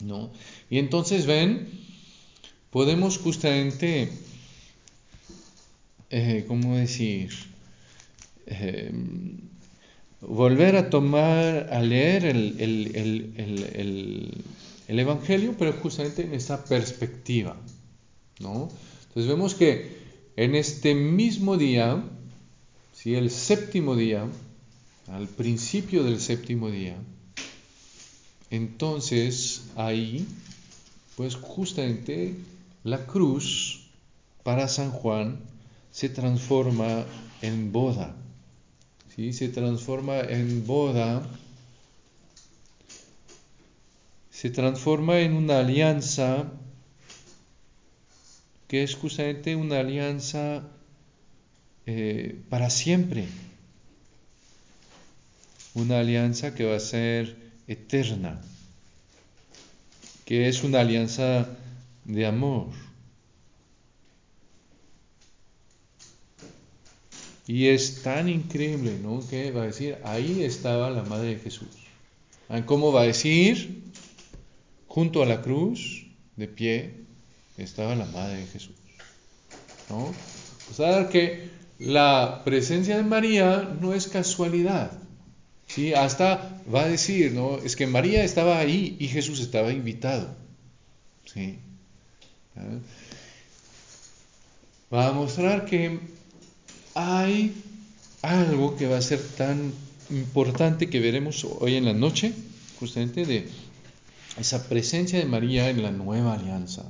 ¿No? 0.00 0.30
Y 0.70 0.78
entonces 0.78 1.26
ven, 1.26 1.68
podemos 2.70 3.18
justamente, 3.18 4.10
eh, 6.10 6.44
¿cómo 6.48 6.76
decir? 6.76 7.30
Em, 8.46 9.38
volver 10.20 10.76
a 10.76 10.90
tomar, 10.90 11.68
a 11.72 11.80
leer 11.80 12.24
el, 12.24 12.60
el, 14.88 14.98
Evangelio, 14.98 15.54
pero 15.58 15.72
justamente 15.72 16.22
en 16.22 16.34
esa 16.34 16.64
perspectiva. 16.64 17.56
¿no? 18.40 18.68
Entonces 19.08 19.28
vemos 19.28 19.54
que 19.54 19.96
en 20.36 20.54
este 20.54 20.94
mismo 20.94 21.56
día, 21.56 22.02
si 22.92 23.14
el 23.14 23.30
séptimo 23.30 23.96
día, 23.96 24.26
al 25.08 25.28
principio 25.28 26.04
del 26.04 26.20
séptimo 26.20 26.70
día, 26.70 26.96
entonces 28.54 29.64
ahí, 29.76 30.26
pues 31.16 31.36
justamente 31.36 32.34
la 32.82 33.06
cruz 33.06 33.86
para 34.42 34.68
San 34.68 34.90
Juan 34.90 35.40
se 35.90 36.08
transforma 36.08 37.04
en 37.42 37.72
boda. 37.72 38.14
¿sí? 39.14 39.32
Se 39.32 39.48
transforma 39.48 40.20
en 40.20 40.66
boda, 40.66 41.26
se 44.30 44.50
transforma 44.50 45.20
en 45.20 45.34
una 45.34 45.60
alianza 45.60 46.52
que 48.68 48.82
es 48.82 48.94
justamente 48.94 49.56
una 49.56 49.80
alianza 49.80 50.68
eh, 51.86 52.40
para 52.48 52.70
siempre 52.70 53.28
una 55.74 55.98
alianza 55.98 56.54
que 56.54 56.64
va 56.64 56.76
a 56.76 56.80
ser 56.80 57.36
eterna, 57.66 58.40
que 60.24 60.48
es 60.48 60.62
una 60.64 60.80
alianza 60.80 61.48
de 62.04 62.26
amor. 62.26 62.68
Y 67.46 67.66
es 67.66 68.02
tan 68.02 68.28
increíble, 68.28 68.98
¿no? 69.02 69.22
Que 69.28 69.50
va 69.50 69.62
a 69.62 69.66
decir, 69.66 69.98
ahí 70.04 70.42
estaba 70.42 70.90
la 70.90 71.02
Madre 71.02 71.34
de 71.34 71.40
Jesús. 71.40 71.68
Ah, 72.48 72.64
¿Cómo 72.64 72.90
va 72.90 73.02
a 73.02 73.06
decir? 73.06 73.82
Junto 74.88 75.22
a 75.22 75.26
la 75.26 75.42
cruz, 75.42 76.06
de 76.36 76.48
pie, 76.48 76.94
estaba 77.58 77.94
la 77.94 78.06
Madre 78.06 78.38
de 78.38 78.46
Jesús. 78.46 78.76
¿No? 79.90 80.14
Pues 80.66 80.80
a 80.80 80.98
ver 80.98 81.08
que 81.10 81.50
la 81.78 82.42
presencia 82.44 82.96
de 82.96 83.02
María 83.02 83.76
no 83.80 83.92
es 83.92 84.08
casualidad. 84.08 84.92
¿Sí? 85.74 85.92
Hasta 85.92 86.62
va 86.72 86.82
a 86.82 86.88
decir, 86.88 87.32
¿no? 87.32 87.58
Es 87.58 87.74
que 87.74 87.86
María 87.86 88.22
estaba 88.22 88.58
ahí 88.58 88.96
y 89.00 89.08
Jesús 89.08 89.40
estaba 89.40 89.72
invitado. 89.72 90.44
¿sí? 91.24 91.58
¿Ah? 92.56 92.78
Va 94.92 95.08
a 95.08 95.12
mostrar 95.12 95.66
que 95.66 95.98
hay 96.94 97.52
algo 98.22 98.76
que 98.76 98.86
va 98.86 98.98
a 98.98 99.02
ser 99.02 99.20
tan 99.20 99.72
importante 100.10 100.88
que 100.88 101.00
veremos 101.00 101.44
hoy 101.44 101.74
en 101.74 101.86
la 101.86 101.92
noche, 101.92 102.32
justamente 102.78 103.26
de 103.26 103.48
esa 104.38 104.68
presencia 104.68 105.18
de 105.18 105.24
María 105.24 105.68
en 105.70 105.82
la 105.82 105.90
nueva 105.90 106.34
alianza. 106.34 106.82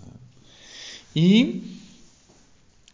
¿Ah? 0.00 0.16
Y 1.14 1.62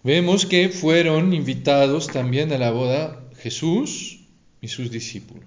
vemos 0.02 0.46
que 0.46 0.70
fueron 0.70 1.32
invitados 1.32 2.08
también 2.08 2.52
a 2.52 2.58
la 2.58 2.72
boda 2.72 3.20
Jesús, 3.38 4.23
y 4.64 4.68
sus 4.68 4.90
discípulos. 4.90 5.44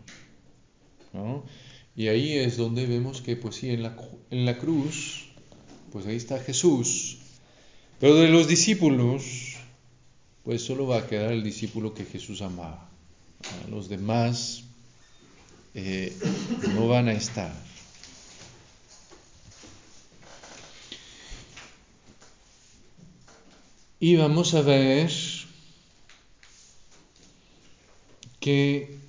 Y 1.96 2.08
ahí 2.08 2.38
es 2.38 2.56
donde 2.56 2.86
vemos 2.86 3.24
que, 3.24 3.36
pues 3.36 3.56
sí, 3.56 3.72
en 3.72 3.82
la, 3.82 3.98
en 4.30 4.46
la 4.46 4.60
cruz, 4.60 5.26
pues 5.92 6.06
ahí 6.06 6.16
está 6.16 6.38
Jesús. 6.38 7.18
Pero 8.00 8.14
de 8.14 8.30
los 8.30 8.48
discípulos, 8.48 9.56
pues 10.44 10.62
solo 10.64 10.86
va 10.86 11.00
a 11.00 11.08
quedar 11.08 11.32
el 11.32 11.44
discípulo 11.44 11.96
que 11.96 12.06
Jesús 12.06 12.44
amaba. 12.44 12.92
Los 13.72 13.90
demás 13.90 14.66
eh, 15.74 16.16
no 16.76 16.88
van 16.88 17.08
a 17.08 17.14
estar. 17.14 17.56
Y 24.00 24.16
vamos 24.16 24.54
a 24.54 24.62
ver 24.62 25.10
que 28.40 29.07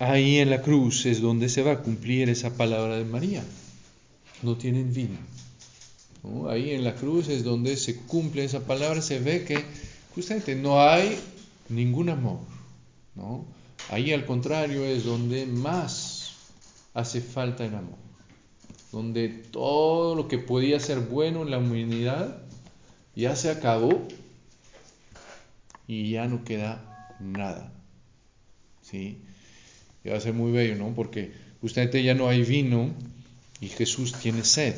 Ahí 0.00 0.38
en 0.38 0.48
la 0.48 0.62
cruz 0.62 1.04
es 1.04 1.20
donde 1.20 1.50
se 1.50 1.62
va 1.62 1.72
a 1.72 1.82
cumplir 1.82 2.30
esa 2.30 2.56
palabra 2.56 2.96
de 2.96 3.04
María. 3.04 3.44
No 4.42 4.56
tienen 4.56 4.94
vida. 4.94 5.18
Ahí 6.48 6.70
en 6.70 6.84
la 6.84 6.94
cruz 6.94 7.28
es 7.28 7.44
donde 7.44 7.76
se 7.76 7.98
cumple 7.98 8.44
esa 8.44 8.60
palabra, 8.60 9.02
se 9.02 9.18
ve 9.18 9.44
que 9.44 9.62
justamente 10.14 10.56
no 10.56 10.80
hay 10.80 11.18
ningún 11.68 12.08
amor. 12.08 12.38
¿no? 13.14 13.44
Ahí 13.90 14.10
al 14.14 14.24
contrario 14.24 14.86
es 14.86 15.04
donde 15.04 15.44
más 15.44 16.32
hace 16.94 17.20
falta 17.20 17.66
el 17.66 17.74
amor. 17.74 17.98
Donde 18.92 19.28
todo 19.28 20.14
lo 20.14 20.28
que 20.28 20.38
podía 20.38 20.80
ser 20.80 21.00
bueno 21.00 21.42
en 21.42 21.50
la 21.50 21.58
humanidad 21.58 22.40
ya 23.14 23.36
se 23.36 23.50
acabó 23.50 24.08
y 25.86 26.10
ya 26.12 26.26
no 26.26 26.42
queda 26.42 27.16
nada. 27.20 27.70
¿Sí? 28.80 29.18
Y 30.04 30.08
va 30.08 30.16
a 30.16 30.20
ser 30.20 30.32
muy 30.32 30.52
bello, 30.52 30.76
¿no? 30.76 30.94
Porque 30.94 31.32
justamente 31.60 32.02
ya 32.02 32.14
no 32.14 32.28
hay 32.28 32.42
vino 32.42 32.94
y 33.60 33.68
Jesús 33.68 34.14
tiene 34.14 34.44
sed. 34.44 34.74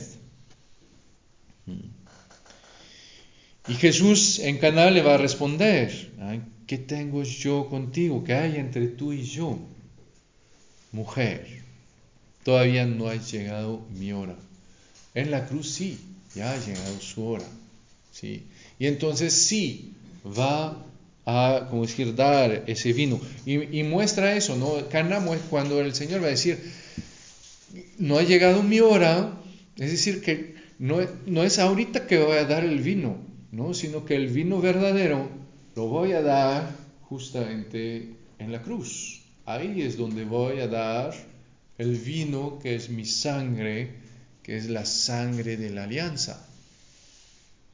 Y 3.69 3.75
Jesús 3.75 4.41
en 4.41 4.59
Caná 4.59 4.91
le 4.91 5.03
va 5.03 5.15
a 5.15 5.19
responder, 5.19 6.11
¿qué 6.67 6.79
tengo 6.79 7.23
yo 7.23 7.69
contigo? 7.69 8.25
¿Qué 8.25 8.35
hay 8.35 8.57
entre 8.57 8.89
tú 8.89 9.13
y 9.13 9.23
yo? 9.23 9.59
Mujer, 10.91 11.63
todavía 12.43 12.85
no 12.87 13.09
ha 13.09 13.15
llegado 13.15 13.87
mi 13.97 14.13
hora. 14.13 14.37
En 15.15 15.31
la 15.31 15.47
cruz 15.47 15.71
sí, 15.71 15.99
ya 16.35 16.53
ha 16.53 16.59
llegado 16.59 17.01
su 17.01 17.25
hora. 17.25 17.45
¿sí? 18.11 18.45
Y 18.79 18.87
entonces 18.87 19.33
sí, 19.33 19.93
va 20.27 20.85
a, 21.25 21.67
como 21.71 21.83
decir, 21.83 22.15
dar 22.15 22.65
ese 22.67 22.93
vino. 22.93 23.21
Y, 23.47 23.83
muestra 23.85 24.37
eso, 24.37 24.57
¿no? 24.57 24.89
Cana 24.89 25.25
cuando 25.51 25.81
el 25.81 25.95
Señor 25.95 26.23
va 26.23 26.27
a 26.27 26.31
decir, 26.31 26.59
no 27.99 28.19
ha 28.19 28.23
llegado 28.23 28.63
mi 28.63 28.81
hora, 28.81 29.39
es 29.77 29.91
decir, 29.91 30.21
que 30.23 30.55
no, 30.79 30.99
no 31.27 31.45
es 31.45 31.59
ahorita 31.59 32.07
que 32.07 32.19
voy 32.19 32.37
a 32.37 32.45
dar 32.45 32.65
el 32.65 32.81
vino, 32.81 33.17
¿no? 33.53 33.75
Sino 33.75 34.05
que 34.05 34.17
el 34.17 34.29
vino 34.29 34.61
verdadero 34.61 35.29
lo 35.77 35.87
voy 35.87 36.13
a 36.13 36.23
dar 36.23 36.75
justamente 37.03 38.15
en 38.39 38.53
la 38.53 38.63
cruz. 38.63 39.23
Ahí 39.45 39.83
es 39.83 39.97
donde 39.97 40.25
voy 40.25 40.61
a 40.61 40.69
dar 40.69 41.15
el 41.79 41.97
vino 41.97 42.59
que 42.59 42.75
es 42.75 42.91
mi 42.91 43.05
sangre, 43.05 43.91
que 44.43 44.57
es 44.57 44.69
la 44.69 44.85
sangre 44.85 45.57
de 45.57 45.71
la 45.71 45.85
alianza. 45.85 46.47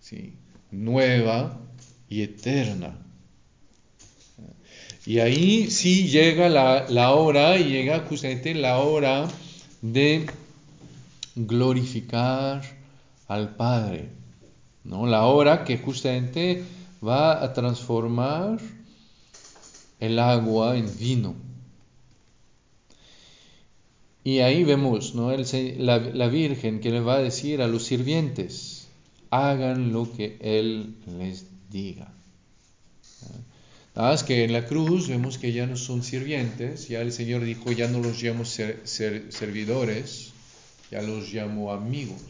¿Sí? 0.01 0.34
Nueva 0.70 1.61
y 2.09 2.22
eterna. 2.22 2.96
Y 5.09 5.20
ahí 5.20 5.70
sí 5.70 6.06
llega 6.09 6.50
la, 6.50 7.12
hora, 7.12 7.59
y 7.59 7.64
llega 7.64 8.00
justamente 8.00 8.54
la 8.54 8.80
hora 8.80 9.26
de 9.80 10.26
glorificar 11.34 12.61
al 13.26 13.56
Padre. 13.56 14.11
¿no? 14.84 15.06
La 15.06 15.24
hora 15.24 15.64
que 15.64 15.78
justamente 15.78 16.62
va 17.02 17.42
a 17.42 17.54
transformar 17.54 18.59
el 19.98 20.18
agua 20.18 20.76
en 20.76 20.98
vino. 20.98 21.36
Y 24.24 24.40
ahí 24.40 24.62
vemos 24.62 25.14
¿no? 25.14 25.34
la, 25.34 25.98
la, 26.00 26.28
Virgen 26.28 26.80
que 26.80 26.90
le 26.90 27.00
va 27.00 27.14
a 27.14 27.22
decir 27.22 27.62
a 27.62 27.66
los 27.66 27.84
sirvientes, 27.84 28.88
hagan 29.30 29.90
lo 29.90 30.12
que 30.12 30.36
Él 30.42 30.96
les 31.18 31.46
diga. 31.70 32.12
Nada 33.99 34.11
más 34.11 34.22
que 34.22 34.44
en 34.44 34.53
la 34.53 34.64
cruz 34.64 35.09
vemos 35.09 35.38
que 35.38 35.53
ya 35.53 35.66
no 35.66 35.76
son 35.76 36.05
sirvientes, 36.05 36.86
ya 36.86 37.01
el 37.01 37.11
Señor 37.11 37.42
dijo, 37.42 37.72
ya 37.72 37.88
no 37.88 37.99
los 37.99 38.22
llamo 38.22 38.44
ser, 38.44 38.84
servidores, 38.84 40.30
ya 40.88 41.03
los 41.03 41.32
llamo 41.32 41.72
amigos. 41.72 42.22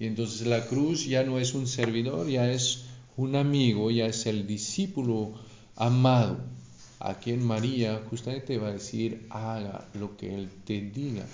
Y 0.00 0.06
entonces 0.06 0.48
la 0.48 0.66
cruz 0.66 1.06
ya 1.06 1.22
no 1.22 1.38
es 1.38 1.54
un 1.54 1.68
servidor, 1.68 2.28
ya 2.28 2.50
es 2.50 2.86
un 3.16 3.36
amigo, 3.36 3.92
ya 3.92 4.06
es 4.06 4.26
el 4.26 4.48
discípulo 4.48 5.34
amado, 5.76 6.40
a 6.98 7.20
quien 7.20 7.46
María 7.46 8.02
justamente 8.10 8.58
va 8.58 8.70
a 8.70 8.72
decir, 8.72 9.28
haga 9.30 9.86
lo 9.94 10.16
que 10.16 10.34
Él 10.34 10.48
te 10.64 10.80
diga. 10.80 11.24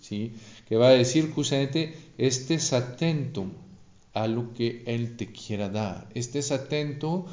¿sí? 0.00 0.32
Que 0.66 0.76
va 0.76 0.88
a 0.88 0.92
decir 0.92 1.30
justamente, 1.30 1.94
estés 2.16 2.72
atento 2.72 3.44
a 4.14 4.26
lo 4.26 4.54
que 4.54 4.82
Él 4.86 5.18
te 5.18 5.26
quiera 5.26 5.68
dar, 5.68 6.08
estés 6.14 6.50
atento 6.50 7.26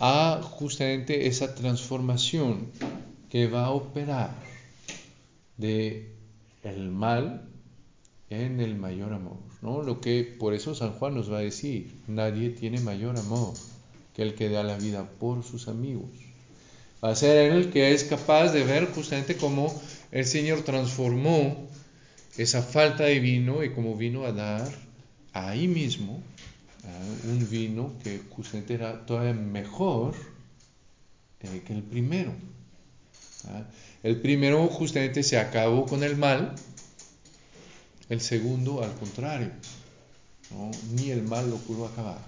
a 0.00 0.40
justamente 0.42 1.26
esa 1.26 1.54
transformación 1.54 2.66
que 3.28 3.46
va 3.46 3.66
a 3.66 3.70
operar 3.70 4.34
de 5.58 6.10
el 6.64 6.90
mal 6.90 7.46
en 8.30 8.60
el 8.60 8.76
mayor 8.76 9.12
amor, 9.12 9.38
¿no? 9.60 9.82
Lo 9.82 10.00
que 10.00 10.24
por 10.24 10.54
eso 10.54 10.74
San 10.74 10.92
Juan 10.92 11.14
nos 11.14 11.30
va 11.30 11.38
a 11.38 11.42
decir, 11.42 11.92
nadie 12.06 12.48
tiene 12.48 12.80
mayor 12.80 13.18
amor 13.18 13.54
que 14.14 14.22
el 14.22 14.34
que 14.34 14.48
da 14.48 14.62
la 14.62 14.76
vida 14.76 15.08
por 15.18 15.44
sus 15.44 15.68
amigos. 15.68 16.10
Va 17.04 17.10
a 17.10 17.16
ser 17.16 17.52
él 17.52 17.70
que 17.70 17.92
es 17.92 18.04
capaz 18.04 18.52
de 18.52 18.64
ver 18.64 18.86
justamente 18.86 19.36
cómo 19.36 19.74
el 20.12 20.24
Señor 20.24 20.62
transformó 20.62 21.68
esa 22.38 22.62
falta 22.62 23.04
de 23.04 23.20
vino 23.20 23.64
y 23.64 23.72
cómo 23.72 23.96
vino 23.96 24.24
a 24.24 24.32
dar 24.32 24.70
ahí 25.32 25.68
mismo 25.68 26.22
un 27.24 27.48
vino 27.50 27.92
que 28.02 28.20
justamente 28.30 28.74
era 28.74 29.04
todavía 29.04 29.34
mejor 29.34 30.14
eh, 31.40 31.62
que 31.66 31.72
el 31.72 31.82
primero. 31.82 32.32
El 34.02 34.20
primero 34.20 34.66
justamente 34.68 35.22
se 35.22 35.38
acabó 35.38 35.86
con 35.86 36.02
el 36.02 36.16
mal, 36.16 36.54
el 38.08 38.20
segundo 38.20 38.82
al 38.82 38.94
contrario, 38.94 39.50
ni 40.92 41.10
el 41.10 41.22
mal 41.22 41.48
lo 41.48 41.56
pudo 41.56 41.86
acabar. 41.86 42.18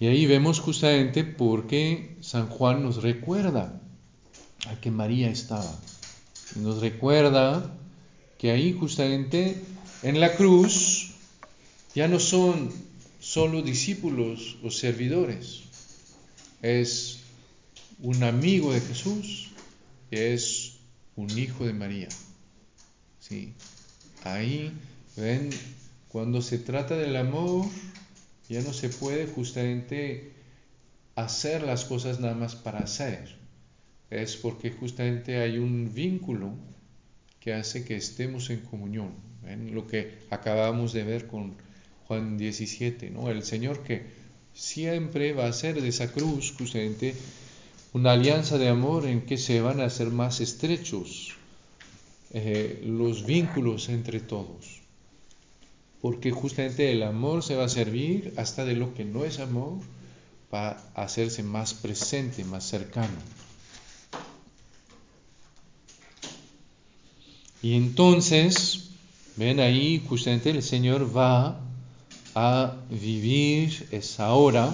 Y 0.00 0.06
ahí 0.06 0.26
vemos 0.26 0.60
justamente 0.60 1.24
por 1.24 1.66
qué 1.66 2.16
San 2.20 2.48
Juan 2.48 2.84
nos 2.84 3.02
recuerda 3.02 3.80
a 4.68 4.80
que 4.80 4.90
María 4.92 5.28
estaba. 5.28 5.74
Nos 6.54 6.80
recuerda 6.80 7.68
que 8.38 8.52
ahí 8.52 8.72
justamente 8.72 9.60
en 10.02 10.20
la 10.20 10.34
cruz 10.36 11.10
ya 11.94 12.08
no 12.08 12.20
son 12.20 12.72
solo 13.18 13.62
discípulos 13.62 14.56
o 14.62 14.70
servidores, 14.70 15.62
es 16.62 17.18
un 18.00 18.22
amigo 18.22 18.72
de 18.72 18.80
Jesús, 18.80 19.48
es 20.10 20.78
un 21.16 21.36
hijo 21.36 21.66
de 21.66 21.72
María. 21.72 22.08
¿Sí? 23.18 23.54
Ahí 24.22 24.72
ven, 25.16 25.50
cuando 26.08 26.40
se 26.40 26.58
trata 26.58 26.96
del 26.96 27.16
amor, 27.16 27.66
ya 28.48 28.62
no 28.62 28.72
se 28.72 28.88
puede 28.88 29.26
justamente 29.26 30.32
hacer 31.16 31.62
las 31.62 31.84
cosas 31.84 32.20
nada 32.20 32.34
más 32.34 32.54
para 32.54 32.78
hacer. 32.78 33.36
Es 34.10 34.36
porque 34.36 34.70
justamente 34.70 35.40
hay 35.40 35.58
un 35.58 35.92
vínculo 35.92 36.54
que 37.48 37.54
hace 37.54 37.82
que 37.82 37.96
estemos 37.96 38.50
en 38.50 38.60
comunión. 38.60 39.10
en 39.46 39.74
Lo 39.74 39.86
que 39.86 40.18
acabamos 40.28 40.92
de 40.92 41.02
ver 41.02 41.26
con 41.26 41.54
Juan 42.06 42.36
17, 42.36 43.08
¿no? 43.08 43.30
El 43.30 43.42
Señor 43.42 43.82
que 43.84 44.02
siempre 44.52 45.32
va 45.32 45.46
a 45.46 45.48
hacer 45.48 45.80
de 45.80 45.88
esa 45.88 46.12
cruz 46.12 46.54
justamente 46.58 47.14
una 47.94 48.12
alianza 48.12 48.58
de 48.58 48.68
amor 48.68 49.06
en 49.06 49.22
que 49.22 49.38
se 49.38 49.62
van 49.62 49.80
a 49.80 49.86
hacer 49.86 50.08
más 50.08 50.42
estrechos 50.42 51.36
eh, 52.34 52.82
los 52.84 53.24
vínculos 53.24 53.88
entre 53.88 54.20
todos. 54.20 54.82
Porque 56.02 56.32
justamente 56.32 56.92
el 56.92 57.02
amor 57.02 57.42
se 57.42 57.56
va 57.56 57.64
a 57.64 57.70
servir 57.70 58.34
hasta 58.36 58.66
de 58.66 58.74
lo 58.74 58.92
que 58.92 59.06
no 59.06 59.24
es 59.24 59.38
amor 59.38 59.78
para 60.50 60.82
hacerse 60.94 61.42
más 61.42 61.72
presente, 61.72 62.44
más 62.44 62.64
cercano. 62.64 63.16
Y 67.60 67.74
entonces, 67.74 68.90
ven 69.36 69.58
ahí, 69.58 70.02
justamente 70.08 70.50
el 70.50 70.62
Señor 70.62 71.16
va 71.16 71.60
a 72.34 72.76
vivir 72.88 73.88
esa 73.90 74.32
hora, 74.32 74.72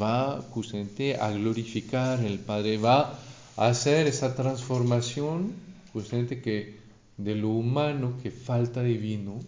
va 0.00 0.42
justamente 0.50 1.16
a 1.16 1.30
glorificar 1.30 2.24
el 2.24 2.40
Padre, 2.40 2.78
va 2.78 3.18
a 3.56 3.68
hacer 3.68 4.08
esa 4.08 4.34
transformación, 4.34 5.52
justamente 5.92 6.40
que 6.40 6.80
de 7.16 7.36
lo 7.36 7.50
humano 7.50 8.14
que 8.20 8.32
falta 8.32 8.82
divino, 8.82 9.38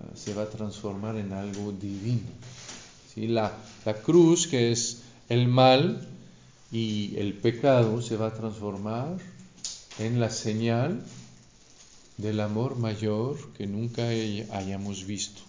ah, 0.00 0.16
se 0.16 0.34
va 0.34 0.42
a 0.42 0.50
transformar 0.50 1.16
en 1.16 1.32
algo 1.32 1.70
divino. 1.70 2.28
¿Sí? 3.14 3.28
La, 3.28 3.52
la 3.84 3.94
cruz, 3.94 4.48
que 4.48 4.72
es 4.72 5.02
el 5.28 5.46
mal 5.46 6.08
y 6.72 7.14
el 7.16 7.34
pecado, 7.34 8.02
se 8.02 8.16
va 8.16 8.28
a 8.28 8.34
transformar 8.34 9.16
en 10.00 10.18
la 10.18 10.30
señal 10.30 11.04
del 12.18 12.40
amor 12.40 12.76
mayor 12.76 13.52
que 13.54 13.66
nunca 13.66 14.08
hayamos 14.08 15.06
visto. 15.06 15.40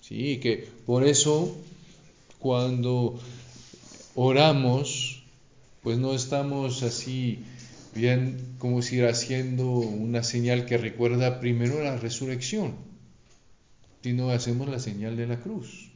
¿sí? 0.00 0.38
que 0.38 0.68
por 0.86 1.04
eso 1.04 1.56
cuando 2.38 3.20
oramos, 4.14 5.22
pues 5.82 5.98
no 5.98 6.14
estamos 6.14 6.82
así 6.82 7.40
bien 7.94 8.38
como 8.58 8.82
si 8.82 9.00
haciendo 9.02 9.68
una 9.68 10.22
señal 10.22 10.66
que 10.66 10.78
recuerda 10.78 11.40
primero 11.40 11.82
la 11.82 11.96
resurrección, 11.96 12.74
sino 14.02 14.30
hacemos 14.30 14.68
la 14.68 14.78
señal 14.78 15.16
de 15.16 15.26
la 15.26 15.40
cruz, 15.40 15.90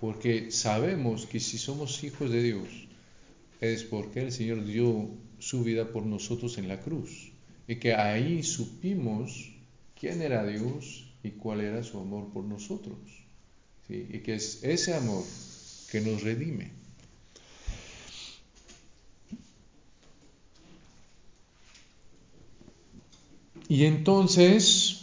porque 0.00 0.50
sabemos 0.50 1.26
que 1.26 1.40
si 1.40 1.58
somos 1.58 2.02
hijos 2.04 2.30
de 2.30 2.42
Dios 2.42 2.68
es 3.60 3.84
porque 3.84 4.20
el 4.20 4.32
Señor 4.32 4.64
dio 4.64 5.08
su 5.38 5.64
vida 5.64 5.88
por 5.88 6.04
nosotros 6.04 6.58
en 6.58 6.68
la 6.68 6.80
cruz 6.80 7.32
y 7.68 7.76
que 7.76 7.94
ahí 7.94 8.42
supimos 8.42 9.52
quién 10.00 10.22
era 10.22 10.44
Dios 10.44 11.06
y 11.22 11.32
cuál 11.32 11.60
era 11.60 11.82
su 11.82 11.98
amor 12.00 12.32
por 12.32 12.44
nosotros. 12.44 12.98
¿sí? 13.86 14.06
y 14.10 14.18
que 14.20 14.34
es 14.34 14.64
ese 14.64 14.94
amor 14.94 15.22
que 15.90 16.00
nos 16.00 16.22
redime. 16.22 16.72
Y 23.68 23.84
entonces, 23.84 25.02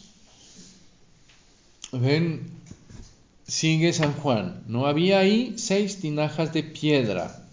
ven, 1.92 2.48
sigue 3.48 3.94
San 3.94 4.14
Juan, 4.14 4.64
no 4.68 4.88
había 4.88 5.20
ahí 5.20 5.54
seis 5.58 6.00
tinajas 6.00 6.52
de 6.52 6.64
piedra 6.64 7.46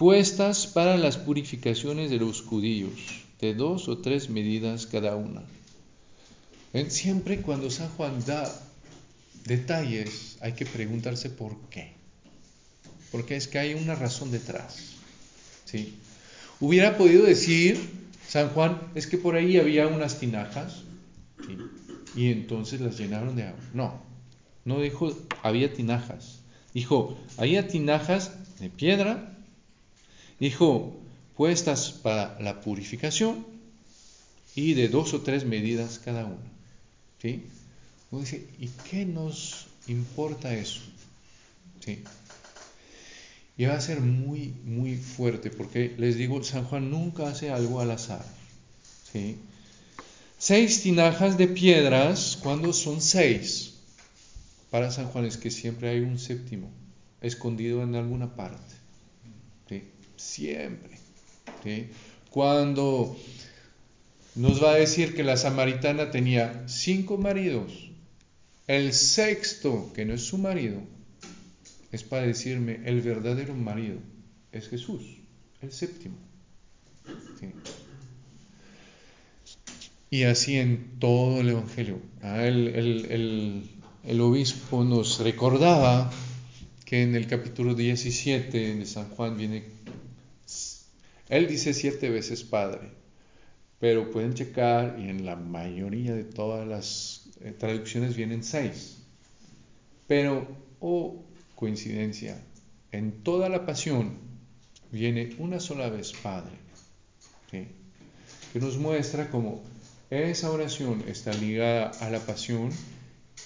puestas 0.00 0.66
para 0.66 0.96
las 0.96 1.18
purificaciones 1.18 2.08
de 2.10 2.16
los 2.16 2.40
judíos, 2.40 3.19
de 3.40 3.54
dos 3.54 3.88
o 3.88 3.98
tres 3.98 4.28
medidas 4.28 4.86
cada 4.86 5.16
una. 5.16 5.42
¿Ven? 6.72 6.90
Siempre 6.90 7.40
cuando 7.40 7.70
San 7.70 7.88
Juan 7.90 8.24
da 8.24 8.50
detalles 9.44 10.36
hay 10.40 10.52
que 10.52 10.66
preguntarse 10.66 11.30
por 11.30 11.56
qué. 11.70 11.92
Porque 13.10 13.36
es 13.36 13.48
que 13.48 13.58
hay 13.58 13.74
una 13.74 13.94
razón 13.94 14.30
detrás. 14.30 14.94
¿sí? 15.64 15.94
Hubiera 16.60 16.96
podido 16.96 17.24
decir 17.24 17.80
San 18.28 18.50
Juan, 18.50 18.80
es 18.94 19.06
que 19.06 19.18
por 19.18 19.34
ahí 19.34 19.58
había 19.58 19.88
unas 19.88 20.20
tinajas 20.20 20.82
y 22.14 22.30
entonces 22.30 22.80
las 22.80 22.98
llenaron 22.98 23.34
de 23.34 23.44
agua. 23.44 23.60
No, 23.74 24.02
no 24.64 24.80
dijo 24.80 25.16
había 25.42 25.72
tinajas. 25.72 26.40
Dijo, 26.72 27.18
había 27.36 27.66
tinajas 27.66 28.58
de 28.60 28.70
piedra. 28.70 29.36
Dijo, 30.38 30.99
puestas 31.40 31.92
para 31.92 32.38
la 32.38 32.60
purificación 32.60 33.46
y 34.54 34.74
de 34.74 34.88
dos 34.88 35.14
o 35.14 35.22
tres 35.22 35.46
medidas 35.46 35.98
cada 35.98 36.26
una. 36.26 36.52
¿Sí? 37.18 37.46
¿y 38.58 38.68
qué 38.90 39.06
nos 39.06 39.66
importa 39.86 40.52
eso? 40.52 40.82
¿Sí? 41.82 42.04
Y 43.56 43.64
va 43.64 43.72
a 43.72 43.80
ser 43.80 44.02
muy, 44.02 44.52
muy 44.66 44.98
fuerte, 44.98 45.48
porque 45.48 45.94
les 45.96 46.16
digo, 46.16 46.44
San 46.44 46.64
Juan 46.64 46.90
nunca 46.90 47.28
hace 47.28 47.48
algo 47.48 47.80
al 47.80 47.92
azar. 47.92 48.26
¿sí? 49.10 49.38
Seis 50.36 50.82
tinajas 50.82 51.38
de 51.38 51.48
piedras, 51.48 52.38
cuando 52.42 52.74
son 52.74 53.00
seis? 53.00 53.76
Para 54.70 54.90
San 54.90 55.06
Juan 55.06 55.24
es 55.24 55.38
que 55.38 55.50
siempre 55.50 55.88
hay 55.88 56.00
un 56.00 56.18
séptimo, 56.18 56.68
escondido 57.22 57.82
en 57.82 57.94
alguna 57.94 58.36
parte. 58.36 58.74
¿sí? 59.70 59.84
Siempre. 60.18 60.99
Cuando 62.30 63.16
nos 64.34 64.62
va 64.62 64.72
a 64.72 64.76
decir 64.76 65.14
que 65.14 65.24
la 65.24 65.36
samaritana 65.36 66.10
tenía 66.10 66.64
cinco 66.66 67.18
maridos, 67.18 67.90
el 68.66 68.92
sexto, 68.92 69.92
que 69.94 70.04
no 70.04 70.14
es 70.14 70.22
su 70.22 70.38
marido, 70.38 70.80
es 71.92 72.04
para 72.04 72.26
decirme, 72.26 72.80
el 72.84 73.00
verdadero 73.00 73.54
marido 73.54 73.98
es 74.52 74.68
Jesús, 74.68 75.02
el 75.60 75.72
séptimo. 75.72 76.16
Y 80.10 80.24
así 80.24 80.56
en 80.56 80.98
todo 80.98 81.40
el 81.40 81.50
Evangelio. 81.50 82.00
Ah, 82.22 82.44
el, 82.44 83.64
el, 84.04 84.20
obispo 84.20 84.84
nos 84.84 85.20
recordaba 85.20 86.10
que 86.84 87.02
en 87.02 87.14
el 87.14 87.28
capítulo 87.28 87.74
17 87.74 88.76
de 88.76 88.86
San 88.86 89.08
Juan 89.10 89.36
viene, 89.36 89.64
él 91.30 91.46
dice 91.46 91.72
siete 91.74 92.10
veces 92.10 92.42
Padre, 92.42 92.90
pero 93.78 94.10
pueden 94.10 94.34
checar 94.34 94.98
y 94.98 95.08
en 95.08 95.24
la 95.24 95.36
mayoría 95.36 96.12
de 96.12 96.24
todas 96.24 96.66
las 96.66 97.30
eh, 97.40 97.52
traducciones 97.56 98.16
vienen 98.16 98.42
seis. 98.42 98.98
Pero, 100.08 100.48
oh 100.80 101.24
coincidencia, 101.54 102.42
en 102.90 103.22
toda 103.22 103.48
la 103.48 103.64
pasión 103.64 104.18
viene 104.90 105.36
una 105.38 105.60
sola 105.60 105.88
vez 105.88 106.12
Padre, 106.20 106.56
que 107.48 108.58
nos 108.58 108.76
muestra 108.76 109.30
cómo 109.30 109.62
esa 110.10 110.50
oración 110.50 111.04
está 111.06 111.32
ligada 111.34 111.90
a 112.00 112.10
la 112.10 112.18
pasión 112.18 112.70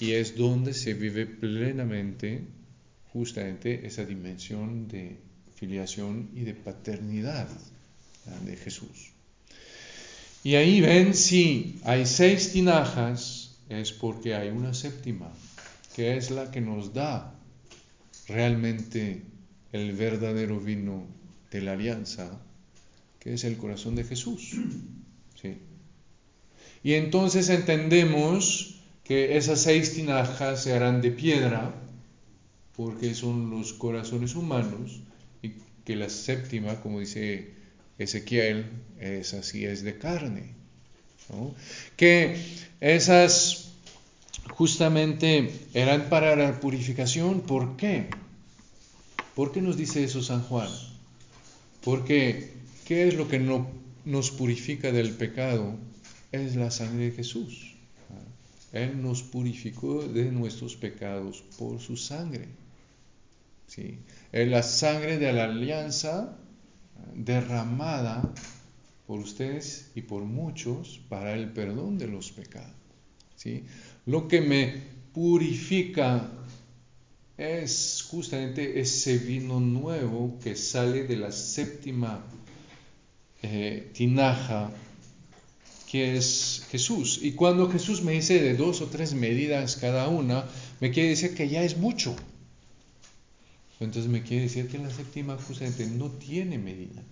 y 0.01 0.13
es 0.13 0.37
donde 0.37 0.73
se 0.73 0.95
vive 0.95 1.27
plenamente 1.27 2.47
justamente 3.13 3.87
esa 3.87 4.07
dimensión 4.07 4.89
de 4.89 5.19
filiación 5.55 6.31
y 6.35 6.45
de 6.45 6.55
paternidad 6.55 7.49
de 8.45 8.57
Jesús. 8.57 9.13
Y 10.43 10.57
ahí 10.57 10.81
ven, 10.81 11.15
si 11.15 11.81
hay 11.85 12.05
seis 12.05 12.53
tinajas, 12.53 13.57
es 13.69 13.93
porque 13.93 14.35
hay 14.35 14.51
una 14.51 14.75
séptima, 14.75 15.33
que 15.97 16.17
es 16.17 16.31
la 16.31 16.51
que 16.51 16.61
nos 16.61 16.93
da 16.93 17.35
realmente 18.29 19.23
el 19.73 19.93
verdadero 19.93 20.61
vino 20.61 21.07
de 21.51 21.63
la 21.63 21.73
alianza, 21.73 22.41
que 23.19 23.35
es 23.35 23.45
el 23.45 23.57
corazón 23.57 23.95
de 23.95 24.05
Jesús. 24.05 24.53
¿sí? 25.41 25.57
Y 26.83 26.93
entonces 26.93 27.49
entendemos 27.49 28.83
que 29.03 29.39
esas 29.39 29.61
seis 29.63 29.95
tinajas 29.95 30.63
se 30.63 30.75
harán 30.75 31.01
de 31.01 31.11
piedra, 31.11 31.75
porque 32.77 33.15
son 33.15 33.51
los 33.51 33.73
corazones 33.73 34.35
humanos, 34.35 35.01
y 35.43 35.55
que 35.87 35.97
la 35.97 36.11
séptima, 36.11 36.81
como 36.83 37.01
dice 37.01 37.54
Ezequiel, 37.99 38.67
esa 38.99 39.43
sí 39.43 39.65
es 39.65 39.83
de 39.83 39.99
carne. 39.99 40.55
Que 41.97 42.37
esas 42.81 43.73
justamente 44.51 45.51
eran 45.73 46.09
para 46.09 46.37
la 46.37 46.61
purificación. 46.61 47.41
¿Por 47.41 47.77
qué? 47.77 48.09
¿Por 49.35 49.53
qué 49.53 49.61
nos 49.63 49.77
dice 49.77 50.05
eso 50.05 50.23
San 50.23 50.43
Juan? 50.43 50.69
Porque, 51.83 52.53
¿qué 52.85 53.09
es 53.09 53.15
lo 53.15 53.29
que 53.29 53.39
no, 53.39 53.67
nos 54.05 54.31
purifica 54.31 54.93
del 54.93 55.11
pecado? 55.11 55.77
Es 56.33 56.57
la 56.57 56.71
sangre 56.71 57.07
de 57.07 57.13
Jesús. 57.13 57.75
Él 58.73 59.01
nos 59.01 59.23
purificó 59.23 60.03
de 60.03 60.33
nuestros 60.33 60.75
pecados 60.75 61.45
por 61.59 61.81
su 61.81 61.97
sangre. 61.97 62.49
¿sí? 63.69 63.99
Es 64.33 64.49
la 64.49 64.65
sangre 64.65 65.19
de 65.19 65.33
la 65.33 65.45
alianza 65.45 66.37
derramada 67.15 68.33
por 69.07 69.21
ustedes 69.21 69.91
y 69.95 70.03
por 70.03 70.23
muchos 70.23 71.01
para 71.09 71.35
el 71.35 71.53
perdón 71.53 71.99
de 71.99 72.09
los 72.09 72.33
pecados. 72.33 72.75
¿sí? 73.37 73.65
Lo 74.07 74.29
que 74.29 74.41
me 74.41 74.83
purifica 75.13 76.31
es 77.37 78.07
justamente 78.09 78.81
ese 78.81 79.19
vino 79.19 79.61
nuevo 79.61 80.39
que 80.43 80.57
sale 80.57 81.05
de 81.05 81.17
la 81.17 81.33
séptima 81.33 82.25
eh, 83.43 83.91
tinaja 83.93 84.71
que 85.91 86.17
es 86.17 86.67
Jesús. 86.71 87.21
Y 87.23 87.33
cuando 87.33 87.71
Jesús 87.71 88.03
me 88.03 88.13
dice 88.13 88.43
de 88.43 88.57
dos 88.57 88.81
o 88.81 88.87
tres 88.87 89.15
medidas 89.15 89.77
cada 89.77 90.09
una, 90.09 90.45
me 90.81 90.91
quiere 90.91 91.11
decir 91.11 91.37
que 91.37 91.49
ya 91.49 91.63
es 91.63 91.77
mucho. 91.77 92.17
Entonces 93.81 94.11
me 94.11 94.23
quiere 94.23 94.45
decir 94.45 94.69
que 94.69 94.79
la 94.79 94.91
séptima 94.91 95.37
justamente 95.37 95.87
no 95.87 96.11
tiene 96.11 96.59
medida. 96.59 97.03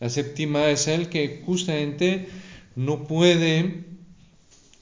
La 0.00 0.08
séptima 0.08 0.70
es 0.70 0.88
el 0.88 1.08
que 1.08 1.42
justamente 1.44 2.28
no 2.74 3.06
puede 3.06 3.84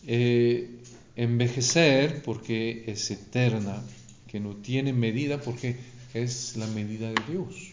eh, 0.06 0.70
envejecer 1.16 2.22
porque 2.22 2.84
es 2.86 3.10
eterna, 3.10 3.82
que 4.28 4.40
no 4.40 4.56
tiene 4.56 4.92
medida 4.92 5.40
porque 5.40 5.76
es 6.14 6.56
la 6.56 6.66
medida 6.68 7.08
de 7.08 7.22
Dios. 7.28 7.72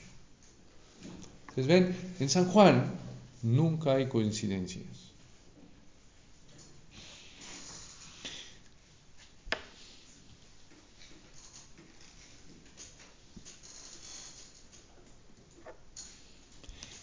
Entonces 1.49 1.67
ven, 1.67 1.95
en 2.19 2.29
San 2.29 2.45
Juan 2.45 2.91
nunca 3.43 3.93
hay 3.93 4.07
coincidencias. 4.07 4.96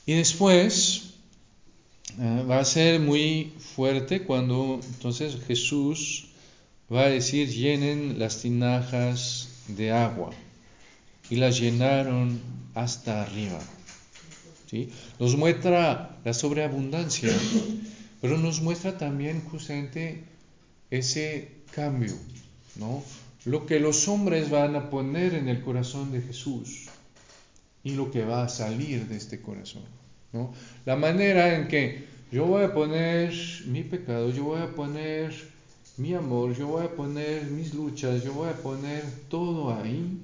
Y 0.06 0.14
después 0.14 1.14
eh, 2.18 2.44
va 2.48 2.60
a 2.60 2.64
ser 2.64 3.00
muy 3.00 3.52
fuerte 3.58 4.22
cuando 4.22 4.80
entonces 4.86 5.36
Jesús 5.46 6.26
va 6.92 7.02
a 7.02 7.08
decir 7.08 7.48
llenen 7.48 8.18
las 8.18 8.42
tinajas 8.42 9.48
de 9.68 9.92
agua 9.92 10.30
y 11.30 11.36
las 11.36 11.58
llenaron 11.58 12.40
hasta 12.74 13.22
arriba. 13.22 13.60
¿sí? 14.70 14.90
Nos 15.18 15.36
muestra 15.36 16.18
la 16.24 16.34
sobreabundancia, 16.34 17.32
pero 18.20 18.36
nos 18.38 18.60
muestra 18.60 18.98
también 18.98 19.42
justamente 19.50 20.24
ese 20.90 21.50
cambio, 21.72 22.12
¿no? 22.76 23.02
lo 23.44 23.66
que 23.66 23.80
los 23.80 24.08
hombres 24.08 24.50
van 24.50 24.76
a 24.76 24.90
poner 24.90 25.34
en 25.34 25.48
el 25.48 25.62
corazón 25.62 26.12
de 26.12 26.22
Jesús 26.22 26.88
y 27.84 27.92
lo 27.94 28.10
que 28.10 28.24
va 28.24 28.44
a 28.44 28.48
salir 28.48 29.06
de 29.06 29.16
este 29.16 29.40
corazón. 29.40 29.84
¿no? 30.32 30.52
La 30.86 30.96
manera 30.96 31.54
en 31.54 31.68
que 31.68 32.04
yo 32.32 32.46
voy 32.46 32.64
a 32.64 32.74
poner 32.74 33.32
mi 33.66 33.84
pecado, 33.84 34.30
yo 34.30 34.44
voy 34.44 34.62
a 34.62 34.74
poner 34.74 35.32
mi 35.96 36.14
amor, 36.14 36.56
yo 36.56 36.66
voy 36.66 36.84
a 36.84 36.90
poner 36.90 37.44
mis 37.44 37.74
luchas, 37.74 38.24
yo 38.24 38.32
voy 38.32 38.48
a 38.48 38.56
poner 38.56 39.04
todo 39.28 39.72
ahí. 39.72 40.20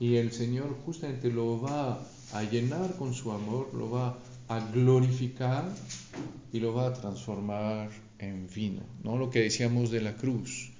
Y 0.00 0.16
el 0.16 0.32
Señor 0.32 0.76
justamente 0.84 1.30
lo 1.30 1.60
va 1.60 2.04
a 2.32 2.42
llenar 2.42 2.96
con 2.96 3.14
su 3.14 3.30
amor, 3.30 3.72
lo 3.74 3.90
va 3.90 4.18
a 4.48 4.60
glorificar 4.72 5.64
y 6.52 6.58
lo 6.58 6.74
va 6.74 6.88
a 6.88 6.92
transformar 6.92 7.90
en 8.18 8.48
vino. 8.52 8.82
¿no? 9.04 9.16
Lo 9.16 9.30
que 9.30 9.40
decíamos 9.40 9.90
de 9.90 10.00
la 10.00 10.16
cruz. 10.16 10.72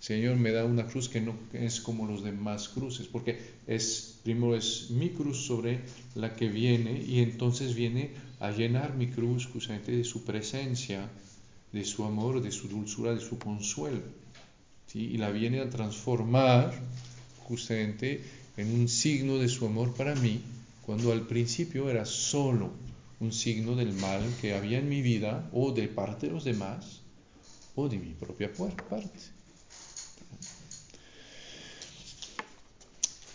Señor 0.00 0.36
me 0.36 0.50
da 0.50 0.64
una 0.64 0.86
cruz 0.86 1.10
que 1.10 1.20
no 1.20 1.34
es 1.52 1.78
como 1.80 2.06
los 2.06 2.24
demás 2.24 2.70
cruces, 2.70 3.06
porque 3.06 3.38
es 3.66 4.18
primero 4.24 4.56
es 4.56 4.90
mi 4.90 5.10
cruz 5.10 5.44
sobre 5.44 5.80
la 6.14 6.34
que 6.34 6.48
viene 6.48 7.02
y 7.02 7.20
entonces 7.20 7.74
viene 7.74 8.12
a 8.40 8.50
llenar 8.50 8.96
mi 8.96 9.08
cruz 9.08 9.46
justamente 9.46 9.92
de 9.92 10.04
su 10.04 10.24
presencia, 10.24 11.10
de 11.70 11.84
su 11.84 12.04
amor, 12.04 12.40
de 12.40 12.50
su 12.50 12.68
dulzura, 12.68 13.14
de 13.14 13.20
su 13.20 13.38
consuelo. 13.38 14.00
Y 14.94 15.18
la 15.18 15.30
viene 15.30 15.60
a 15.60 15.68
transformar 15.68 16.72
justamente 17.44 18.22
en 18.56 18.72
un 18.72 18.88
signo 18.88 19.36
de 19.36 19.48
su 19.48 19.66
amor 19.66 19.94
para 19.94 20.14
mí, 20.14 20.40
cuando 20.86 21.12
al 21.12 21.26
principio 21.26 21.90
era 21.90 22.06
solo 22.06 22.72
un 23.20 23.32
signo 23.32 23.76
del 23.76 23.92
mal 23.92 24.22
que 24.40 24.54
había 24.54 24.78
en 24.78 24.88
mi 24.88 25.02
vida 25.02 25.50
o 25.52 25.72
de 25.72 25.88
parte 25.88 26.26
de 26.26 26.32
los 26.32 26.44
demás 26.44 27.02
o 27.74 27.88
de 27.88 27.98
mi 27.98 28.14
propia 28.14 28.50
parte. 28.52 29.39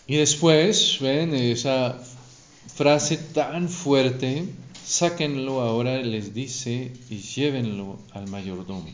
Y 0.08 0.18
después, 0.18 1.00
ven, 1.02 1.34
esa 1.34 2.00
frase 2.76 3.18
tan 3.18 3.70
fuerte, 3.70 4.46
sáquenlo 4.86 5.62
ahora, 5.62 5.98
les 5.98 6.34
dice, 6.34 6.92
y 7.10 7.18
llévenlo 7.18 7.98
al 8.12 8.28
mayordomo. 8.30 8.90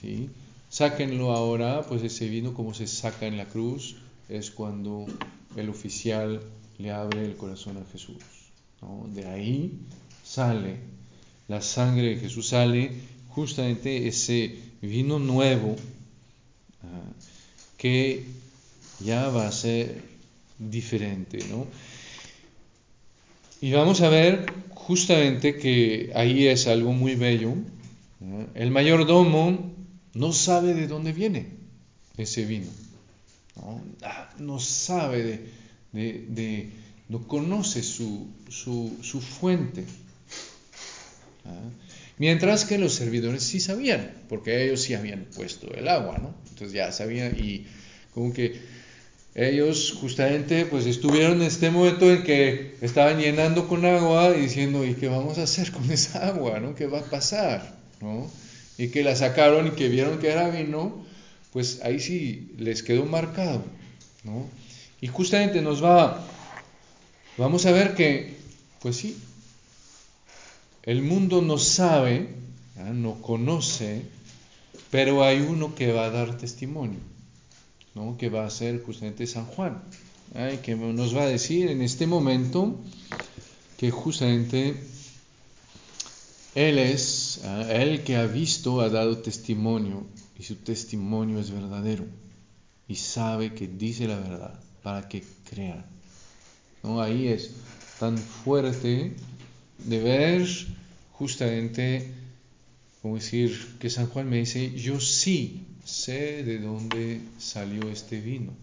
¿sí? 0.00 0.28
Sáquenlo 0.68 1.32
ahora, 1.32 1.82
pues 1.82 2.02
ese 2.02 2.28
vino 2.28 2.52
como 2.52 2.74
se 2.74 2.86
saca 2.86 3.26
en 3.26 3.38
la 3.38 3.46
cruz, 3.46 3.96
es 4.28 4.50
cuando 4.50 5.06
el 5.56 5.70
oficial 5.70 6.40
le 6.78 6.90
abre 6.90 7.24
el 7.24 7.36
corazón 7.36 7.78
a 7.78 7.92
Jesús. 7.92 8.16
De 9.14 9.26
ahí 9.26 9.72
sale 10.22 10.76
la 11.48 11.62
sangre 11.62 12.10
de 12.10 12.16
Jesús, 12.16 12.48
sale 12.48 12.92
justamente 13.30 14.06
ese 14.06 14.58
vino 14.82 15.18
nuevo 15.18 15.76
ah, 16.82 17.12
que 17.78 18.24
ya 19.00 19.28
va 19.28 19.48
a 19.48 19.52
ser 19.52 20.13
diferente, 20.58 21.38
¿no? 21.50 21.66
Y 23.60 23.72
vamos 23.72 24.02
a 24.02 24.08
ver 24.08 24.46
justamente 24.74 25.56
que 25.56 26.12
ahí 26.14 26.46
es 26.46 26.66
algo 26.66 26.92
muy 26.92 27.14
bello. 27.14 27.54
El 28.54 28.70
mayordomo 28.70 29.72
no 30.14 30.32
sabe 30.32 30.74
de 30.74 30.86
dónde 30.86 31.12
viene 31.12 31.46
ese 32.16 32.44
vino. 32.44 32.70
No, 33.56 33.80
ah, 34.02 34.30
no 34.38 34.58
sabe 34.60 35.46
de, 35.92 36.70
no 37.08 37.26
conoce 37.26 37.82
su, 37.82 38.28
su, 38.48 39.20
fuente. 39.20 39.84
Mientras 42.18 42.64
que 42.64 42.78
los 42.78 42.94
servidores 42.94 43.42
sí 43.42 43.60
sabían, 43.60 44.12
porque 44.28 44.64
ellos 44.64 44.82
sí 44.82 44.94
habían 44.94 45.24
puesto 45.34 45.72
el 45.74 45.88
agua, 45.88 46.18
¿no? 46.18 46.34
Entonces 46.50 46.72
ya 46.72 46.92
sabían 46.92 47.36
y 47.38 47.66
como 48.12 48.32
que 48.32 48.60
ellos 49.34 49.96
justamente 50.00 50.64
pues 50.64 50.86
estuvieron 50.86 51.42
en 51.42 51.48
este 51.48 51.70
momento 51.70 52.10
en 52.10 52.22
que 52.22 52.76
estaban 52.80 53.18
llenando 53.18 53.66
con 53.66 53.84
agua 53.84 54.32
y 54.36 54.42
diciendo, 54.42 54.84
¿y 54.84 54.94
qué 54.94 55.08
vamos 55.08 55.38
a 55.38 55.42
hacer 55.42 55.72
con 55.72 55.90
esa 55.90 56.28
agua? 56.28 56.60
¿no? 56.60 56.74
¿Qué 56.74 56.86
va 56.86 57.00
a 57.00 57.04
pasar? 57.04 57.76
¿no? 58.00 58.30
Y 58.78 58.88
que 58.88 59.02
la 59.02 59.16
sacaron 59.16 59.68
y 59.68 59.70
que 59.72 59.88
vieron 59.88 60.18
que 60.20 60.30
era 60.30 60.48
vino, 60.50 61.04
pues 61.52 61.80
ahí 61.82 61.98
sí 61.98 62.52
les 62.58 62.84
quedó 62.84 63.06
marcado. 63.06 63.64
¿no? 64.22 64.46
Y 65.00 65.08
justamente 65.08 65.60
nos 65.62 65.82
va, 65.82 66.24
vamos 67.36 67.66
a 67.66 67.72
ver 67.72 67.94
que, 67.94 68.36
pues 68.80 68.96
sí, 68.96 69.18
el 70.84 71.02
mundo 71.02 71.42
no 71.42 71.58
sabe, 71.58 72.28
no 72.92 73.20
conoce, 73.20 74.02
pero 74.90 75.24
hay 75.24 75.40
uno 75.40 75.74
que 75.74 75.92
va 75.92 76.04
a 76.04 76.10
dar 76.10 76.38
testimonio 76.38 77.13
que 78.18 78.28
va 78.28 78.44
a 78.44 78.50
ser 78.50 78.82
justamente 78.82 79.26
San 79.26 79.46
Juan, 79.46 79.82
que 80.62 80.74
nos 80.74 81.16
va 81.16 81.22
a 81.22 81.26
decir 81.26 81.70
en 81.70 81.80
este 81.80 82.06
momento 82.06 82.76
que 83.76 83.90
justamente 83.90 84.74
Él 86.54 86.78
es 86.78 87.40
el 87.68 88.02
que 88.02 88.16
ha 88.16 88.26
visto, 88.26 88.80
ha 88.80 88.88
dado 88.88 89.18
testimonio 89.18 90.06
y 90.38 90.42
su 90.42 90.56
testimonio 90.56 91.38
es 91.38 91.50
verdadero 91.50 92.04
y 92.88 92.96
sabe 92.96 93.54
que 93.54 93.68
dice 93.68 94.08
la 94.08 94.18
verdad 94.18 94.60
para 94.82 95.08
que 95.08 95.22
crean. 95.48 95.84
¿no? 96.82 97.00
Ahí 97.00 97.28
es 97.28 97.52
tan 97.98 98.18
fuerte 98.18 99.14
de 99.78 99.98
ver 99.98 100.48
justamente, 101.12 102.12
como 103.04 103.16
decir, 103.16 103.76
que 103.78 103.90
San 103.90 104.06
Juan 104.06 104.30
me 104.30 104.38
dice, 104.38 104.72
yo 104.72 104.98
sí 104.98 105.66
sé 105.84 106.42
de 106.42 106.58
dónde 106.58 107.20
salió 107.36 107.90
este 107.90 108.18
vino. 108.18 108.54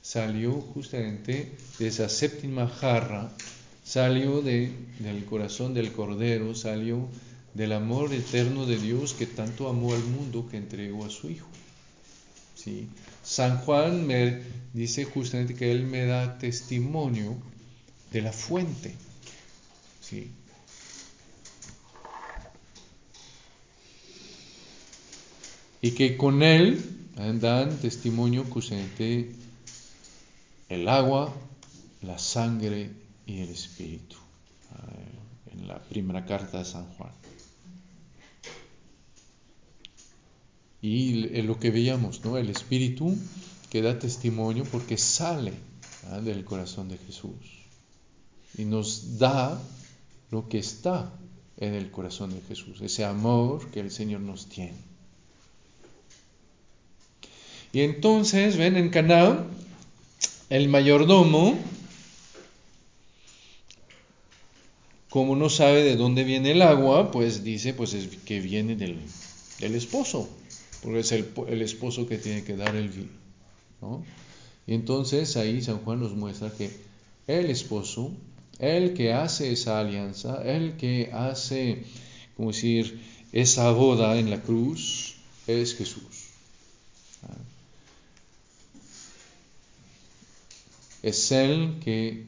Salió 0.00 0.52
justamente 0.52 1.50
de 1.80 1.88
esa 1.88 2.08
séptima 2.08 2.68
jarra, 2.68 3.32
salió 3.82 4.40
de, 4.40 4.70
del 5.00 5.24
corazón 5.24 5.74
del 5.74 5.90
Cordero, 5.90 6.54
salió 6.54 7.08
del 7.52 7.72
amor 7.72 8.14
eterno 8.14 8.66
de 8.66 8.78
Dios 8.78 9.14
que 9.14 9.26
tanto 9.26 9.68
amó 9.68 9.94
al 9.94 10.04
mundo 10.04 10.46
que 10.48 10.56
entregó 10.56 11.04
a 11.04 11.10
su 11.10 11.28
Hijo. 11.28 11.48
¿Sí? 12.54 12.86
San 13.24 13.58
Juan 13.58 14.06
me 14.06 14.42
dice 14.72 15.06
justamente 15.06 15.56
que 15.56 15.72
él 15.72 15.86
me 15.86 16.04
da 16.04 16.38
testimonio 16.38 17.36
de 18.12 18.22
la 18.22 18.32
fuente. 18.32 18.94
¿Sí? 20.00 20.30
Y 25.80 25.92
que 25.92 26.16
con 26.16 26.42
él 26.42 26.82
dan 27.40 27.76
testimonio 27.78 28.44
justamente 28.44 29.32
el 30.68 30.88
agua, 30.88 31.34
la 32.02 32.18
sangre 32.18 32.90
y 33.26 33.40
el 33.40 33.50
espíritu, 33.50 34.16
eh, 34.16 35.52
en 35.52 35.68
la 35.68 35.82
primera 35.82 36.24
carta 36.24 36.58
de 36.58 36.64
San 36.64 36.86
Juan. 36.94 37.12
Y 40.82 41.42
lo 41.42 41.58
que 41.58 41.70
veíamos, 41.70 42.24
¿no? 42.24 42.38
El 42.38 42.48
espíritu 42.48 43.14
que 43.68 43.82
da 43.82 43.98
testimonio 43.98 44.64
porque 44.64 44.96
sale 44.96 45.52
del 46.24 46.44
corazón 46.44 46.88
de 46.88 46.96
Jesús 46.96 47.60
y 48.56 48.64
nos 48.64 49.18
da 49.18 49.60
lo 50.30 50.48
que 50.48 50.58
está 50.58 51.12
en 51.58 51.74
el 51.74 51.90
corazón 51.90 52.30
de 52.30 52.40
Jesús, 52.40 52.80
ese 52.80 53.04
amor 53.04 53.70
que 53.70 53.80
el 53.80 53.90
Señor 53.90 54.22
nos 54.22 54.48
tiene. 54.48 54.89
Y 57.72 57.80
entonces, 57.82 58.56
ven, 58.56 58.76
en 58.76 58.90
Cana, 58.90 59.44
el 60.48 60.68
mayordomo, 60.68 61.56
como 65.10 65.36
no 65.36 65.50
sabe 65.50 65.82
de 65.82 65.96
dónde 65.96 66.24
viene 66.24 66.52
el 66.52 66.62
agua, 66.62 67.10
pues 67.10 67.44
dice 67.44 67.74
pues 67.74 67.94
es 67.94 68.08
que 68.24 68.40
viene 68.40 68.76
del, 68.76 68.98
esposo, 69.60 70.28
porque 70.82 71.00
es 71.00 71.12
el, 71.12 71.62
esposo 71.62 72.06
que 72.06 72.16
tiene 72.16 72.44
que 72.44 72.56
dar 72.56 72.74
el 72.76 72.88
vino. 72.88 74.04
Y 74.66 74.74
entonces 74.74 75.36
ahí 75.36 75.62
San 75.62 75.78
Juan 75.78 76.00
nos 76.00 76.14
muestra 76.14 76.52
que 76.52 76.70
el 77.26 77.50
esposo, 77.50 78.12
el 78.58 78.94
que 78.94 79.12
hace 79.12 79.52
esa 79.52 79.80
alianza, 79.80 80.42
el 80.44 80.76
que 80.76 81.10
hace, 81.12 81.84
como 82.36 82.52
decir, 82.52 83.00
esa 83.32 83.70
boda 83.72 84.18
en 84.18 84.30
la 84.30 84.42
cruz, 84.42 85.16
es 85.46 85.76
Jesús. 85.76 86.09
Es 91.02 91.32
Él 91.32 91.80
que 91.82 92.26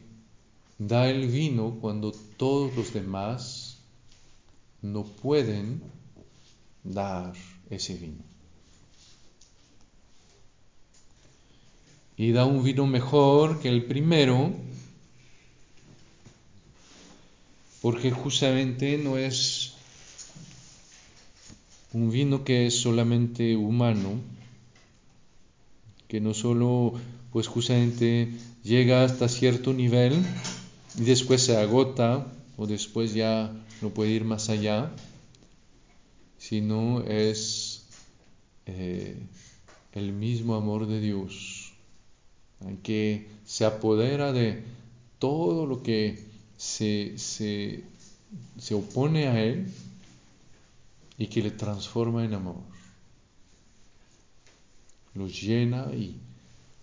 da 0.79 1.09
el 1.09 1.29
vino 1.29 1.79
cuando 1.81 2.13
todos 2.13 2.75
los 2.75 2.93
demás 2.93 3.79
no 4.81 5.05
pueden 5.05 5.83
dar 6.83 7.35
ese 7.71 7.95
vino. 7.95 8.23
Y 12.17 12.33
da 12.33 12.45
un 12.45 12.63
vino 12.63 12.87
mejor 12.87 13.61
que 13.61 13.69
el 13.69 13.85
primero, 13.85 14.53
porque 17.81 18.11
justamente 18.11 18.99
no 18.99 19.19
es 19.19 19.73
un 21.93 22.11
vino 22.11 22.45
que 22.45 22.67
es 22.67 22.81
solamente 22.81 23.57
humano, 23.57 24.21
que 26.13 26.21
no 26.21 26.35
solo 26.35 26.93
pues 27.33 27.47
justamente 27.47 28.29
llega 28.63 29.03
hasta 29.03 29.31
cierto 29.31 29.73
nivel 29.73 30.23
y 30.99 31.05
después 31.05 31.43
se 31.43 31.57
agota 31.57 32.27
o 32.59 32.67
después 32.67 33.15
ya 33.15 33.51
no 33.81 33.89
puede 33.89 34.11
ir 34.11 34.25
más 34.25 34.51
allá, 34.51 34.93
sino 36.37 37.01
es 37.05 37.87
eh, 38.67 39.17
el 39.93 40.13
mismo 40.13 40.55
amor 40.55 40.87
de 40.87 41.01
Dios, 41.01 41.73
que 42.83 43.27
se 43.47 43.65
apodera 43.65 44.35
de 44.35 44.65
todo 45.19 45.65
lo 45.65 45.83
que 45.83 46.19
se, 46.59 47.15
se, 47.17 47.85
se 48.59 48.75
opone 48.75 49.29
a 49.29 49.43
Él 49.43 49.67
y 51.17 51.29
que 51.29 51.41
le 51.41 51.53
transforma 51.53 52.23
en 52.23 52.35
amor. 52.35 52.72
Lo 55.15 55.27
llena 55.27 55.93
y 55.93 56.21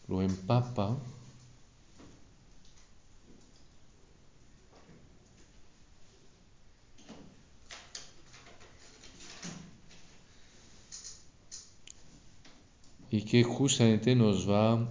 lo 0.08 0.22
empapa 0.22 0.98
y 13.12 13.22
que 13.24 13.44
justamente 13.44 14.16
nos 14.16 14.50
va 14.50 14.88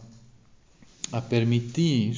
a 1.12 1.28
permitir 1.28 2.16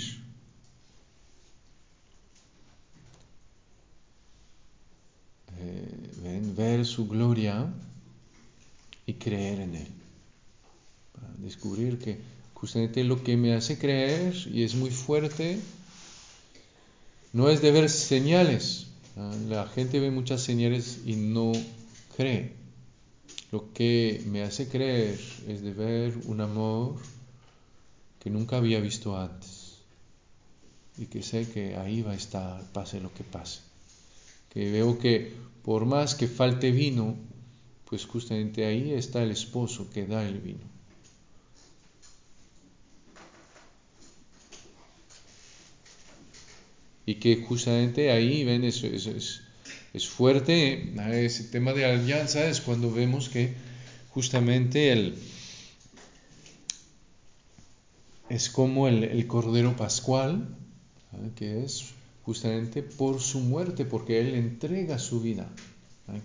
eh, 5.58 6.52
ver 6.56 6.86
su 6.86 7.06
gloria 7.06 7.72
y 9.06 9.14
creer 9.14 9.60
en 9.60 9.74
Él. 9.76 9.99
Descubrir 11.38 11.98
que 11.98 12.18
justamente 12.54 13.04
lo 13.04 13.22
que 13.22 13.36
me 13.36 13.54
hace 13.54 13.78
creer 13.78 14.34
y 14.52 14.62
es 14.62 14.74
muy 14.74 14.90
fuerte 14.90 15.58
no 17.32 17.48
es 17.48 17.62
de 17.62 17.70
ver 17.70 17.88
señales. 17.88 18.88
La 19.48 19.66
gente 19.66 20.00
ve 20.00 20.10
muchas 20.10 20.42
señales 20.42 21.00
y 21.06 21.16
no 21.16 21.52
cree. 22.16 22.52
Lo 23.52 23.72
que 23.72 24.22
me 24.26 24.42
hace 24.42 24.68
creer 24.68 25.18
es 25.48 25.62
de 25.62 25.72
ver 25.72 26.16
un 26.26 26.40
amor 26.40 26.96
que 28.20 28.30
nunca 28.30 28.56
había 28.58 28.80
visto 28.80 29.16
antes 29.16 29.78
y 30.98 31.06
que 31.06 31.22
sé 31.22 31.48
que 31.48 31.76
ahí 31.76 32.02
va 32.02 32.12
a 32.12 32.16
estar, 32.16 32.62
pase 32.72 33.00
lo 33.00 33.12
que 33.14 33.24
pase. 33.24 33.60
Que 34.50 34.70
veo 34.70 34.98
que 34.98 35.32
por 35.62 35.86
más 35.86 36.14
que 36.14 36.26
falte 36.28 36.70
vino, 36.70 37.16
pues 37.86 38.06
justamente 38.06 38.66
ahí 38.66 38.92
está 38.92 39.22
el 39.22 39.30
esposo 39.30 39.88
que 39.90 40.06
da 40.06 40.26
el 40.26 40.38
vino. 40.38 40.79
Y 47.10 47.16
que 47.16 47.36
justamente 47.36 48.12
ahí 48.12 48.44
ven 48.44 48.62
eso 48.62 48.86
es 48.86 49.40
es 49.92 50.08
fuerte 50.08 50.92
ese 51.12 51.44
tema 51.44 51.72
de 51.72 51.84
alianza 51.84 52.44
es 52.44 52.60
cuando 52.60 52.92
vemos 52.92 53.28
que 53.28 53.52
justamente 54.10 54.92
el, 54.92 55.16
es 58.28 58.48
como 58.48 58.86
el, 58.86 59.26
Cordero 59.26 59.76
Pascual, 59.76 60.56
que 61.34 61.64
es 61.64 61.86
justamente 62.22 62.82
por 62.84 63.20
su 63.20 63.40
muerte, 63.40 63.84
porque 63.84 64.20
Él 64.20 64.34
entrega 64.34 65.00
su 65.00 65.20
vida, 65.20 65.48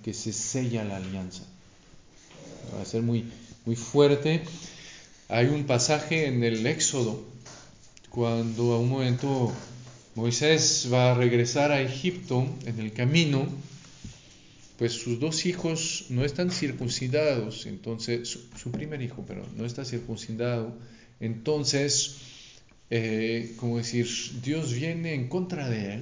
que 0.03 0.13
se 0.13 0.31
sella 0.31 0.83
la 0.83 0.97
alianza. 0.97 1.43
Va 2.75 2.81
a 2.81 2.85
ser 2.85 3.01
muy, 3.01 3.25
muy 3.65 3.75
fuerte. 3.75 4.43
Hay 5.29 5.47
un 5.47 5.65
pasaje 5.65 6.27
en 6.27 6.43
el 6.43 6.67
Éxodo, 6.67 7.23
cuando 8.11 8.73
a 8.73 8.79
un 8.79 8.89
momento 8.89 9.51
Moisés 10.15 10.87
va 10.91 11.11
a 11.11 11.13
regresar 11.13 11.73
a 11.73 11.81
Egipto 11.81 12.47
en 12.65 12.79
el 12.79 12.93
camino, 12.93 13.45
pues 14.77 14.93
sus 14.93 15.19
dos 15.19 15.45
hijos 15.45 16.05
no 16.09 16.23
están 16.23 16.51
circuncidados, 16.51 17.65
entonces 17.65 18.39
su, 18.55 18.71
primer 18.71 19.01
hijo, 19.01 19.25
pero 19.27 19.45
no 19.57 19.65
está 19.65 19.83
circuncidado, 19.83 20.73
entonces, 21.19 22.15
eh, 22.89 23.55
como 23.57 23.77
decir, 23.77 24.07
Dios 24.41 24.73
viene 24.73 25.15
en 25.15 25.27
contra 25.27 25.69
de 25.69 25.95
él, 25.95 26.01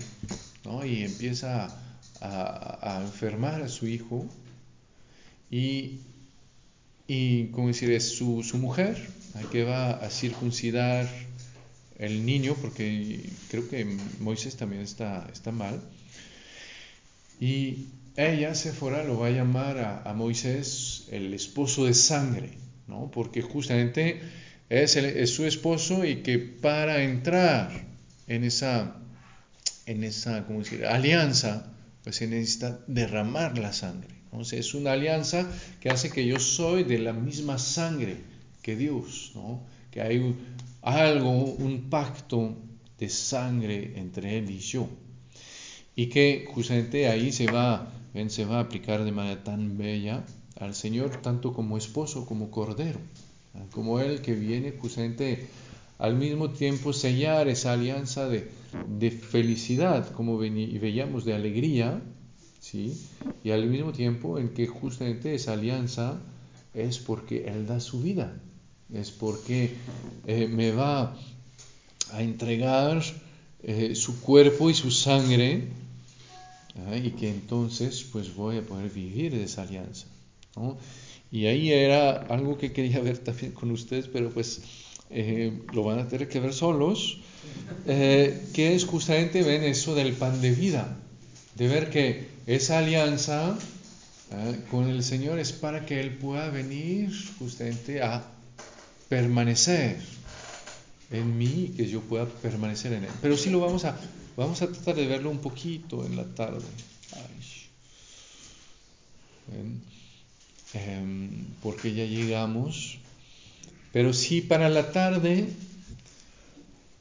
¿no? 0.64 0.86
Y 0.86 1.04
empieza 1.04 1.76
a, 2.22 3.02
enfermar 3.04 3.64
a 3.64 3.68
su 3.68 3.88
hijo 3.88 4.28
y, 5.50 6.02
y 7.08 7.46
como 7.48 7.70
decir, 7.70 7.92
es 7.92 8.10
su, 8.16 8.44
su 8.44 8.60
mujer 8.60 8.96
que 9.52 9.64
va 9.64 9.92
a 9.92 10.10
circuncidar 10.12 11.10
el 11.98 12.26
niño, 12.26 12.56
porque 12.62 13.30
creo 13.50 13.70
que 13.70 13.86
Moisés 14.20 14.56
también 14.56 14.82
está, 14.82 15.28
está 15.32 15.52
mal, 15.52 15.82
y 17.40 17.88
ella, 18.16 18.54
Sephora, 18.56 19.04
lo 19.04 19.20
va 19.20 19.28
a 19.28 19.32
llamar 19.32 20.04
a, 20.06 20.14
Moisés 20.14 21.08
el 21.12 21.34
esposo 21.34 21.86
de 21.86 21.94
sangre, 21.94 22.52
¿no? 22.88 23.10
porque 23.12 23.42
justamente 23.42 24.22
es, 24.70 24.96
es, 24.96 25.32
su 25.32 25.46
esposo 25.46 26.06
y 26.06 26.18
que 26.18 26.38
para 26.40 27.04
entrar 27.04 27.72
en 28.28 28.44
esa, 28.44 28.96
en 29.86 30.04
esa 30.04 30.46
¿cómo 30.46 30.60
decir? 30.60 30.86
alianza, 30.86 31.74
pues 32.04 32.18
se 32.18 32.28
necesita 32.28 32.80
derramar 32.88 33.58
la 33.58 33.74
sangre. 33.74 34.10
Entonces 34.26 34.60
es 34.60 34.74
una 34.74 34.94
alianza 34.94 35.48
que 35.82 35.90
hace 35.90 36.12
que 36.12 36.26
yo 36.26 36.40
soy 36.40 36.84
de 36.84 37.00
la 37.00 37.14
misma 37.14 37.58
sangre 37.58 38.18
que 38.62 38.76
Dios, 38.76 39.32
¿no? 39.36 39.64
que 39.92 40.02
hay 40.02 40.36
algo, 40.84 41.32
un 41.32 41.90
pacto 41.90 42.56
de 43.00 43.10
sangre 43.10 43.94
entre 43.96 44.38
él 44.38 44.50
y 44.50 44.60
yo. 44.60 44.88
Y 45.96 46.08
que 46.08 46.46
justamente 46.48 47.08
ahí 47.08 47.32
se 47.32 47.48
va, 47.48 47.92
ven, 48.14 48.30
se 48.30 48.46
va 48.46 48.58
a 48.58 48.62
aplicar 48.62 49.04
de 49.04 49.12
manera 49.12 49.44
tan 49.44 49.78
bella 49.78 50.26
al 50.60 50.76
Señor, 50.76 51.22
tanto 51.22 51.54
como 51.54 51.78
esposo 51.78 52.26
como 52.26 52.52
cordero, 52.52 53.00
como 53.72 54.00
Él 54.00 54.22
que 54.22 54.34
viene 54.34 54.72
justamente 54.72 55.48
al 56.00 56.16
mismo 56.16 56.52
tiempo 56.52 56.94
sellar 56.94 57.48
esa 57.48 57.74
alianza 57.74 58.28
de, 58.28 58.50
de 58.88 59.12
felicidad, 59.12 60.12
como 60.12 60.38
veíamos, 60.38 61.26
de 61.26 61.34
alegría, 61.34 62.02
¿sí? 62.60 62.98
y 63.44 63.52
al 63.52 63.68
mismo 63.68 63.92
tiempo 63.92 64.40
en 64.40 64.50
que 64.50 64.68
justamente 64.68 65.36
esa 65.36 65.54
alianza 65.54 66.22
es 66.74 66.98
porque 67.00 67.46
Él 67.48 67.68
da 67.68 67.80
su 67.80 68.02
vida, 68.02 68.42
es 68.92 69.12
porque 69.12 69.76
eh, 70.28 70.48
me 70.48 70.72
va 70.72 71.16
a 72.12 72.22
entregar 72.22 73.02
eh, 73.64 73.96
su 73.96 74.22
cuerpo 74.22 74.70
y 74.70 74.74
su 74.74 74.92
sangre 74.92 75.68
y 77.04 77.12
que 77.12 77.30
entonces 77.30 78.04
pues 78.12 78.34
voy 78.34 78.58
a 78.58 78.64
poder 78.64 78.90
vivir 78.90 79.36
esa 79.36 79.62
alianza. 79.62 80.08
Y 81.32 81.46
ahí 81.46 81.72
era 81.72 82.14
algo 82.14 82.58
que 82.58 82.72
quería 82.74 83.00
ver 83.00 83.20
también 83.20 83.52
con 83.52 83.70
ustedes, 83.70 84.08
pero 84.08 84.32
pues 84.32 84.62
eh, 85.12 85.62
lo 85.72 85.84
van 85.84 86.00
a 86.00 86.08
tener 86.08 86.28
que 86.28 86.40
ver 86.40 86.52
solos, 86.52 87.20
que 87.86 88.74
es 88.76 88.86
justamente, 88.86 89.44
ven, 89.44 89.64
eso 89.64 89.94
del 89.94 90.14
pan 90.14 90.42
de 90.42 90.52
vida, 90.52 90.98
de 91.56 91.68
ver 91.68 91.92
que 91.92 92.28
esa 92.48 92.80
alianza 92.80 93.56
con 94.72 94.90
el 94.90 95.04
Señor 95.04 95.38
es 95.38 95.52
para 95.52 95.86
que 95.86 96.00
Él 96.00 96.18
pueda 96.18 96.50
venir 96.50 97.12
justamente 97.38 98.02
a 98.02 98.33
permanecer 99.10 100.00
en 101.12 101.38
mí 101.38 101.74
que 101.76 101.88
yo 101.88 102.02
pueda 102.02 102.26
permanecer 102.26 102.94
en 102.94 103.06
Él. 103.06 103.12
Pero 103.22 103.38
sí 103.38 103.50
lo 103.50 103.60
vamos 103.60 103.86
a, 103.86 103.98
vamos 104.36 104.62
a 104.62 104.68
tratar 104.68 104.96
de 104.96 105.08
verlo 105.08 105.30
un 105.30 105.40
poquito 105.40 106.06
en 106.06 106.16
la 106.16 106.26
tarde. 106.26 106.66
Em, 110.74 111.46
porque 111.62 111.94
ya 111.94 112.06
llegamos. 112.06 112.98
Pero 113.92 114.14
sí 114.14 114.42
para 114.42 114.70
la 114.70 114.92
tarde 114.92 115.48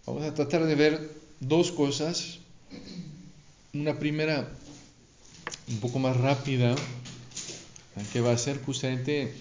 vamos 0.04 0.24
a 0.24 0.34
tratar 0.34 0.66
de 0.66 0.74
ver 0.74 1.10
dos 1.40 1.72
cosas. 1.72 2.38
Una 3.72 3.98
primera 3.98 4.50
un 5.68 5.80
poco 5.80 5.98
más 5.98 6.16
rápida, 6.16 6.74
que 8.12 8.20
va 8.20 8.32
a 8.32 8.38
ser 8.38 8.60
justamente 8.62 9.32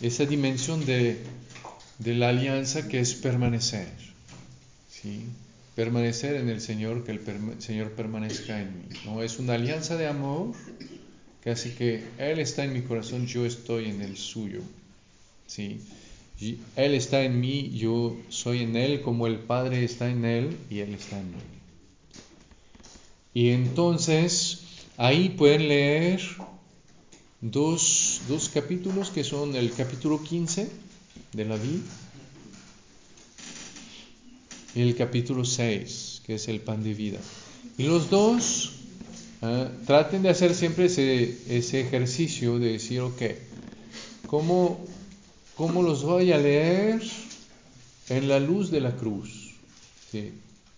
esa 0.00 0.24
dimensión 0.24 0.84
de 0.86 1.20
de 1.98 2.14
la 2.14 2.28
alianza 2.28 2.88
que 2.88 3.00
es 3.00 3.14
permanecer. 3.14 3.88
¿sí? 4.90 5.24
Permanecer 5.74 6.36
en 6.36 6.48
el 6.48 6.60
Señor, 6.60 7.04
que 7.04 7.12
el 7.12 7.20
Señor 7.60 7.92
permanezca 7.92 8.60
en 8.60 8.78
mí. 8.78 8.96
¿no? 9.04 9.22
Es 9.22 9.38
una 9.38 9.54
alianza 9.54 9.96
de 9.96 10.06
amor 10.06 10.52
que 11.42 11.50
hace 11.50 11.74
que 11.74 12.04
Él 12.18 12.38
está 12.38 12.64
en 12.64 12.72
mi 12.72 12.82
corazón, 12.82 13.26
yo 13.26 13.44
estoy 13.44 13.86
en 13.86 14.00
el 14.02 14.16
suyo. 14.16 14.60
¿sí? 15.46 15.80
Él 16.76 16.94
está 16.94 17.22
en 17.22 17.40
mí, 17.40 17.70
yo 17.70 18.16
soy 18.28 18.62
en 18.62 18.76
Él, 18.76 19.02
como 19.02 19.26
el 19.26 19.38
Padre 19.38 19.84
está 19.84 20.08
en 20.08 20.24
Él 20.24 20.56
y 20.70 20.80
Él 20.80 20.94
está 20.94 21.18
en 21.18 21.30
mí. 21.30 21.38
Y 23.34 23.50
entonces 23.50 24.60
ahí 24.96 25.30
pueden 25.30 25.68
leer 25.68 26.20
dos, 27.40 28.22
dos 28.28 28.48
capítulos 28.48 29.10
que 29.10 29.24
son 29.24 29.54
el 29.54 29.72
capítulo 29.72 30.22
15 30.22 30.87
de 31.32 31.44
la 31.44 31.56
vida. 31.56 31.82
Y 34.74 34.82
el 34.82 34.96
capítulo 34.96 35.44
6, 35.44 36.22
que 36.24 36.34
es 36.34 36.48
el 36.48 36.60
pan 36.60 36.82
de 36.82 36.94
vida. 36.94 37.18
Y 37.76 37.84
los 37.84 38.10
dos 38.10 38.72
ah, 39.42 39.68
traten 39.86 40.22
de 40.22 40.30
hacer 40.30 40.54
siempre 40.54 40.86
ese, 40.86 41.38
ese, 41.48 41.80
ejercicio 41.80 42.58
de 42.58 42.72
decir, 42.72 43.00
ok, 43.00 43.22
¿cómo, 44.26 44.84
¿Cómo 45.58 45.82
los 45.82 46.04
voy 46.04 46.30
a 46.30 46.38
leer? 46.38 47.02
En 48.08 48.28
la 48.28 48.38
luz 48.38 48.70
de 48.70 48.80
la 48.80 48.94
cruz. 48.94 49.54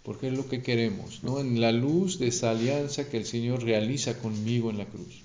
Porque 0.03 0.29
es 0.29 0.33
lo 0.33 0.49
que 0.49 0.63
queremos, 0.63 1.23
¿no? 1.23 1.39
En 1.39 1.61
la 1.61 1.71
luz 1.71 2.19
de 2.19 2.29
esa 2.29 2.53
alianza 2.53 3.11
que 3.11 3.19
el 3.19 3.27
Señor 3.27 3.63
realiza 3.63 4.19
conmigo 4.19 4.71
en 4.71 4.79
la 4.79 4.87
cruz. 4.87 5.21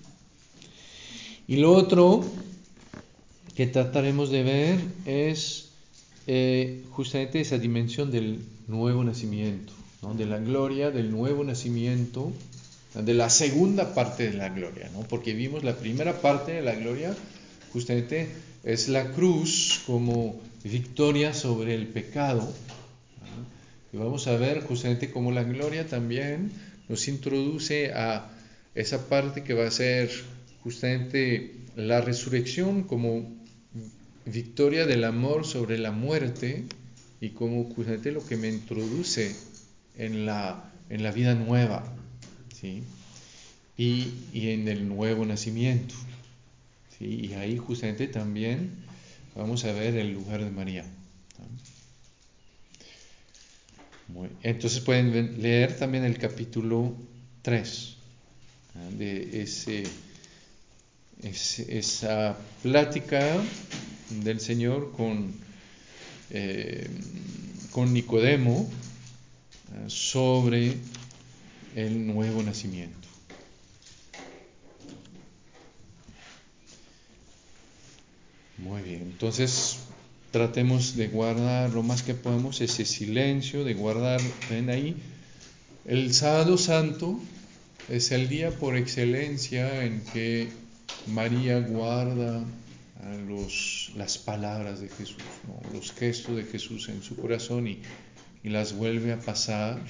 Y 1.48 1.56
lo 1.56 1.72
otro 1.72 2.26
que 3.56 3.68
trataremos 3.68 4.30
de 4.30 4.44
ver 4.44 4.80
es 5.06 5.70
eh, 6.28 6.84
justamente 6.92 7.40
esa 7.40 7.58
dimensión 7.58 8.12
del 8.12 8.40
nuevo 8.68 9.04
nacimiento, 9.04 9.74
de 10.18 10.26
la 10.26 10.40
gloria 10.40 10.92
del 10.92 11.10
nuevo 11.10 11.44
nacimiento, 11.44 12.32
de 12.94 13.14
la 13.14 13.30
segunda 13.30 13.94
parte 13.94 14.30
de 14.30 14.38
la 14.38 14.50
gloria, 14.50 14.90
¿no? 14.94 15.02
porque 15.02 15.34
vimos 15.34 15.64
la 15.64 15.76
primera 15.76 16.22
parte 16.22 16.54
de 16.54 16.62
la 16.62 16.76
gloria, 16.76 17.16
justamente 17.72 18.30
es 18.64 18.90
la 18.90 19.12
cruz 19.12 19.82
como 19.86 20.40
victoria 20.64 21.34
sobre 21.34 21.76
el 21.76 21.88
pecado. 21.88 22.52
Y 23.94 23.98
vamos 23.98 24.28
a 24.28 24.36
ver 24.36 24.62
justamente 24.62 25.12
cómo 25.12 25.32
la 25.32 25.44
gloria 25.44 25.88
también 25.88 26.52
nos 26.90 27.08
introduce 27.08 27.94
a 27.94 28.30
esa 28.74 29.08
parte 29.08 29.44
que 29.44 29.54
va 29.54 29.68
a 29.68 29.72
ser 29.72 30.10
justamente 30.64 31.56
la 31.76 32.02
resurrección 32.02 32.84
como 32.84 33.35
victoria 34.26 34.86
del 34.86 35.04
amor 35.04 35.46
sobre 35.46 35.78
la 35.78 35.92
muerte 35.92 36.66
y 37.22 37.30
como 37.30 37.64
justamente 37.66 38.12
lo 38.12 38.26
que 38.26 38.38
me 38.38 38.50
introduce 38.50 39.36
en 39.98 40.26
la, 40.26 40.72
en 40.90 41.04
la 41.04 41.12
vida 41.12 41.36
nueva 41.36 41.84
¿sí? 42.54 42.84
y, 43.78 44.14
y 44.34 44.50
en 44.50 44.68
el 44.68 44.88
nuevo 44.88 45.26
nacimiento. 45.26 45.96
¿sí? 46.98 47.06
Y 47.06 47.34
ahí 47.34 47.58
justamente 47.58 48.08
también 48.08 48.72
vamos 49.36 49.66
a 49.66 49.72
ver 49.72 49.96
el 49.96 50.14
lugar 50.14 50.44
de 50.44 50.52
María. 50.52 50.86
entonces 54.44 54.80
pueden 54.82 55.42
leer 55.42 55.78
también 55.78 56.04
el 56.06 56.18
capítulo 56.18 56.96
3 57.42 57.96
de 58.98 59.42
ese 59.42 59.84
esa 61.24 62.38
plática 62.62 63.42
del 64.10 64.40
Señor 64.40 64.92
con, 64.92 65.34
eh, 66.30 66.88
con 67.72 67.94
Nicodemo 67.94 68.70
eh, 69.74 69.86
sobre 69.88 70.78
el 71.76 72.08
nuevo 72.08 72.44
nacimiento. 72.44 73.08
Muy 78.58 78.82
bien, 78.82 79.02
entonces 79.02 79.78
tratemos 80.32 80.96
de 80.96 81.08
guardar 81.08 81.72
lo 81.72 81.84
más 81.84 82.04
que 82.04 82.14
podamos 82.14 82.62
ese 82.62 82.86
silencio, 82.86 83.64
de 83.64 83.74
guardar, 83.74 84.22
ven 84.50 84.70
ahí, 84.70 84.96
el 85.86 86.14
sábado 86.14 86.58
santo 86.58 87.20
es 87.90 88.12
el 88.12 88.28
día 88.28 88.50
por 88.52 88.76
excelencia 88.76 89.84
en 89.86 90.02
que 90.02 90.50
María 91.08 91.60
guarda 91.60 92.44
los, 93.28 93.92
las 93.96 94.18
palabras 94.18 94.80
de 94.82 94.90
Jesús, 94.90 95.18
los 95.74 95.92
gestos 95.92 96.36
de 96.38 96.44
Jesús 96.44 96.90
en 96.90 97.02
su 97.02 97.16
corazón 97.16 97.68
y, 97.68 97.82
las 98.44 98.74
vuelve 98.74 99.12
a 99.12 99.18
pasar 99.20 99.82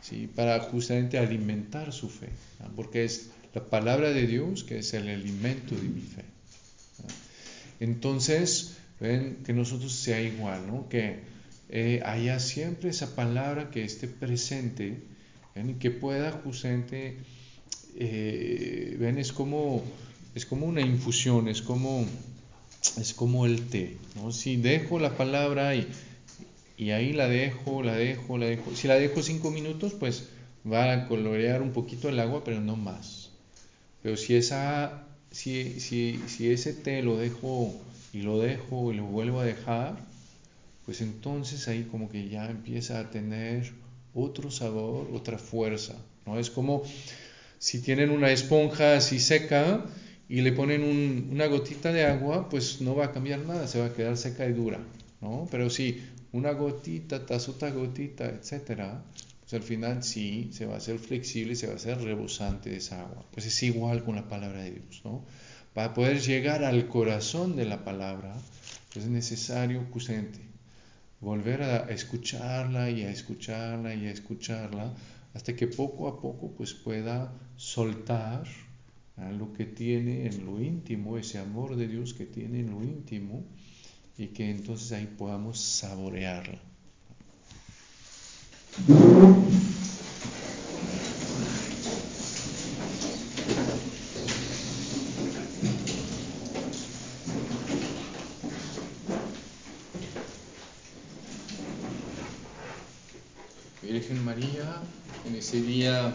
¿sí? 0.00 0.28
para 0.32 0.60
justamente 0.60 1.18
alimentar 1.18 1.92
su 1.92 2.08
fe, 2.08 2.28
porque 2.76 3.04
es 3.04 3.30
la 3.52 3.64
palabra 3.64 4.10
de 4.10 4.28
Dios 4.28 4.62
que 4.62 4.78
es 4.78 4.94
el 4.94 5.08
alimento 5.08 5.74
de 5.74 5.82
mi 5.82 6.00
fe. 6.00 6.22
Entonces, 7.80 8.76
ven 9.00 9.38
que 9.44 9.52
nosotros 9.52 9.92
sea 9.92 10.20
igual, 10.22 10.68
¿no? 10.68 10.88
que 10.88 11.18
eh, 11.68 12.00
haya 12.04 12.38
siempre 12.38 12.90
esa 12.90 13.16
palabra 13.16 13.70
que 13.70 13.82
esté 13.82 14.06
presente 14.06 15.02
y 15.56 15.74
que 15.74 15.90
pueda 15.90 16.30
justamente, 16.30 17.16
eh, 17.96 18.96
ven, 19.00 19.18
es 19.18 19.32
como 19.32 19.82
es 20.34 20.46
como 20.46 20.66
una 20.66 20.80
infusión, 20.80 21.48
es 21.48 21.62
como, 21.62 22.06
es 22.98 23.14
como 23.14 23.46
el 23.46 23.66
té. 23.68 23.96
¿no? 24.16 24.32
Si 24.32 24.56
dejo 24.56 24.98
la 24.98 25.16
palabra 25.16 25.74
y, 25.74 25.88
y 26.76 26.90
ahí 26.90 27.12
la 27.12 27.28
dejo, 27.28 27.82
la 27.82 27.94
dejo, 27.94 28.38
la 28.38 28.46
dejo. 28.46 28.74
Si 28.74 28.88
la 28.88 28.94
dejo 28.96 29.22
cinco 29.22 29.50
minutos, 29.50 29.94
pues 29.94 30.28
va 30.70 30.92
a 30.92 31.08
colorear 31.08 31.62
un 31.62 31.72
poquito 31.72 32.08
el 32.08 32.20
agua, 32.20 32.44
pero 32.44 32.60
no 32.60 32.76
más. 32.76 33.30
Pero 34.02 34.16
si, 34.16 34.36
esa, 34.36 35.04
si, 35.30 35.80
si, 35.80 36.20
si 36.26 36.50
ese 36.50 36.72
té 36.72 37.02
lo 37.02 37.16
dejo 37.16 37.74
y 38.12 38.22
lo 38.22 38.38
dejo 38.38 38.92
y 38.92 38.96
lo 38.96 39.04
vuelvo 39.04 39.40
a 39.40 39.44
dejar, 39.44 39.96
pues 40.86 41.00
entonces 41.00 41.68
ahí 41.68 41.84
como 41.90 42.08
que 42.08 42.28
ya 42.28 42.50
empieza 42.50 42.98
a 42.98 43.10
tener 43.10 43.72
otro 44.14 44.50
sabor, 44.50 45.10
otra 45.12 45.38
fuerza. 45.38 45.96
¿no? 46.26 46.38
Es 46.38 46.50
como 46.50 46.82
si 47.58 47.80
tienen 47.80 48.10
una 48.10 48.30
esponja 48.30 48.96
así 48.96 49.20
seca 49.20 49.84
y 50.30 50.42
le 50.42 50.52
ponen 50.52 51.28
una 51.32 51.46
gotita 51.46 51.92
de 51.92 52.06
agua, 52.06 52.48
pues 52.48 52.80
no 52.80 52.94
va 52.94 53.06
a 53.06 53.12
cambiar 53.12 53.40
nada, 53.40 53.66
se 53.66 53.80
va 53.80 53.86
a 53.86 53.92
quedar 53.92 54.16
seca 54.16 54.46
y 54.46 54.52
dura, 54.52 54.78
¿no? 55.20 55.48
Pero 55.50 55.68
si 55.68 56.04
una 56.30 56.52
gotita, 56.52 57.22
otra 57.48 57.70
gotita, 57.72 58.26
etcétera, 58.26 59.02
pues 59.40 59.54
al 59.54 59.64
final 59.64 60.04
sí 60.04 60.50
se 60.52 60.66
va 60.66 60.74
a 60.74 60.76
hacer 60.76 61.00
flexible, 61.00 61.56
se 61.56 61.66
va 61.66 61.72
a 61.72 61.76
hacer 61.76 62.00
rebosante 62.00 62.76
esa 62.76 63.00
agua. 63.00 63.24
Pues 63.32 63.46
es 63.46 63.62
igual 63.64 64.04
con 64.04 64.14
la 64.14 64.28
palabra 64.28 64.62
de 64.62 64.70
Dios, 64.70 65.02
¿no? 65.04 65.24
Para 65.74 65.94
poder 65.94 66.20
llegar 66.20 66.62
al 66.62 66.86
corazón 66.86 67.56
de 67.56 67.64
la 67.64 67.82
palabra, 67.82 68.32
pues 68.92 69.06
es 69.06 69.10
necesario 69.10 69.84
justamente 69.92 70.38
volver 71.20 71.62
a 71.62 71.90
escucharla 71.90 72.88
y 72.88 73.02
a 73.02 73.10
escucharla 73.10 73.96
y 73.96 74.06
a 74.06 74.12
escucharla 74.12 74.94
hasta 75.34 75.56
que 75.56 75.66
poco 75.66 76.06
a 76.06 76.20
poco 76.20 76.52
pues 76.56 76.72
pueda 76.72 77.32
soltar 77.56 78.44
lo 79.38 79.52
que 79.52 79.66
tiene 79.66 80.26
en 80.26 80.46
lo 80.46 80.60
íntimo, 80.60 81.18
ese 81.18 81.38
amor 81.38 81.76
de 81.76 81.88
Dios 81.88 82.14
que 82.14 82.26
tiene 82.26 82.60
en 82.60 82.70
lo 82.70 82.82
íntimo, 82.82 83.44
y 84.16 84.28
que 84.28 84.50
entonces 84.50 84.92
ahí 84.92 85.06
podamos 85.06 85.60
saborearla. 85.60 86.60
Virgen 103.82 104.24
María, 104.24 104.82
en 105.26 105.34
ese 105.34 105.60
día 105.62 106.14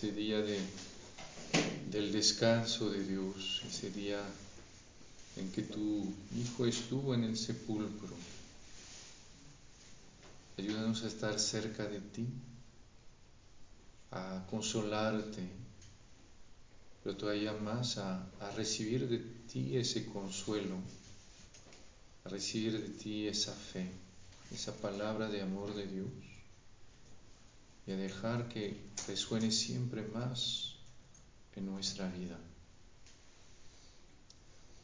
ese 0.00 0.12
día 0.12 0.40
de, 0.40 0.58
del 1.90 2.10
descanso 2.10 2.88
de 2.88 3.04
Dios, 3.04 3.60
ese 3.68 3.90
día 3.90 4.18
en 5.36 5.52
que 5.52 5.60
tu 5.60 6.10
Hijo 6.34 6.64
estuvo 6.64 7.12
en 7.12 7.24
el 7.24 7.36
sepulcro. 7.36 8.08
Ayúdanos 10.56 11.04
a 11.04 11.06
estar 11.06 11.38
cerca 11.38 11.84
de 11.84 12.00
ti, 12.00 12.26
a 14.12 14.46
consolarte, 14.48 15.46
pero 17.04 17.14
todavía 17.18 17.52
más 17.52 17.98
a, 17.98 18.26
a 18.40 18.50
recibir 18.56 19.06
de 19.06 19.18
ti 19.52 19.76
ese 19.76 20.06
consuelo, 20.06 20.76
a 22.24 22.30
recibir 22.30 22.80
de 22.80 22.88
ti 22.88 23.28
esa 23.28 23.52
fe, 23.52 23.86
esa 24.50 24.74
palabra 24.76 25.28
de 25.28 25.42
amor 25.42 25.74
de 25.74 25.86
Dios 25.86 26.29
y 27.90 27.96
dejar 27.96 28.48
que 28.48 28.76
resuene 29.08 29.50
siempre 29.50 30.02
más 30.02 30.76
en 31.56 31.66
nuestra 31.66 32.08
vida. 32.08 32.38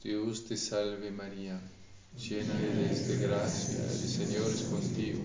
Dios 0.03 0.45
te 0.45 0.57
salve 0.57 1.13
María, 1.13 1.61
llena 2.19 2.61
eres 2.61 3.07
de 3.07 3.19
gracia, 3.19 3.85
el 3.85 4.09
Señor 4.09 4.49
es 4.49 4.63
contigo. 4.63 5.21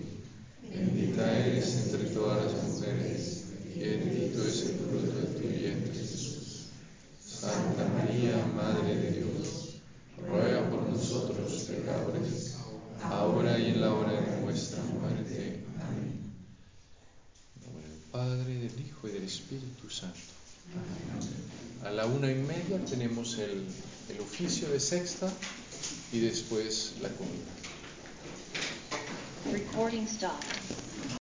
Bendita 0.70 1.38
eres 1.38 1.86
entre 1.86 2.08
todas 2.10 2.44
las 2.44 2.62
mujeres, 2.62 3.44
y 3.74 3.80
bendito 3.80 4.46
es 4.46 4.62
el 4.62 4.76
fruto 4.76 5.16
de 5.16 5.40
tu 5.40 5.48
vientre 5.48 5.92
Jesús. 5.92 6.66
Santa 7.20 7.88
María, 7.88 8.46
Madre 8.54 8.94
de 8.94 9.10
Dios, 9.10 9.74
ruega 10.28 10.70
por 10.70 10.88
nosotros 10.88 11.52
pecadores, 11.64 12.58
ahora 13.02 13.58
y 13.58 13.70
en 13.70 13.80
la 13.80 13.92
hora 13.92 14.12
de 14.12 14.40
nuestra 14.40 14.82
muerte. 14.84 15.62
Padre, 18.12 18.54
del 18.54 18.86
Hijo 18.86 19.08
y 19.08 19.12
del 19.12 19.24
Espíritu 19.24 19.88
Santo. 19.88 20.18
A 21.82 21.90
la 21.90 22.04
una 22.04 22.30
y 22.30 22.34
media 22.34 22.84
tenemos 22.84 23.38
el, 23.38 23.64
el 24.10 24.20
oficio 24.20 24.68
de 24.68 24.78
sexta 24.78 25.32
y 26.12 26.20
después 26.20 26.92
la 27.00 27.08
comida. 27.08 27.50
Recording 29.50 30.04
stop. 30.04 30.38